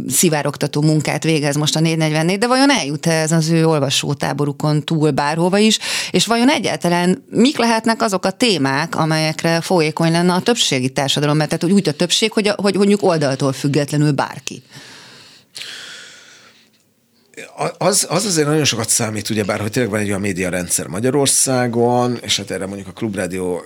szivárogtató 0.07 0.81
munkát 0.81 1.23
végez 1.23 1.55
most 1.55 1.75
a 1.75 1.79
444, 1.79 2.37
de 2.37 2.47
vajon 2.47 2.71
eljut 2.71 3.05
-e 3.05 3.11
ez 3.11 3.31
az 3.31 3.49
ő 3.49 3.65
olvasótáborukon 3.65 4.83
túl 4.83 5.11
bárhova 5.11 5.57
is, 5.57 5.79
és 6.11 6.25
vajon 6.25 6.49
egyáltalán 6.49 7.23
mik 7.29 7.57
lehetnek 7.57 8.01
azok 8.01 8.25
a 8.25 8.31
témák, 8.31 8.95
amelyekre 8.95 9.61
folyékony 9.61 10.11
lenne 10.11 10.33
a 10.33 10.41
többségi 10.41 10.89
társadalom, 10.89 11.37
mert 11.37 11.49
tehát 11.49 11.75
úgy 11.75 11.87
a 11.87 11.93
többség, 11.93 12.31
hogy, 12.31 12.51
hogy 12.55 12.75
mondjuk 12.75 13.03
oldaltól 13.03 13.53
függetlenül 13.53 14.11
bárki 14.11 14.63
az, 17.77 18.05
az 18.09 18.25
azért 18.25 18.47
nagyon 18.47 18.63
sokat 18.63 18.89
számít, 18.89 19.29
ugyebár, 19.29 19.59
hogy 19.59 19.71
tényleg 19.71 19.91
van 19.91 19.99
egy 19.99 20.07
olyan 20.07 20.21
média 20.21 20.49
rendszer 20.49 20.87
Magyarországon, 20.87 22.17
és 22.21 22.37
hát 22.37 22.51
erre 22.51 22.65
mondjuk 22.65 22.87
a 22.87 22.91
Klubrádió 22.91 23.61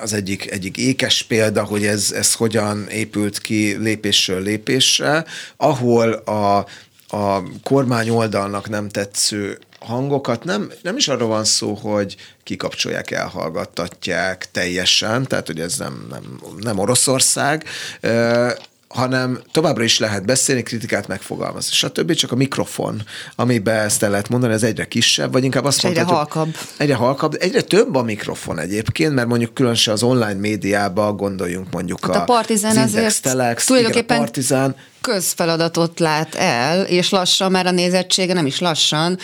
az 0.00 0.12
egyik, 0.12 0.50
egyik 0.50 0.76
ékes 0.76 1.22
példa, 1.22 1.64
hogy 1.64 1.86
ez, 1.86 2.12
ez 2.12 2.34
hogyan 2.34 2.88
épült 2.88 3.38
ki 3.38 3.76
lépésről 3.76 4.42
lépésre, 4.42 5.24
ahol 5.56 6.12
a, 6.12 6.66
a 7.16 7.42
kormány 7.62 8.08
oldalnak 8.08 8.68
nem 8.68 8.88
tetsző 8.88 9.58
hangokat 9.80 10.44
nem, 10.44 10.72
nem 10.82 10.96
is 10.96 11.08
arról 11.08 11.28
van 11.28 11.44
szó, 11.44 11.74
hogy 11.74 12.16
kikapcsolják, 12.42 13.10
elhallgattatják 13.10 14.50
teljesen, 14.50 15.26
tehát 15.26 15.46
hogy 15.46 15.60
ez 15.60 15.76
nem, 15.76 16.06
nem, 16.10 16.40
nem 16.60 16.78
Oroszország, 16.78 17.64
hanem 18.96 19.40
továbbra 19.52 19.84
is 19.84 19.98
lehet 19.98 20.24
beszélni, 20.24 20.62
kritikát 20.62 21.06
megfogalmazni, 21.08 21.72
stb. 21.72 22.14
Csak 22.14 22.32
a 22.32 22.36
mikrofon, 22.36 23.02
amiben 23.36 23.84
ezt 23.84 24.02
el 24.02 24.10
lehet 24.10 24.28
mondani, 24.28 24.52
ez 24.52 24.62
egyre 24.62 24.84
kisebb, 24.84 25.32
vagy 25.32 25.44
inkább 25.44 25.64
azt 25.64 25.82
mondhatjuk... 25.82 26.10
Egyre 26.10 26.24
halkabb. 26.24 26.56
Egyre 26.76 26.94
halkabb, 26.94 27.36
egyre 27.38 27.60
több 27.60 27.94
a 27.94 28.02
mikrofon 28.02 28.58
egyébként, 28.58 29.14
mert 29.14 29.28
mondjuk 29.28 29.54
különösen 29.54 29.94
az 29.94 30.02
online 30.02 30.34
médiában 30.34 31.16
gondoljunk 31.16 31.70
mondjuk 31.70 32.06
hát 32.06 32.16
a, 32.16 32.20
a 32.20 32.24
Partizán 32.24 32.76
az 32.76 32.94
Index, 32.94 33.20
Telex, 33.20 33.66
tulajdonképpen 33.66 34.04
igen, 34.04 34.18
a 34.18 34.24
Partizán. 34.24 34.76
közfeladatot 35.00 36.00
lát 36.00 36.34
el, 36.34 36.82
és 36.82 37.10
lassan 37.10 37.50
már 37.50 37.66
a 37.66 37.70
nézettsége 37.70 38.32
nem 38.32 38.46
is 38.46 38.58
lassan, 38.58 39.18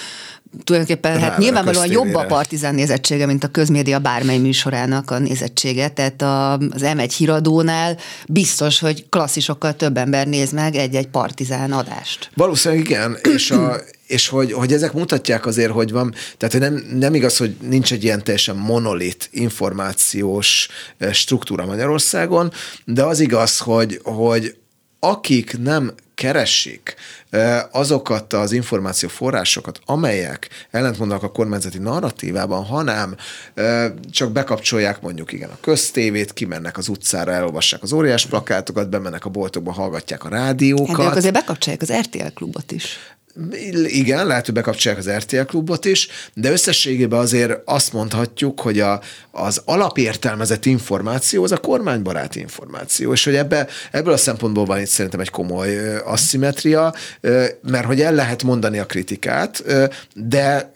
tulajdonképpen 0.64 1.20
hát 1.20 1.38
nyilvánvalóan 1.38 1.90
jobb 1.90 2.14
a 2.14 2.26
partizán 2.26 2.74
nézettsége, 2.74 3.26
mint 3.26 3.44
a 3.44 3.48
közmédia 3.48 3.98
bármely 3.98 4.38
műsorának 4.38 5.10
a 5.10 5.18
nézettsége, 5.18 5.88
tehát 5.88 6.22
a, 6.22 6.52
az 6.52 6.80
M1 6.82 7.12
híradónál 7.16 7.98
biztos, 8.28 8.78
hogy 8.78 9.08
klasszisokkal 9.08 9.76
több 9.76 9.96
ember 9.96 10.26
néz 10.26 10.52
meg 10.52 10.74
egy-egy 10.74 11.06
partizán 11.06 11.72
adást. 11.72 12.30
Valószínűleg 12.34 12.84
igen, 12.84 13.18
és 13.34 13.50
a, 13.50 13.76
és 14.06 14.28
hogy, 14.28 14.52
hogy 14.52 14.72
ezek 14.72 14.92
mutatják 14.92 15.46
azért, 15.46 15.70
hogy 15.70 15.92
van, 15.92 16.14
tehát 16.36 16.52
hogy 16.54 16.60
nem, 16.60 16.98
nem 16.98 17.14
igaz, 17.14 17.36
hogy 17.36 17.56
nincs 17.60 17.92
egy 17.92 18.04
ilyen 18.04 18.24
teljesen 18.24 18.56
monolit 18.56 19.28
információs 19.32 20.68
eh, 20.98 21.12
struktúra 21.12 21.66
Magyarországon, 21.66 22.52
de 22.84 23.04
az 23.04 23.20
igaz, 23.20 23.58
hogy, 23.58 24.00
hogy 24.02 24.56
akik 25.00 25.58
nem 25.58 25.92
keresik 26.22 26.94
azokat 27.70 28.32
az 28.32 28.52
információforrásokat, 28.52 29.80
amelyek 29.84 30.48
ellentmondanak 30.70 31.22
a 31.22 31.30
kormányzati 31.30 31.78
narratívában, 31.78 32.64
hanem 32.64 33.16
csak 34.10 34.32
bekapcsolják 34.32 35.00
mondjuk 35.00 35.32
igen 35.32 35.50
a 35.50 35.58
köztévét, 35.60 36.32
kimennek 36.32 36.78
az 36.78 36.88
utcára, 36.88 37.32
elolvassák 37.32 37.82
az 37.82 37.92
óriás 37.92 38.26
plakátokat, 38.26 38.90
bemennek 38.90 39.24
a 39.24 39.28
boltokba, 39.28 39.72
hallgatják 39.72 40.24
a 40.24 40.28
rádiókat. 40.28 41.04
Hát, 41.04 41.16
azért 41.16 41.34
bekapcsolják 41.34 41.82
az 41.82 41.92
RTL 41.92 42.32
klubot 42.34 42.72
is. 42.72 42.98
Igen, 43.84 44.26
lehet, 44.26 44.44
hogy 44.44 44.54
bekapcsolják 44.54 45.00
az 45.00 45.10
RTL 45.10 45.40
klubot 45.40 45.84
is, 45.84 46.08
de 46.34 46.50
összességében 46.50 47.18
azért 47.18 47.60
azt 47.64 47.92
mondhatjuk, 47.92 48.60
hogy 48.60 48.80
a, 48.80 49.00
az 49.30 49.62
alapértelmezett 49.64 50.66
információ 50.66 51.44
az 51.44 51.52
a 51.52 51.56
kormánybarát 51.56 52.36
információ, 52.36 53.12
és 53.12 53.24
hogy 53.24 53.34
ebbe, 53.34 53.66
ebből 53.90 54.12
a 54.12 54.16
szempontból 54.16 54.64
van 54.64 54.80
itt 54.80 54.86
szerintem 54.86 55.20
egy 55.20 55.30
komoly 55.30 55.96
asszimetria, 55.98 56.94
mert 57.62 57.84
hogy 57.84 58.00
el 58.00 58.14
lehet 58.14 58.42
mondani 58.42 58.78
a 58.78 58.86
kritikát, 58.86 59.64
de 60.14 60.72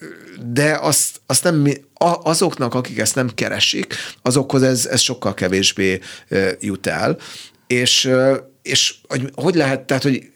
de 0.53 0.79
azt, 0.81 1.21
azt 1.27 1.45
nem 1.45 1.67
azoknak, 2.23 2.75
akik 2.75 2.99
ezt 2.99 3.15
nem 3.15 3.31
keresik, 3.35 3.95
azokhoz 4.23 4.63
ez, 4.63 4.87
ez 4.87 5.01
sokkal 5.01 5.35
kevésbé 5.35 6.01
jut 6.61 6.87
el. 6.87 7.17
És, 7.67 8.11
és 8.63 8.95
hogy, 9.09 9.31
hogy 9.35 9.55
lehet, 9.55 9.81
tehát, 9.81 10.03
hogy 10.03 10.31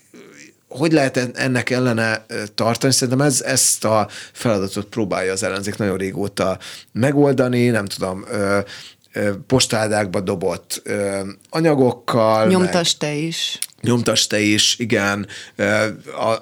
hogy 0.71 0.93
lehet 0.93 1.17
ennek 1.35 1.71
ellene 1.71 2.27
tartani? 2.55 2.93
Szerintem 2.93 3.27
ez, 3.27 3.41
ezt 3.41 3.85
a 3.85 4.09
feladatot 4.33 4.87
próbálja 4.87 5.33
az 5.33 5.43
ellenzék 5.43 5.77
nagyon 5.77 5.97
régóta 5.97 6.59
megoldani, 6.93 7.69
nem 7.69 7.85
tudom, 7.85 8.25
postádákba 9.47 10.21
dobott 10.21 10.83
anyagokkal. 11.51 12.49
Nyomtas 12.49 12.97
te 12.97 13.13
is. 13.15 13.59
Nyomtas 13.81 14.27
te 14.27 14.41
is, 14.41 14.79
igen, 14.79 15.27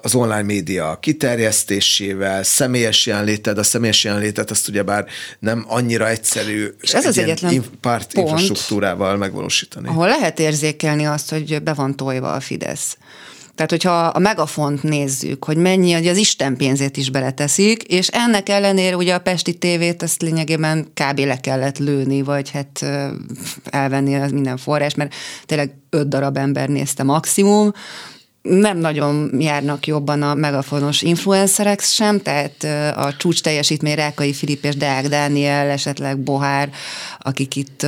az 0.01 0.15
online 0.15 0.41
média 0.41 0.97
kiterjesztésével, 1.01 2.43
személyes 2.43 3.05
jelenléted, 3.05 3.57
a 3.57 3.63
személyes 3.63 4.03
jelenlétet 4.03 4.51
azt 4.51 4.67
ugyebár 4.67 5.05
nem 5.39 5.65
annyira 5.67 6.09
egyszerű 6.09 6.67
És 6.81 6.93
ez 6.93 7.03
egy 7.03 7.09
az 7.09 7.17
egyetlen 7.17 7.63
párt 7.81 8.13
pont, 8.13 8.27
infrastruktúrával 8.27 9.17
megvalósítani. 9.17 9.87
Ahol 9.87 10.07
lehet 10.07 10.39
érzékelni 10.39 11.05
azt, 11.05 11.29
hogy 11.29 11.63
be 11.63 11.73
van 11.73 11.95
tojva 11.95 12.33
a 12.33 12.39
Fidesz. 12.39 12.97
Tehát, 13.59 13.73
hogyha 13.73 14.05
a 14.05 14.19
megafont 14.19 14.83
nézzük, 14.83 15.43
hogy 15.43 15.57
mennyi, 15.57 15.91
hogy 15.91 16.07
az 16.07 16.17
Isten 16.17 16.57
pénzét 16.57 16.97
is 16.97 17.09
beleteszik, 17.09 17.83
és 17.83 18.07
ennek 18.07 18.49
ellenére 18.49 18.95
ugye 18.95 19.13
a 19.13 19.19
Pesti 19.19 19.53
tévét 19.53 20.03
ezt 20.03 20.21
lényegében 20.21 20.87
kb. 20.93 21.19
le 21.19 21.39
kellett 21.39 21.77
lőni, 21.77 22.21
vagy 22.21 22.49
hát 22.49 22.85
elvenni 23.63 24.15
az 24.15 24.31
minden 24.31 24.57
forrás, 24.57 24.95
mert 24.95 25.13
tényleg 25.45 25.73
öt 25.89 26.07
darab 26.07 26.37
ember 26.37 26.69
nézte 26.69 27.03
maximum, 27.03 27.71
nem 28.41 28.77
nagyon 28.77 29.31
járnak 29.39 29.87
jobban 29.87 30.21
a 30.21 30.33
megafonos 30.33 31.01
influencerek 31.01 31.81
sem, 31.81 32.21
tehát 32.21 32.63
a 32.97 33.15
csúcs 33.17 33.41
teljesítmény 33.41 33.95
Rákai 33.95 34.33
Filip 34.33 34.63
és 34.63 34.75
Deák 34.75 35.07
Dániel, 35.07 35.69
esetleg 35.69 36.19
Bohár, 36.19 36.69
akik 37.19 37.55
itt 37.55 37.85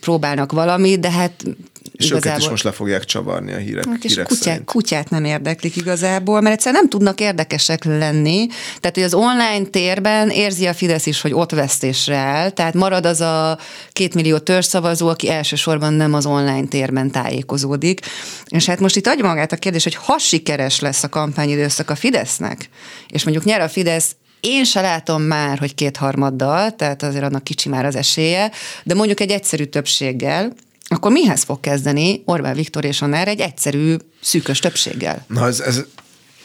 próbálnak 0.00 0.52
valamit, 0.52 1.00
de 1.00 1.10
hát 1.10 1.44
és 1.92 2.04
igazából... 2.04 2.30
őket 2.30 2.42
is 2.42 2.48
most 2.48 2.64
le 2.64 2.72
fogják 2.72 3.04
csavarni 3.04 3.52
a 3.52 3.56
hírek, 3.56 3.86
hát 3.86 4.04
és 4.04 4.10
hírek 4.10 4.26
kutyák, 4.26 4.42
szerint. 4.42 4.64
kutyát 4.64 5.10
nem 5.10 5.24
érdeklik 5.24 5.76
igazából, 5.76 6.40
mert 6.40 6.54
egyszerűen 6.54 6.80
nem 6.80 6.90
tudnak 6.90 7.20
érdekesek 7.20 7.84
lenni. 7.84 8.46
Tehát, 8.80 8.94
hogy 8.94 9.02
az 9.02 9.14
online 9.14 9.64
térben 9.70 10.30
érzi 10.30 10.66
a 10.66 10.74
Fidesz 10.74 11.06
is, 11.06 11.20
hogy 11.20 11.32
ott 11.32 11.50
vesztésre 11.50 12.16
áll, 12.16 12.50
tehát 12.50 12.74
marad 12.74 13.06
az 13.06 13.20
a 13.20 13.58
két 13.92 14.14
millió 14.14 14.38
törzszavazó, 14.38 15.08
aki 15.08 15.30
elsősorban 15.30 15.92
nem 15.92 16.14
az 16.14 16.26
online 16.26 16.66
térben 16.66 17.10
tájékozódik. 17.10 18.00
És 18.48 18.66
hát 18.66 18.80
most 18.80 18.96
itt 18.96 19.06
adja 19.06 19.26
magát 19.26 19.52
a 19.52 19.56
kérdés, 19.56 19.82
hogy 19.82 19.94
ha 19.94 20.18
sikeres 20.18 20.80
lesz 20.80 21.02
a 21.02 21.08
kampányidőszak 21.08 21.90
a 21.90 21.94
Fidesznek, 21.94 22.68
és 23.08 23.24
mondjuk 23.24 23.44
nyer 23.44 23.60
a 23.60 23.68
Fidesz 23.68 24.16
én 24.40 24.64
se 24.64 24.80
látom 24.80 25.22
már, 25.22 25.58
hogy 25.58 25.74
kétharmaddal, 25.74 26.76
tehát 26.76 27.02
azért 27.02 27.24
annak 27.24 27.44
kicsi 27.44 27.68
már 27.68 27.84
az 27.84 27.96
esélye, 27.96 28.50
de 28.84 28.94
mondjuk 28.94 29.20
egy 29.20 29.30
egyszerű 29.30 29.64
többséggel, 29.64 30.52
akkor 30.88 31.12
mihez 31.12 31.42
fog 31.42 31.60
kezdeni 31.60 32.22
Orbán 32.24 32.54
Viktor 32.54 32.84
és 32.84 33.02
a 33.02 33.06
NER 33.06 33.28
egy 33.28 33.40
egyszerű, 33.40 33.96
szűkös 34.20 34.58
többséggel? 34.58 35.24
Na, 35.28 35.46
ez, 35.46 35.60
ez, 35.60 35.82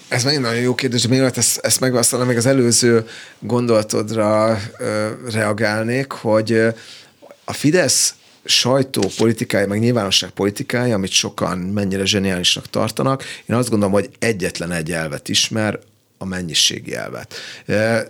ez 0.07 0.23
megint 0.23 0.41
nagyon 0.41 0.61
jó 0.61 0.75
kérdés, 0.75 1.07
mielőtt 1.07 1.37
ezt, 1.37 1.57
ezt 1.57 1.79
megválaszolom, 1.79 2.27
még 2.27 2.37
az 2.37 2.45
előző 2.45 3.07
gondolatodra 3.39 4.59
ö, 4.77 5.09
reagálnék, 5.31 6.11
hogy 6.11 6.61
a 7.43 7.53
Fidesz 7.53 8.15
sajtó 8.45 9.11
politikája, 9.17 9.67
meg 9.67 9.79
nyilvánosság 9.79 10.29
politikája, 10.29 10.95
amit 10.95 11.11
sokan 11.11 11.57
mennyire 11.57 12.05
zseniálisnak 12.05 12.69
tartanak, 12.69 13.23
én 13.45 13.55
azt 13.55 13.69
gondolom, 13.69 13.93
hogy 13.93 14.09
egyetlen 14.19 14.71
egy 14.71 14.91
elvet 14.91 15.29
ismer, 15.29 15.79
a 16.17 16.25
mennyiségi 16.25 16.95
elvet. 16.95 17.33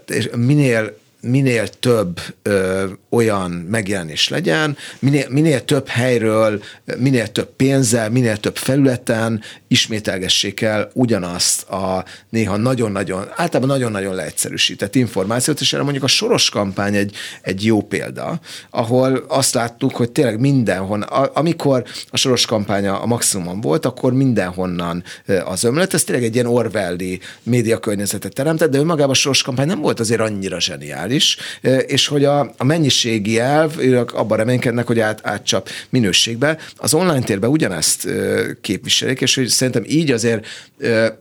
És 0.07 0.29
minél 0.35 0.97
minél 1.21 1.67
több 1.67 2.19
ö, 2.41 2.85
olyan 3.09 3.51
megjelenés 3.51 4.29
legyen, 4.29 4.77
minél, 4.99 5.25
minél 5.29 5.65
több 5.65 5.87
helyről, 5.87 6.63
minél 6.97 7.27
több 7.27 7.49
pénzzel, 7.55 8.09
minél 8.09 8.37
több 8.37 8.55
felületen 8.57 9.41
ismételgessék 9.67 10.61
el 10.61 10.89
ugyanazt 10.93 11.69
a 11.69 12.05
néha 12.29 12.57
nagyon-nagyon, 12.57 13.27
általában 13.35 13.75
nagyon-nagyon 13.75 14.15
leegyszerűsített 14.15 14.95
információt, 14.95 15.59
és 15.59 15.73
erre 15.73 15.83
mondjuk 15.83 16.03
a 16.03 16.07
soros 16.07 16.49
kampány 16.49 16.95
egy, 16.95 17.15
egy 17.41 17.65
jó 17.65 17.81
példa, 17.81 18.39
ahol 18.69 19.25
azt 19.27 19.53
láttuk, 19.53 19.95
hogy 19.95 20.11
tényleg 20.11 20.39
mindenhon, 20.39 21.01
amikor 21.33 21.83
a 22.09 22.17
soros 22.17 22.45
kampánya 22.45 23.01
a 23.01 23.05
maximumon 23.05 23.61
volt, 23.61 23.85
akkor 23.85 24.13
mindenhonnan 24.13 25.03
az 25.45 25.63
ömlet, 25.63 25.93
ez 25.93 26.03
tényleg 26.03 26.25
egy 26.25 26.33
ilyen 26.33 26.47
Orwelli 26.47 27.19
médiakörnyezetet 27.43 28.33
teremtett, 28.33 28.71
de 28.71 28.77
önmagában 28.77 29.11
a 29.11 29.13
soros 29.13 29.41
kampány 29.41 29.67
nem 29.67 29.81
volt 29.81 29.99
azért 29.99 30.21
annyira 30.21 30.59
zseniális, 30.59 31.06
és 31.85 32.07
hogy 32.07 32.25
a, 32.25 32.53
a 32.57 32.63
mennyiségi 32.63 33.39
elv, 33.39 33.79
ők 33.79 34.13
abban 34.13 34.37
reménykednek, 34.37 34.87
hogy 34.87 34.99
át, 34.99 35.19
átcsap 35.23 35.69
minőségbe. 35.89 36.57
Az 36.75 36.93
online 36.93 37.21
térben 37.21 37.49
ugyanezt 37.49 38.07
képviselik, 38.61 39.21
és 39.21 39.35
hogy 39.35 39.47
szerintem 39.47 39.83
így 39.87 40.11
azért, 40.11 40.47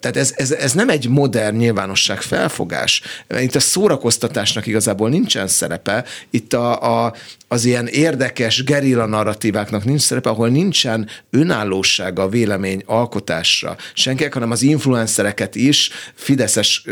tehát 0.01 0.16
ez, 0.16 0.32
ez, 0.37 0.51
ez 0.51 0.72
nem 0.72 0.89
egy 0.89 1.09
modern 1.09 1.57
nyilvánosság 1.57 2.22
felfogás. 2.22 3.03
Itt 3.41 3.55
a 3.55 3.61
szórakoztatásnak 3.61 4.66
igazából 4.66 5.09
nincsen 5.09 5.49
szerepe, 5.49 6.05
itt 6.30 6.53
a, 6.53 7.05
a, 7.07 7.14
az 7.49 7.64
ilyen 7.64 7.87
érdekes 7.87 8.64
gerilla 8.64 9.07
narratíváknak 9.07 9.84
nincs 9.84 10.01
szerepe, 10.01 10.28
ahol 10.28 10.49
nincsen 10.49 11.09
önállósága 11.30 12.22
a 12.22 12.28
vélemény 12.28 12.82
alkotásra. 12.87 13.76
Senkinek, 13.95 14.32
hanem 14.32 14.51
az 14.51 14.62
influencereket 14.62 15.55
is 15.55 15.91
fideszes 16.14 16.84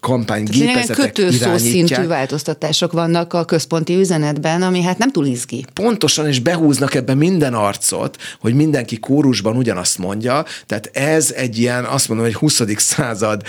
kampánygépezetek 0.00 1.18
irányítják. 1.18 2.00
Változtatások 2.38 2.92
vannak 2.92 3.32
a 3.32 3.44
központi 3.44 3.96
üzenetben, 3.96 4.62
ami 4.62 4.82
hát 4.82 4.98
nem 4.98 5.10
túl 5.10 5.26
izgi. 5.26 5.64
Pontosan, 5.74 6.26
és 6.26 6.40
behúznak 6.40 6.94
ebbe 6.94 7.14
minden 7.14 7.54
arcot, 7.54 8.16
hogy 8.40 8.54
mindenki 8.54 8.98
kórusban 8.98 9.56
ugyanazt 9.56 9.98
mondja, 9.98 10.44
tehát 10.66 10.90
ez 10.92 11.32
egy 11.36 11.58
ilyen, 11.58 11.84
azt 11.84 12.08
mondom, 12.08 12.26
hogy 12.26 12.34
20. 12.34 12.62
század 12.76 13.42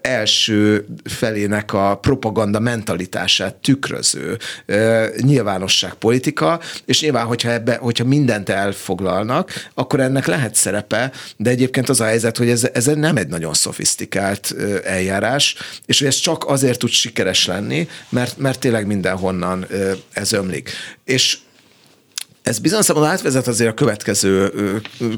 első 0.00 0.86
felének 1.04 1.72
a 1.72 1.98
propaganda 2.00 2.60
mentalitását 2.60 3.54
tükröző 3.54 4.38
nyilvánosság 5.20 5.94
politika, 5.94 6.60
és 6.84 7.00
nyilván, 7.00 7.26
hogyha, 7.26 7.50
ebbe, 7.50 7.76
hogyha 7.76 8.04
mindent 8.04 8.48
elfoglalnak, 8.48 9.70
akkor 9.74 10.00
ennek 10.00 10.26
lehet 10.26 10.54
szerepe, 10.54 11.12
de 11.36 11.50
egyébként 11.50 11.88
az 11.88 12.00
a 12.00 12.04
helyzet, 12.04 12.36
hogy 12.36 12.48
ez, 12.48 12.68
ez 12.72 12.84
nem 12.84 13.16
egy 13.16 13.28
nagyon 13.28 13.54
szofisztikált 13.54 14.54
eljárás, 14.84 15.56
és 15.86 15.98
hogy 15.98 16.08
ez 16.08 16.16
csak 16.16 16.44
azért 16.48 16.78
tud 16.78 16.90
sikeres 16.90 17.46
lenni, 17.46 17.88
mert, 18.08 18.27
mert 18.36 18.58
tényleg 18.60 18.86
mindenhonnan 18.86 19.66
ez 20.12 20.32
ömlik. 20.32 20.70
És 21.04 21.38
ez 22.42 22.58
bizony 22.58 22.82
szempontból 22.82 23.16
átvezet 23.16 23.46
azért 23.46 23.70
a 23.70 23.74
következő 23.74 24.52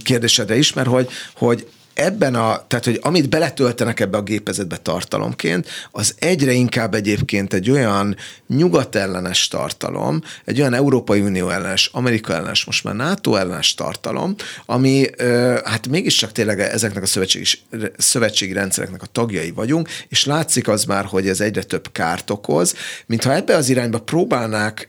kérdésedre 0.04 0.56
is, 0.56 0.72
mert 0.72 0.88
hogy, 0.88 1.08
hogy 1.34 1.66
ebben 1.94 2.34
a, 2.34 2.64
tehát 2.66 2.84
hogy 2.84 2.98
amit 3.02 3.28
beletöltenek 3.28 4.00
ebbe 4.00 4.16
a 4.16 4.22
gépezetbe 4.22 4.76
tartalomként, 4.76 5.68
az 5.90 6.14
egyre 6.18 6.52
inkább 6.52 6.94
egyébként 6.94 7.52
egy 7.52 7.70
olyan 7.70 8.16
nyugatellenes 8.46 9.48
tartalom, 9.48 10.22
egy 10.44 10.60
olyan 10.60 10.74
Európai 10.74 11.20
Unió 11.20 11.48
ellenes, 11.48 11.90
Amerika 11.92 12.34
ellenes, 12.34 12.64
most 12.64 12.84
már 12.84 12.94
NATO 12.94 13.34
ellenes 13.34 13.74
tartalom, 13.74 14.34
ami 14.66 15.06
hát 15.64 15.88
mégiscsak 15.88 16.32
tényleg 16.32 16.60
ezeknek 16.60 17.02
a 17.02 17.06
szövetségi, 17.06 17.44
szövetségi 17.96 18.52
rendszereknek 18.52 19.02
a 19.02 19.06
tagjai 19.06 19.50
vagyunk, 19.50 19.88
és 20.08 20.24
látszik 20.24 20.68
az 20.68 20.84
már, 20.84 21.04
hogy 21.04 21.28
ez 21.28 21.40
egyre 21.40 21.62
több 21.62 21.92
kárt 21.92 22.30
okoz, 22.30 22.74
mintha 23.06 23.34
ebbe 23.34 23.56
az 23.56 23.68
irányba 23.68 23.98
próbálnák 23.98 24.88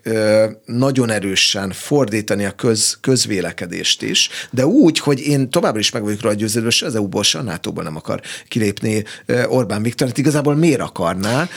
nagyon 0.66 1.10
erősen 1.10 1.72
fordítani 1.72 2.46
a 2.46 2.52
köz, 2.52 2.98
közvélekedést 3.02 4.02
is, 4.02 4.30
de 4.52 4.66
úgy, 4.66 5.00
hogy 5.00 5.20
én 5.20 5.50
továbbra 5.50 5.80
is 5.80 5.92
meg 5.92 6.04
vagyok 6.04 6.22
rá 6.22 6.34
győződve, 6.34 6.70
az 6.92 6.98
EU-ból, 6.98 7.24
se 7.24 7.40
a 7.40 7.42
nato 7.42 7.72
nem 7.82 7.96
akar 7.96 8.22
kilépni 8.48 9.04
Orbán 9.48 9.82
Viktor. 9.82 10.08
Hát 10.08 10.18
igazából 10.18 10.56
miért 10.56 10.82
akarná? 10.82 11.48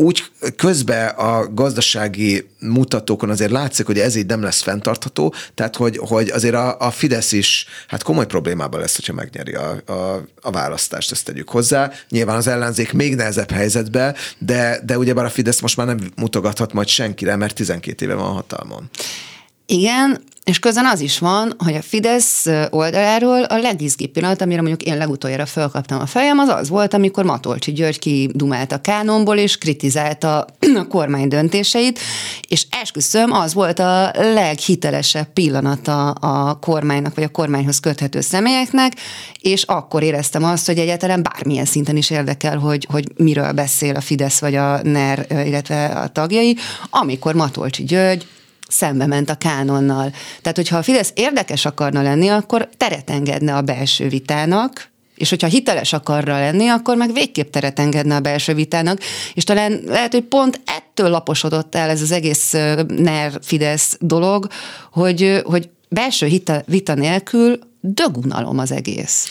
úgy 0.00 0.22
közben 0.56 1.08
a 1.08 1.52
gazdasági 1.54 2.48
mutatókon 2.60 3.30
azért 3.30 3.50
látszik, 3.50 3.86
hogy 3.86 3.98
ez 3.98 4.14
így 4.14 4.26
nem 4.26 4.42
lesz 4.42 4.60
fenntartható, 4.60 5.34
tehát 5.54 5.76
hogy, 5.76 5.96
hogy 5.96 6.30
azért 6.30 6.54
a, 6.54 6.78
a 6.80 6.90
Fidesz 6.90 7.32
is 7.32 7.66
hát 7.88 8.02
komoly 8.02 8.26
problémában 8.26 8.80
lesz, 8.80 8.96
hogyha 8.96 9.12
megnyeri 9.12 9.54
a, 9.54 9.82
a, 9.86 10.24
a 10.40 10.50
választást, 10.50 11.10
ezt 11.10 11.24
tegyük 11.24 11.48
hozzá. 11.48 11.90
Nyilván 12.08 12.36
az 12.36 12.46
ellenzék 12.46 12.92
még 12.92 13.14
nehezebb 13.14 13.50
helyzetbe, 13.50 14.14
de, 14.38 14.80
de 14.84 14.98
ugyebár 14.98 15.24
a 15.24 15.30
Fidesz 15.30 15.60
most 15.60 15.76
már 15.76 15.86
nem 15.86 15.98
mutogathat 16.16 16.72
majd 16.72 16.88
senkire, 16.88 17.36
mert 17.36 17.54
12 17.54 18.04
éve 18.04 18.14
van 18.14 18.32
hatalmon. 18.32 18.90
Igen, 19.66 20.22
és 20.48 20.58
közben 20.58 20.86
az 20.86 21.00
is 21.00 21.18
van, 21.18 21.54
hogy 21.58 21.74
a 21.74 21.82
Fidesz 21.82 22.46
oldaláról 22.70 23.42
a 23.42 23.58
legizgibb 23.58 24.10
pillanat, 24.10 24.40
amire 24.40 24.60
mondjuk 24.60 24.82
én 24.82 24.96
legutoljára 24.96 25.46
felkaptam 25.46 26.00
a 26.00 26.06
fejem, 26.06 26.38
az 26.38 26.48
az 26.48 26.68
volt, 26.68 26.94
amikor 26.94 27.24
Matolcsi 27.24 27.72
György 27.72 27.98
kidumált 27.98 28.72
a 28.72 28.80
kánonból, 28.80 29.36
és 29.36 29.58
kritizálta 29.58 30.46
a 30.82 30.86
kormány 30.88 31.28
döntéseit, 31.28 31.98
és 32.48 32.66
esküszöm, 32.70 33.32
az 33.32 33.54
volt 33.54 33.78
a 33.78 34.10
leghitelesebb 34.14 35.32
pillanata 35.32 36.10
a 36.10 36.54
kormánynak, 36.54 37.14
vagy 37.14 37.24
a 37.24 37.28
kormányhoz 37.28 37.80
köthető 37.80 38.20
személyeknek, 38.20 38.92
és 39.40 39.62
akkor 39.62 40.02
éreztem 40.02 40.44
azt, 40.44 40.66
hogy 40.66 40.78
egyáltalán 40.78 41.22
bármilyen 41.22 41.64
szinten 41.64 41.96
is 41.96 42.10
érdekel, 42.10 42.58
hogy, 42.58 42.86
hogy 42.90 43.04
miről 43.16 43.52
beszél 43.52 43.96
a 43.96 44.00
Fidesz 44.00 44.40
vagy 44.40 44.54
a 44.54 44.82
NER, 44.82 45.26
illetve 45.46 45.84
a 45.84 46.08
tagjai, 46.08 46.56
amikor 46.90 47.34
Matolcsi 47.34 47.84
György 47.84 48.26
szembe 48.68 49.06
ment 49.06 49.30
a 49.30 49.34
kánonnal. 49.34 50.10
Tehát, 50.40 50.56
hogyha 50.56 50.76
a 50.76 50.82
Fidesz 50.82 51.12
érdekes 51.14 51.64
akarna 51.64 52.02
lenni, 52.02 52.28
akkor 52.28 52.68
teret 52.76 53.10
engedne 53.10 53.56
a 53.56 53.62
belső 53.62 54.08
vitának, 54.08 54.90
És 55.14 55.30
hogyha 55.30 55.46
hiteles 55.46 55.92
akarra 55.92 56.38
lenni, 56.38 56.68
akkor 56.68 56.96
meg 56.96 57.12
végképp 57.12 57.50
teret 57.50 57.78
engedne 57.78 58.14
a 58.14 58.20
belső 58.20 58.54
vitának, 58.54 58.98
és 59.34 59.44
talán 59.44 59.80
lehet, 59.86 60.12
hogy 60.12 60.22
pont 60.22 60.60
ettől 60.64 61.10
laposodott 61.10 61.74
el 61.74 61.90
ez 61.90 62.02
az 62.02 62.10
egész 62.10 62.52
NER 62.88 63.38
Fidesz 63.42 63.96
dolog, 64.00 64.46
hogy, 64.92 65.42
hogy 65.44 65.68
belső 65.88 66.26
hita, 66.26 66.62
vita 66.66 66.94
nélkül 66.94 67.58
dögunalom 67.80 68.58
az 68.58 68.72
egész. 68.72 69.28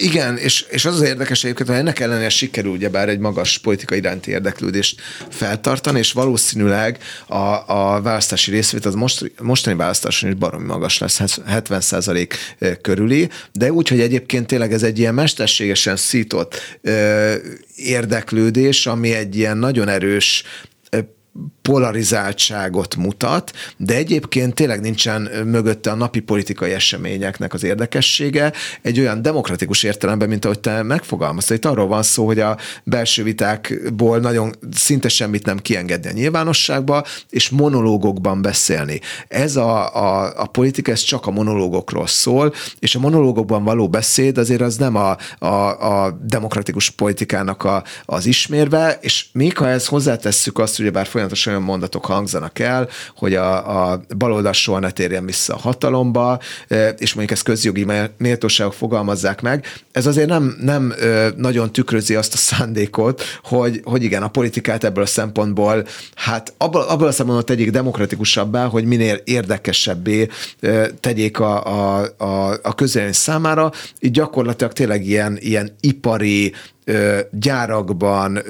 Igen, 0.00 0.36
és, 0.36 0.66
és 0.70 0.84
az 0.84 0.94
az 0.94 1.08
érdekes 1.08 1.44
egyébként, 1.44 1.68
hogy 1.68 1.78
ennek 1.78 2.00
ellenére 2.00 2.28
sikerül 2.28 2.70
ugyebár 2.70 3.08
egy 3.08 3.18
magas 3.18 3.58
politika 3.58 3.94
iránti 3.94 4.30
érdeklődést 4.30 5.00
feltartani, 5.30 5.98
és 5.98 6.12
valószínűleg 6.12 6.98
a, 7.26 7.36
a 7.66 8.00
választási 8.02 8.50
részvét 8.50 8.84
az 8.84 8.94
most, 8.94 9.32
mostani 9.42 9.76
választáson 9.76 10.30
is 10.30 10.36
baromi 10.36 10.66
magas 10.66 10.98
lesz, 10.98 11.20
70% 11.20 12.32
körüli, 12.80 13.28
de 13.52 13.72
úgy, 13.72 13.88
hogy 13.88 14.00
egyébként 14.00 14.46
tényleg 14.46 14.72
ez 14.72 14.82
egy 14.82 14.98
ilyen 14.98 15.14
mesterségesen 15.14 15.96
szított 15.96 16.78
ö, 16.80 17.34
érdeklődés, 17.76 18.86
ami 18.86 19.12
egy 19.12 19.36
ilyen 19.36 19.56
nagyon 19.56 19.88
erős 19.88 20.44
polarizáltságot 21.66 22.96
mutat, 22.96 23.52
de 23.76 23.94
egyébként 23.94 24.54
tényleg 24.54 24.80
nincsen 24.80 25.30
mögötte 25.44 25.90
a 25.90 25.94
napi 25.94 26.20
politikai 26.20 26.72
eseményeknek 26.72 27.54
az 27.54 27.64
érdekessége 27.64 28.52
egy 28.82 29.00
olyan 29.00 29.22
demokratikus 29.22 29.82
értelemben, 29.82 30.28
mint 30.28 30.44
ahogy 30.44 30.60
te 30.60 30.82
megfogalmaztad. 30.82 31.56
Itt 31.56 31.64
arról 31.64 31.86
van 31.86 32.02
szó, 32.02 32.26
hogy 32.26 32.40
a 32.40 32.56
belső 32.84 33.22
vitákból 33.22 34.18
nagyon 34.18 34.54
szinte 34.72 35.08
semmit 35.08 35.46
nem 35.46 35.58
kiengedni 35.58 36.08
a 36.08 36.12
nyilvánosságba, 36.12 37.04
és 37.30 37.48
monológokban 37.48 38.42
beszélni. 38.42 39.00
Ez 39.28 39.56
a, 39.56 39.94
a, 39.94 40.32
a 40.42 40.46
politika, 40.46 40.90
ez 40.90 41.00
csak 41.00 41.26
a 41.26 41.30
monológokról 41.30 42.06
szól, 42.06 42.54
és 42.78 42.94
a 42.94 42.98
monológokban 42.98 43.64
való 43.64 43.88
beszéd 43.88 44.38
azért 44.38 44.60
az 44.60 44.76
nem 44.76 44.96
a, 44.96 45.16
a, 45.38 46.04
a 46.04 46.18
demokratikus 46.22 46.90
politikának 46.90 47.64
a, 47.64 47.84
az 48.04 48.26
ismérve, 48.26 48.98
és 49.00 49.26
még 49.32 49.56
ha 49.56 49.68
ezt 49.68 49.86
hozzátesszük 49.86 50.58
azt, 50.58 50.76
hogy 50.76 50.92
bár 50.92 51.06
folyamatosan 51.06 51.55
olyan 51.56 51.68
mondatok 51.68 52.04
hangzanak 52.04 52.58
el, 52.58 52.88
hogy 53.16 53.34
a, 53.34 53.90
a 53.90 54.00
baloldal 54.16 54.52
soha 54.52 54.78
ne 54.78 54.90
térjen 54.90 55.26
vissza 55.26 55.54
a 55.54 55.58
hatalomba, 55.58 56.38
és 56.98 57.14
mondjuk 57.14 57.30
ezt 57.30 57.42
közjogi 57.42 57.86
méltóságok 58.18 58.72
fogalmazzák 58.72 59.40
meg. 59.40 59.64
Ez 59.92 60.06
azért 60.06 60.28
nem, 60.28 60.56
nem 60.60 60.94
nagyon 61.36 61.72
tükrözi 61.72 62.14
azt 62.14 62.34
a 62.34 62.36
szándékot, 62.36 63.22
hogy, 63.42 63.80
hogy 63.84 64.02
igen, 64.02 64.22
a 64.22 64.28
politikát 64.28 64.84
ebből 64.84 65.02
a 65.02 65.06
szempontból, 65.06 65.86
hát 66.14 66.54
abból, 66.56 66.82
abból 66.82 67.06
a 67.06 67.12
szempontból 67.12 67.44
tegyék 67.44 67.70
demokratikusabbá, 67.70 68.66
hogy 68.66 68.84
minél 68.84 69.20
érdekesebbé 69.24 70.28
tegyék 71.00 71.40
a, 71.40 71.64
a, 71.64 72.06
a, 72.18 72.58
a 72.62 72.74
közönség 72.74 73.12
számára. 73.12 73.70
Így 74.00 74.10
gyakorlatilag 74.10 74.72
tényleg 74.72 75.06
ilyen, 75.06 75.36
ilyen 75.40 75.76
ipari, 75.80 76.52
gyárakban 77.30 78.42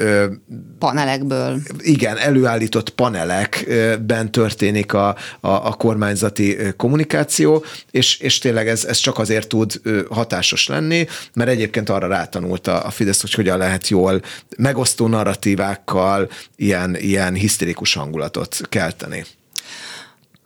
panelekből. 0.87 1.61
Igen, 1.78 2.18
előállított 2.18 2.91
panelekben 2.91 4.30
történik 4.30 4.93
a, 4.93 5.09
a, 5.41 5.49
a 5.49 5.74
kormányzati 5.74 6.57
kommunikáció, 6.76 7.64
és, 7.91 8.18
és 8.18 8.39
tényleg 8.39 8.68
ez, 8.68 8.84
ez 8.84 8.97
csak 8.97 9.18
azért 9.18 9.49
tud 9.49 9.80
hatásos 10.11 10.66
lenni, 10.66 11.07
mert 11.34 11.51
egyébként 11.51 11.89
arra 11.89 12.07
rátanult 12.07 12.66
a, 12.66 12.87
a 12.87 12.91
Fidesz, 12.91 13.20
hogy 13.20 13.34
hogyan 13.34 13.59
lehet 13.59 13.89
jól 13.89 14.22
megosztó 14.57 15.07
narratívákkal 15.07 16.28
ilyen, 16.57 16.97
ilyen 16.97 17.34
hisztérikus 17.34 17.95
hangulatot 17.95 18.61
kelteni. 18.68 19.24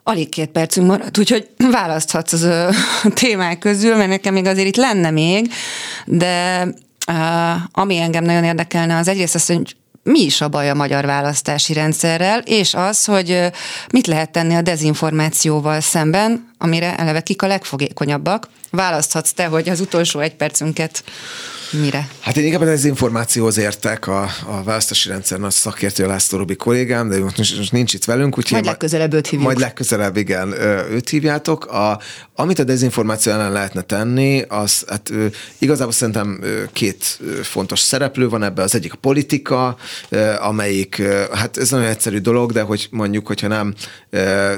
Alig 0.03 0.29
két 0.29 0.49
percünk 0.49 0.87
maradt, 0.87 1.17
úgyhogy 1.17 1.49
választhatsz 1.71 2.33
az 2.33 2.43
ö, 2.43 2.69
témák 3.21 3.59
közül, 3.59 3.95
mert 3.95 4.09
nekem 4.09 4.33
még 4.33 4.45
azért 4.45 4.67
itt 4.67 4.75
lenne 4.75 5.09
még, 5.09 5.51
de 6.05 6.67
ami 7.71 7.97
engem 7.97 8.23
nagyon 8.23 8.43
érdekelne, 8.43 8.97
az 8.97 9.07
egyrészt 9.07 9.35
az, 9.35 9.45
hogy 9.45 9.75
mi 10.03 10.19
is 10.19 10.41
a 10.41 10.47
baj 10.47 10.69
a 10.69 10.73
magyar 10.73 11.05
választási 11.05 11.73
rendszerrel, 11.73 12.39
és 12.39 12.73
az, 12.73 13.05
hogy 13.05 13.51
mit 13.91 14.07
lehet 14.07 14.31
tenni 14.31 14.55
a 14.55 14.61
dezinformációval 14.61 15.79
szemben, 15.79 16.50
amire 16.61 16.95
eleve 16.97 17.21
kik 17.21 17.41
a 17.41 17.47
legfogékonyabbak. 17.47 18.47
Választhatsz 18.69 19.31
te, 19.31 19.45
hogy 19.45 19.69
az 19.69 19.79
utolsó 19.79 20.19
egy 20.19 20.35
percünket 20.35 21.03
mire? 21.71 22.07
Hát 22.19 22.37
én 22.37 22.45
inkább 22.45 22.61
az 22.61 22.85
információhoz 22.85 23.57
értek 23.57 24.07
a, 24.07 24.29
a 24.45 24.63
választási 24.63 25.09
rendszer 25.09 25.39
nagy 25.39 25.51
szakértő 25.51 26.05
László 26.05 26.37
Robi 26.37 26.55
kollégám, 26.55 27.09
de 27.09 27.19
most, 27.19 27.57
most 27.57 27.71
nincs 27.71 27.93
itt 27.93 28.05
velünk. 28.05 28.37
Úgyhogy 28.37 28.51
majd 28.51 28.65
legközelebb 28.65 29.13
őt 29.13 29.27
hívjuk. 29.27 29.43
Majd 29.43 29.59
legközelebb, 29.59 30.17
igen, 30.17 30.51
őt 30.91 31.09
hívjátok. 31.09 31.65
A, 31.65 31.99
amit 32.35 32.59
a 32.59 32.63
dezinformáció 32.63 33.31
ellen 33.31 33.51
lehetne 33.51 33.81
tenni, 33.81 34.41
az 34.47 34.83
hát 34.87 35.11
igazából 35.57 35.93
szerintem 35.93 36.43
két 36.73 37.19
fontos 37.43 37.79
szereplő 37.79 38.29
van 38.29 38.43
ebben. 38.43 38.63
Az 38.63 38.75
egyik 38.75 38.93
a 38.93 38.97
politika, 38.97 39.77
amelyik, 40.39 41.01
hát 41.33 41.57
ez 41.57 41.69
nagyon 41.69 41.87
egyszerű 41.87 42.17
dolog, 42.17 42.51
de 42.51 42.61
hogy 42.61 42.87
mondjuk, 42.91 43.27
hogyha 43.27 43.47
nem 43.47 43.73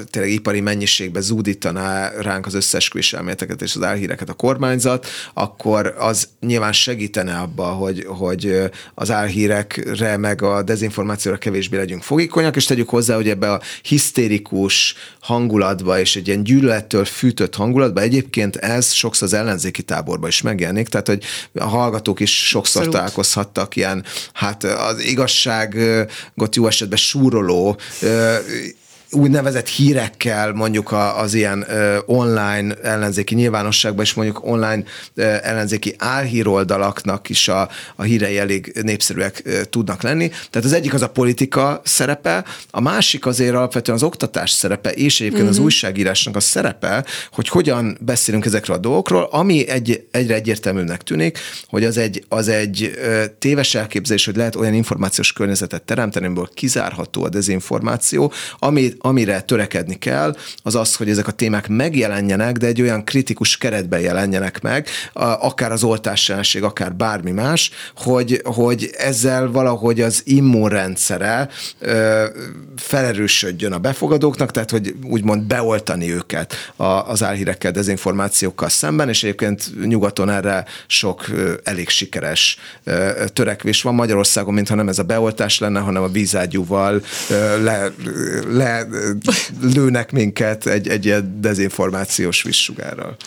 tényleg 0.10 0.32
ipari 0.32 0.62
mennyiségbe 0.62 1.20
zúdítaná 1.20 1.93
ránk 2.22 2.46
az 2.46 2.54
összes 2.54 2.92
elméleteket 3.12 3.62
és 3.62 3.76
az 3.76 3.84
álhíreket 3.84 4.30
a 4.30 4.34
kormányzat, 4.34 5.08
akkor 5.34 5.96
az 5.98 6.28
nyilván 6.40 6.74
segít 6.74 7.14
segítene 7.14 7.38
abba, 7.38 7.64
hogy, 7.64 8.06
hogy 8.08 8.72
az 8.94 9.12
álhírekre 9.12 10.18
meg 10.18 10.42
a 10.42 10.64
dezinformációra 10.64 11.38
kevésbé 11.38 11.78
legyünk 11.78 12.04
fogékonyak, 12.04 12.56
és 12.56 12.66
tegyük 12.66 12.90
hozzá, 12.90 13.16
hogy 13.16 13.30
ebbe 13.30 13.52
a 13.52 13.62
hisztérikus 13.82 14.96
hangulatba 15.20 16.00
és 16.00 16.16
egy 16.16 16.28
ilyen 16.28 16.44
gyűlölettől 16.44 17.06
fűtött 17.06 17.56
hangulatba 17.56 18.02
egyébként 18.02 18.56
ez 18.56 18.92
sokszor 18.92 19.28
az 19.28 19.34
ellenzéki 19.34 19.82
táborba 19.82 20.28
is 20.28 20.42
megjelenik, 20.42 20.88
tehát 20.88 21.08
hogy 21.08 21.24
a 21.54 21.64
hallgatók 21.64 22.20
is 22.20 22.48
sokszor 22.48 22.82
Abszolút. 22.82 22.92
találkozhattak 22.92 23.76
ilyen, 23.76 24.04
hát 24.34 24.64
az 24.64 25.00
igazságot 25.00 26.56
jó 26.56 26.68
esetben 26.68 26.98
súroló 26.98 27.78
úgynevezett 29.14 29.68
hírekkel 29.68 30.54
mondjuk 30.54 30.92
az 31.18 31.34
ilyen 31.34 31.66
online 32.06 32.76
ellenzéki 32.84 33.36
nyilvánosságban, 33.36 34.06
és 34.06 34.14
mondjuk 34.14 34.46
online 34.46 34.84
ellenzéki 35.42 35.96
álhíroldalaknak 35.98 37.30
is 37.30 37.48
a, 37.48 37.70
a 37.96 38.04
hírei 38.04 38.38
elég 38.38 38.80
népszerűek 38.82 39.44
tudnak 39.70 40.02
lenni. 40.02 40.28
Tehát 40.28 40.68
az 40.68 40.74
egyik 40.74 40.94
az 40.94 41.02
a 41.02 41.10
politika 41.10 41.82
szerepe, 41.84 42.46
a 42.72 42.82
másik 42.82 43.26
azért 43.26 43.56
alapvetően 43.56 43.98
az 43.98 44.04
oktatás 44.04 44.52
szerepe, 44.52 44.92
és 44.92 45.16
egyébként 45.16 45.34
uh-huh. 45.34 45.50
az 45.50 45.56
mhm. 45.56 45.66
újságírásnak 45.66 46.36
a 46.36 46.40
szerepe, 46.40 47.06
hogy 47.32 47.48
hogyan 47.48 47.98
beszélünk 48.02 48.46
ezekről 48.46 48.76
a 48.76 48.80
dolgokról, 48.80 49.28
ami 49.32 49.68
egy, 49.68 50.08
egyre 50.12 50.34
egyértelműnek 50.34 51.04
tűnik, 51.04 51.40
hogy 51.68 51.84
az 51.84 51.98
egy, 51.98 52.26
az 52.30 52.48
egy 52.48 52.92
téves 53.40 53.76
elképzelés, 53.76 54.26
hogy 54.26 54.36
lehet 54.36 54.56
olyan 54.56 54.74
információs 54.74 55.34
környezetet 55.34 55.82
teremteni, 55.82 56.26
amiből 56.26 56.50
kizárható 56.54 57.24
a 57.24 57.30
dezinformáció, 57.30 58.32
ami 58.60 58.94
amire 59.06 59.42
törekedni 59.42 59.96
kell, 59.96 60.36
az 60.64 60.76
az, 60.76 60.96
hogy 60.96 61.10
ezek 61.10 61.28
a 61.28 61.32
témák 61.32 61.68
megjelenjenek, 61.68 62.58
de 62.58 62.68
egy 62.68 62.82
olyan 62.82 63.04
kritikus 63.04 63.58
keretben 63.58 64.00
jelenjenek 64.00 64.62
meg, 64.62 64.88
akár 65.40 65.72
az 65.72 65.84
oltásselség, 65.84 66.64
akár 66.64 66.96
bármi 66.96 67.32
más, 67.32 67.72
hogy, 67.96 68.42
hogy 68.44 68.90
ezzel 68.98 69.52
valahogy 69.52 70.02
az 70.02 70.22
immunrendszere 70.26 71.50
felerősödjön 72.76 73.72
a 73.72 73.78
befogadóknak, 73.78 74.52
tehát 74.52 74.70
hogy 74.70 74.96
úgymond 75.04 75.44
beoltani 75.44 76.14
őket 76.14 76.74
az 77.06 77.24
álhírekkel, 77.24 77.72
dezinformációkkal 77.72 78.70
szemben, 78.70 79.10
és 79.10 79.24
egyébként 79.24 79.88
nyugaton 79.88 80.30
erre 80.30 80.66
sok 80.88 81.26
elég 81.64 81.90
sikeres 81.90 82.58
törekvés 83.34 83.82
van. 83.82 83.96
Magyarországon, 83.96 84.54
mintha 84.54 84.76
nem 84.76 84.88
ez 84.88 85.00
a 85.00 85.04
beoltás 85.04 85.60
lenne, 85.60 85.80
hanem 85.80 86.04
a 86.04 86.08
vízágyúval 86.08 87.04
le, 87.64 87.92
le 88.50 88.92
lőnek 89.62 90.12
minket 90.12 90.66
egy, 90.66 90.88
egy 90.88 91.06
ilyen 91.06 91.38
dezinformációs 91.42 92.44
vissugárral. 92.44 93.18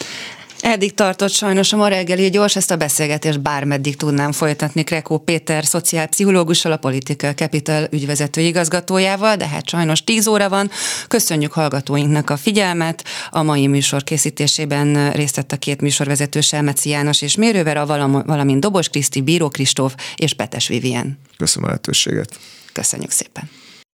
Eddig 0.60 0.94
tartott 0.94 1.30
sajnos 1.30 1.72
a 1.72 1.76
ma 1.76 1.88
reggeli 1.88 2.30
gyors, 2.30 2.56
ezt 2.56 2.70
a 2.70 2.76
beszélgetést 2.76 3.40
bármeddig 3.40 3.96
tudnám 3.96 4.32
folytatni 4.32 4.84
Krekó 4.84 5.18
Péter 5.18 5.64
szociálpszichológussal, 5.64 6.72
a 6.72 6.76
Political 6.76 7.32
Capital 7.32 7.88
ügyvezető 7.90 8.40
igazgatójával, 8.40 9.36
de 9.36 9.48
hát 9.48 9.68
sajnos 9.68 10.04
10 10.04 10.26
óra 10.26 10.48
van. 10.48 10.70
Köszönjük 11.08 11.52
hallgatóinknak 11.52 12.30
a 12.30 12.36
figyelmet. 12.36 13.04
A 13.30 13.42
mai 13.42 13.66
műsor 13.66 14.02
készítésében 14.02 15.12
részt 15.12 15.36
vett 15.36 15.52
a 15.52 15.56
két 15.56 15.80
műsorvezető 15.80 16.40
Selmeci 16.40 16.88
János 16.88 17.22
és 17.22 17.36
Mérővera, 17.36 17.86
valamint 18.26 18.60
Dobos 18.60 18.88
Kriszti, 18.88 19.20
Bíró 19.20 19.48
Kristóf 19.48 19.94
és 20.16 20.34
Petes 20.34 20.68
Vivien. 20.68 21.18
Köszönöm 21.36 21.64
a 21.64 21.68
lehetőséget. 21.68 22.38
Köszönjük 22.72 23.10
szépen. 23.10 23.50